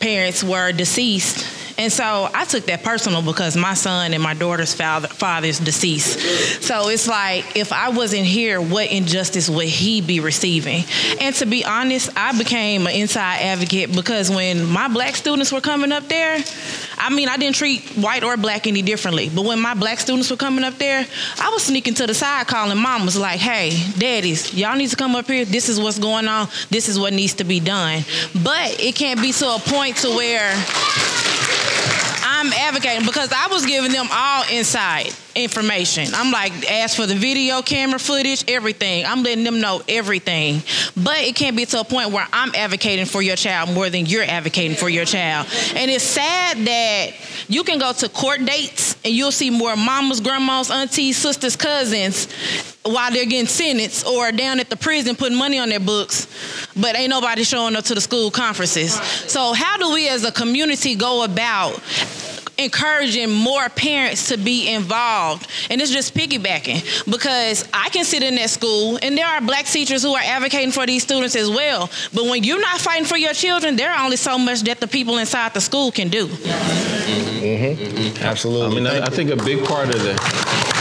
[0.00, 1.53] parents were deceased.
[1.76, 6.62] And so I took that personal because my son and my daughter's father father's deceased.
[6.62, 10.84] So it's like if I wasn't here, what injustice would he be receiving?
[11.20, 15.60] And to be honest, I became an inside advocate because when my black students were
[15.60, 16.42] coming up there,
[16.96, 19.28] I mean I didn't treat white or black any differently.
[19.28, 21.06] But when my black students were coming up there,
[21.40, 25.16] I was sneaking to the side calling mamas like, hey, daddies, y'all need to come
[25.16, 25.44] up here.
[25.44, 26.48] This is what's going on.
[26.70, 28.04] This is what needs to be done.
[28.44, 30.54] But it can't be to a point to where
[32.44, 36.08] I'm advocating because I was giving them all inside information.
[36.14, 39.06] I'm like, ask for the video camera footage, everything.
[39.06, 40.62] I'm letting them know everything.
[40.94, 44.04] But it can't be to a point where I'm advocating for your child more than
[44.04, 45.48] you're advocating for your child.
[45.74, 47.12] And it's sad that
[47.48, 52.28] you can go to court dates and you'll see more mamas, grandmas, aunties, sisters, cousins
[52.84, 56.28] while they're getting sentenced or down at the prison putting money on their books,
[56.76, 58.92] but ain't nobody showing up to the school conferences.
[58.92, 61.80] So how do we as a community go about
[62.58, 68.34] encouraging more parents to be involved and it's just piggybacking because i can sit in
[68.36, 71.90] that school and there are black teachers who are advocating for these students as well
[72.12, 74.88] but when you're not fighting for your children there are only so much that the
[74.88, 76.28] people inside the school can do
[77.44, 78.24] Mm-hmm.
[78.24, 78.66] Absolutely.
[78.66, 80.73] I mean, I, I think a big part of the.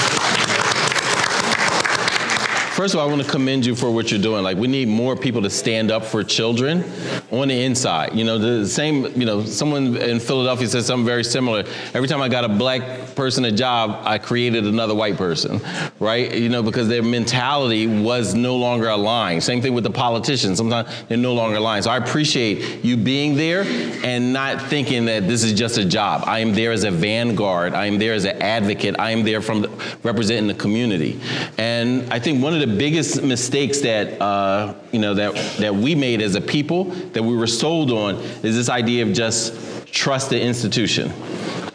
[2.74, 4.44] First of all, I want to commend you for what you're doing.
[4.44, 6.84] Like, we need more people to stand up for children
[7.32, 8.16] on the inside.
[8.16, 11.66] You know, the same, you know, someone in Philadelphia said something very similar.
[11.94, 15.62] Every time I got a black person a job, I created another white person,
[16.00, 16.34] right?
[16.34, 19.44] You know, because their mentality was no longer aligned.
[19.44, 20.58] Same thing with the politicians.
[20.58, 21.84] Sometimes they're no longer aligned.
[21.84, 23.66] So I appreciate you being there
[24.04, 26.24] and not thinking that this is just a job.
[26.26, 27.76] I am there as a vanguard.
[27.76, 28.96] I am there as an advocate.
[28.98, 31.20] I am there from the, representing the community.
[31.60, 35.96] And I think one of the biggest mistakes that uh, you know that that we
[35.96, 40.30] made as a people that we were sold on is this idea of just trust
[40.30, 41.12] the institution.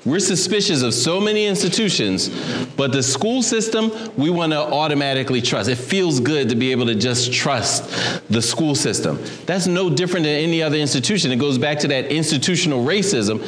[0.09, 2.31] We're suspicious of so many institutions,
[2.77, 5.69] but the school system, we want to automatically trust.
[5.69, 9.23] It feels good to be able to just trust the school system.
[9.45, 11.31] That's no different than any other institution.
[11.31, 13.45] It goes back to that institutional racism.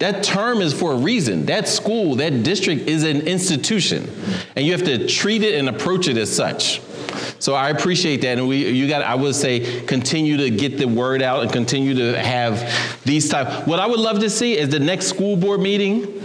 [0.00, 1.46] That term is for a reason.
[1.46, 4.10] That school, that district is an institution,
[4.54, 6.82] and you have to treat it and approach it as such.
[7.38, 10.86] So I appreciate that, and we you got I would say continue to get the
[10.86, 13.66] word out and continue to have these type.
[13.66, 16.22] What I would love to see is the next school board meeting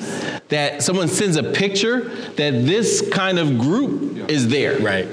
[0.49, 4.79] that someone sends a picture that this kind of group is there.
[4.79, 5.05] Right.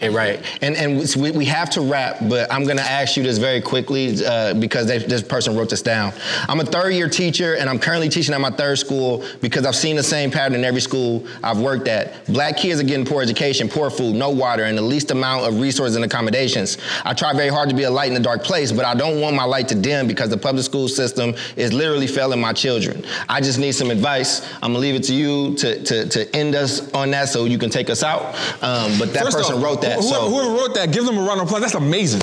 [0.00, 0.42] And right.
[0.62, 4.24] And and we, we have to wrap, but I'm to ask you this very quickly
[4.24, 6.12] uh, because they, this person wrote this down.
[6.48, 9.76] I'm a third year teacher, and I'm currently teaching at my third school because I've
[9.76, 12.26] seen the same pattern in every school I've worked at.
[12.26, 15.60] Black kids are getting poor education, poor food, no water, and the least amount of
[15.60, 16.78] resources and accommodations.
[17.04, 19.20] I try very hard to be a light in the dark place, but I don't
[19.20, 23.04] want my light to dim because the public school system is literally failing my children.
[23.28, 24.46] I just need some advice.
[24.62, 27.58] I'm gonna leave it to you to, to, to end us on that so you
[27.58, 28.34] can take us out.
[28.62, 29.98] Um, but that First person off, wrote that.
[30.00, 31.62] Whoever, so whoever wrote that, give them a round of applause.
[31.62, 32.20] That's amazing.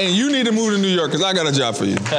[0.00, 1.96] And you need to move to New York because I got a job for you.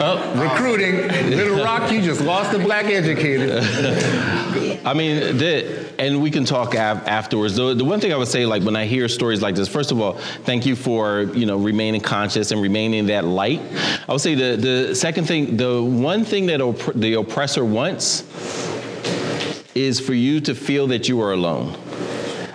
[0.00, 1.08] oh, recruiting.
[1.30, 3.60] Little Rock, you just lost a black educator.
[4.84, 7.56] I mean, the, and we can talk af- afterwards.
[7.56, 9.92] The, the one thing I would say, like when I hear stories like this, first
[9.92, 10.14] of all,
[10.44, 13.60] thank you for you know remaining conscious and remaining that light.
[14.08, 18.22] I would say the the second thing, the one thing that opp- the oppressor wants
[19.74, 21.76] is for you to feel that you are alone.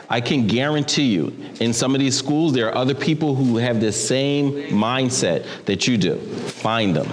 [0.10, 3.82] I can guarantee you, in some of these schools, there are other people who have
[3.82, 6.18] the same mindset that you do.
[6.18, 7.07] Find them.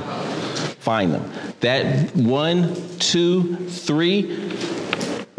[0.78, 1.32] Find them.
[1.60, 4.50] That one, two, three,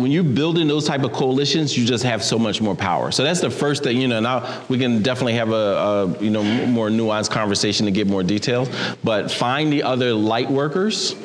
[0.04, 3.10] when you're building those type of coalitions, you just have so much more power.
[3.10, 4.20] So that's the first thing, you know.
[4.20, 8.22] Now we can definitely have a, a you know more nuanced conversation to get more
[8.22, 8.70] details,
[9.02, 11.16] but find the other light workers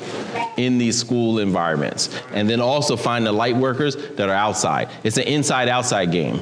[0.57, 4.89] in these school environments, and then also find the light workers that are outside.
[5.03, 6.41] It's an inside-outside game,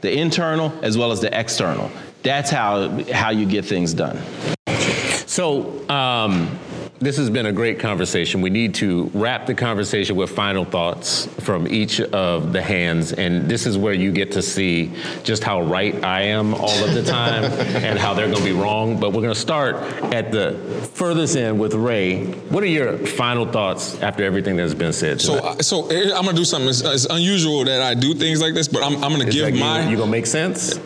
[0.00, 1.90] the internal as well as the external.
[2.22, 4.18] That's how how you get things done.
[5.26, 5.86] So.
[5.90, 6.58] Um,
[6.98, 8.40] this has been a great conversation.
[8.40, 13.12] We need to wrap the conversation with final thoughts from each of the hands.
[13.12, 14.92] And this is where you get to see
[15.22, 17.44] just how right I am all of the time
[17.84, 18.98] and how they're going to be wrong.
[18.98, 19.76] But we're going to start
[20.14, 20.56] at the
[20.94, 22.24] furthest end with Ray.
[22.24, 25.20] What are your final thoughts after everything that's been said?
[25.20, 25.64] So, tonight?
[25.64, 26.68] so eh, I'm gonna do something.
[26.68, 29.54] It's, it's unusual that I do things like this, but I'm, I'm gonna give that-
[29.54, 29.84] my.
[29.84, 30.78] You, you gonna make sense?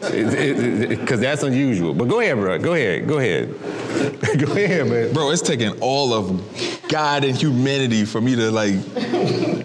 [0.00, 1.92] Because that's unusual.
[1.94, 2.58] But go ahead, bro.
[2.58, 3.06] Go ahead.
[3.06, 3.50] Go ahead.
[4.38, 5.12] go ahead, man.
[5.12, 8.74] Bro, it's taking all of God and humanity for me to like,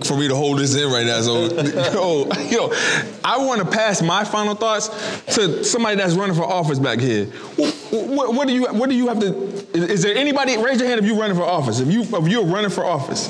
[0.06, 1.22] for me to hold this in right now.
[1.22, 1.48] So,
[1.94, 2.72] yo, yo,
[3.24, 4.90] I want to pass my final thoughts
[5.36, 7.26] to somebody that's running for office back here.
[7.56, 9.34] What, what, what do you, what do you have to?
[9.74, 10.58] Is, there anybody?
[10.58, 11.80] Raise your hand if you're running for office.
[11.80, 13.28] If you, if you're running for office.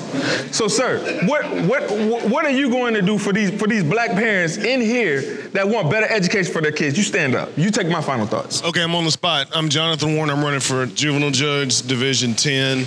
[0.56, 4.12] So, sir, what, what, what are you going to do for these, for these black
[4.12, 6.98] parents in here that want better education for their kids?
[6.98, 7.50] You stand up.
[7.58, 8.64] You take my final thoughts.
[8.64, 9.48] Okay, I'm on the spot.
[9.54, 10.34] I'm Jonathan Warner.
[10.34, 12.86] I'm running for juvenile judge, Division 10.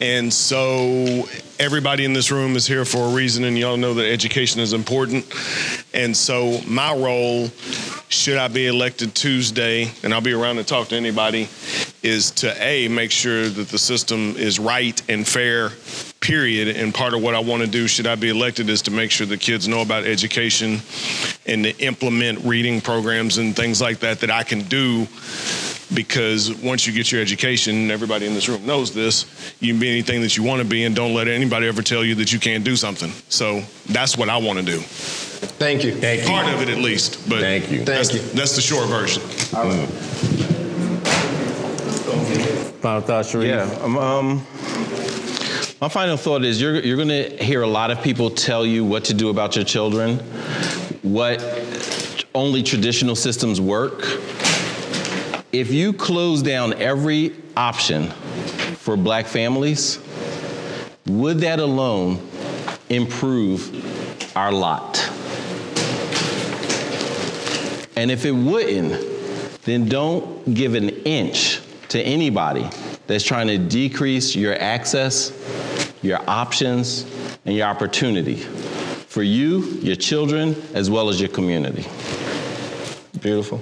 [0.00, 1.28] And so
[1.58, 4.72] everybody in this room is here for a reason, and y'all know that education is
[4.72, 5.26] important.
[5.92, 7.48] And so my role,
[8.08, 11.48] should I be elected Tuesday, and I'll be around to talk to anybody,
[12.02, 15.68] is to A, make sure that the system is right and fair,
[16.20, 16.74] period.
[16.78, 19.10] And part of what I want to do, should I be elected, is to make
[19.10, 20.80] sure the kids know about education
[21.44, 25.06] and to implement reading programs and things like that that I can do
[25.94, 29.26] because once you get your education, everybody in this room knows this,
[29.60, 32.04] you can be anything that you want to be and don't let anybody ever tell
[32.04, 33.10] you that you can't do something.
[33.28, 34.78] So that's what I want to do.
[34.80, 35.94] Thank you.
[35.94, 36.28] Thank you.
[36.28, 37.84] Part of it at least, but Thank you.
[37.84, 38.30] that's, Thank you.
[38.30, 39.22] that's the short version.
[42.80, 43.48] Final thoughts, Sharif?
[43.48, 43.84] Yeah.
[43.84, 44.36] Um, um,
[45.80, 48.84] my final thought is you're, you're going to hear a lot of people tell you
[48.84, 50.18] what to do about your children,
[51.02, 51.42] what
[52.34, 54.02] only traditional systems work.
[55.52, 58.06] If you close down every option
[58.76, 59.98] for black families,
[61.06, 62.24] would that alone
[62.88, 64.98] improve our lot?
[67.96, 72.70] And if it wouldn't, then don't give an inch to anybody
[73.08, 75.32] that's trying to decrease your access,
[76.00, 77.04] your options,
[77.44, 81.84] and your opportunity for you, your children, as well as your community.
[83.20, 83.60] Beautiful.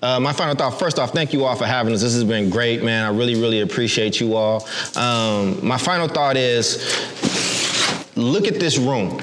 [0.00, 2.00] Uh, my final thought, first off, thank you all for having us.
[2.00, 3.04] This has been great, man.
[3.04, 4.66] I really, really appreciate you all.
[4.96, 6.78] Um, my final thought is
[8.16, 9.20] look at this room.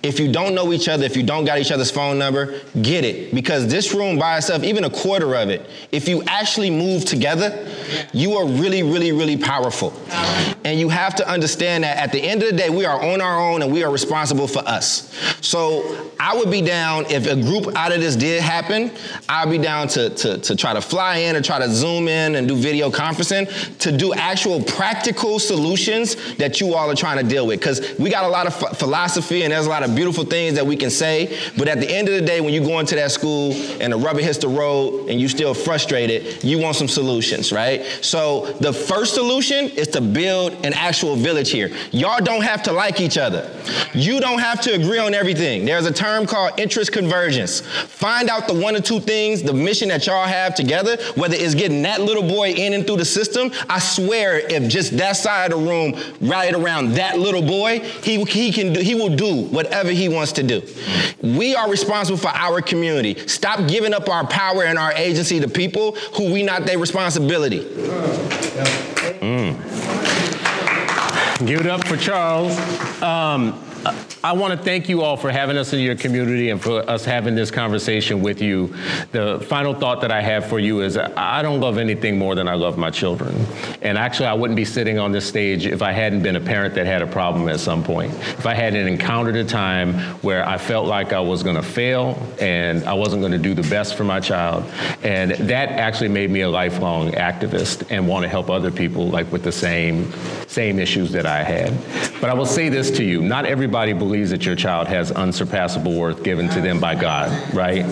[0.00, 3.04] If you don't know each other, if you don't got each other's phone number, get
[3.04, 3.34] it.
[3.34, 7.66] Because this room by itself, even a quarter of it, if you actually move together,
[8.12, 9.92] you are really, really, really powerful.
[10.64, 13.20] And you have to understand that at the end of the day, we are on
[13.20, 15.14] our own and we are responsible for us.
[15.40, 18.90] So I would be down if a group out of this did happen,
[19.28, 22.34] I'd be down to, to, to try to fly in or try to zoom in
[22.34, 27.28] and do video conferencing to do actual practical solutions that you all are trying to
[27.28, 27.60] deal with.
[27.60, 30.54] Because we got a lot of ph- philosophy and there's a lot of beautiful things
[30.54, 32.94] that we can say, but at the end of the day, when you go into
[32.96, 36.88] that school and the rubber hits the road and you still frustrated, you want some
[36.88, 37.77] solutions, right?
[38.02, 41.70] So the first solution is to build an actual village here.
[41.92, 43.50] Y'all don't have to like each other.
[43.94, 45.64] You don't have to agree on everything.
[45.64, 47.60] There's a term called interest convergence.
[47.60, 51.54] Find out the one or two things, the mission that y'all have together, whether it's
[51.54, 53.50] getting that little boy in and through the system.
[53.68, 58.22] I swear, if just that side of the room rallied around that little boy, he,
[58.24, 60.62] he can do, he will do whatever he wants to do.
[61.22, 63.26] We are responsible for our community.
[63.26, 67.67] Stop giving up our power and our agency to people who we not their responsibility.
[71.44, 72.58] Give it up for Charles.
[73.02, 73.67] Um,
[74.28, 77.02] I want to thank you all for having us in your community and for us
[77.02, 78.74] having this conversation with you.
[79.10, 82.46] The final thought that I have for you is I don't love anything more than
[82.46, 83.34] I love my children.
[83.80, 86.74] And actually, I wouldn't be sitting on this stage if I hadn't been a parent
[86.74, 88.12] that had a problem at some point.
[88.12, 92.22] If I hadn't encountered a time where I felt like I was going to fail
[92.38, 94.70] and I wasn't going to do the best for my child.
[95.02, 99.32] And that actually made me a lifelong activist and want to help other people like
[99.32, 100.12] with the same
[100.48, 101.72] same issues that I had.
[102.20, 105.94] But I will say this to you, not everybody believes that your child has unsurpassable
[105.94, 107.84] worth given to them by God, right?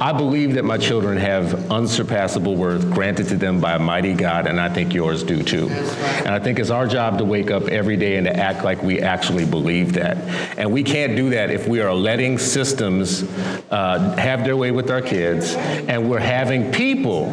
[0.00, 4.46] I believe that my children have unsurpassable worth granted to them by a mighty God,
[4.46, 5.68] and I think yours do too.
[5.68, 8.82] And I think it's our job to wake up every day and to act like
[8.82, 10.16] we actually believe that.
[10.58, 13.22] And we can't do that if we are letting systems
[13.70, 17.28] uh, have their way with our kids, and we're having people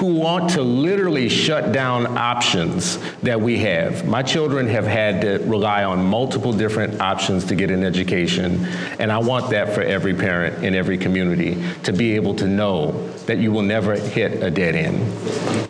[0.00, 4.06] who want to literally shut down options that we have.
[4.06, 8.64] My children have had to rely on multiple different options to get an education,
[8.98, 13.08] and I want that for every parent in every community to be able to know
[13.26, 15.00] that you will never hit a dead end.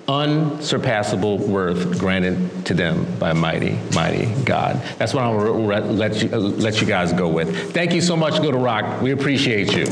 [0.09, 4.81] Unsurpassable worth granted to them by mighty, mighty God.
[4.99, 7.73] That's what I'll let you, uh, let you guys go with.
[7.73, 9.03] Thank you so much, Little Rock.
[9.03, 9.87] We appreciate you.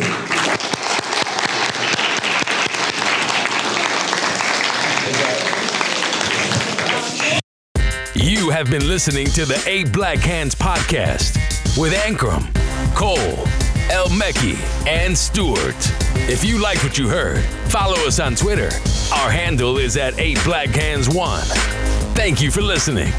[8.15, 12.53] You have been listening to the Eight Black Hands podcast with Ankrum,
[12.95, 13.47] Cole,
[13.91, 15.77] El Mekki, and Stewart.
[16.29, 18.71] If you like what you heard, follow us on Twitter.
[19.13, 21.43] Our handle is at 8 Black Hands 1.
[22.15, 23.13] Thank you for listening.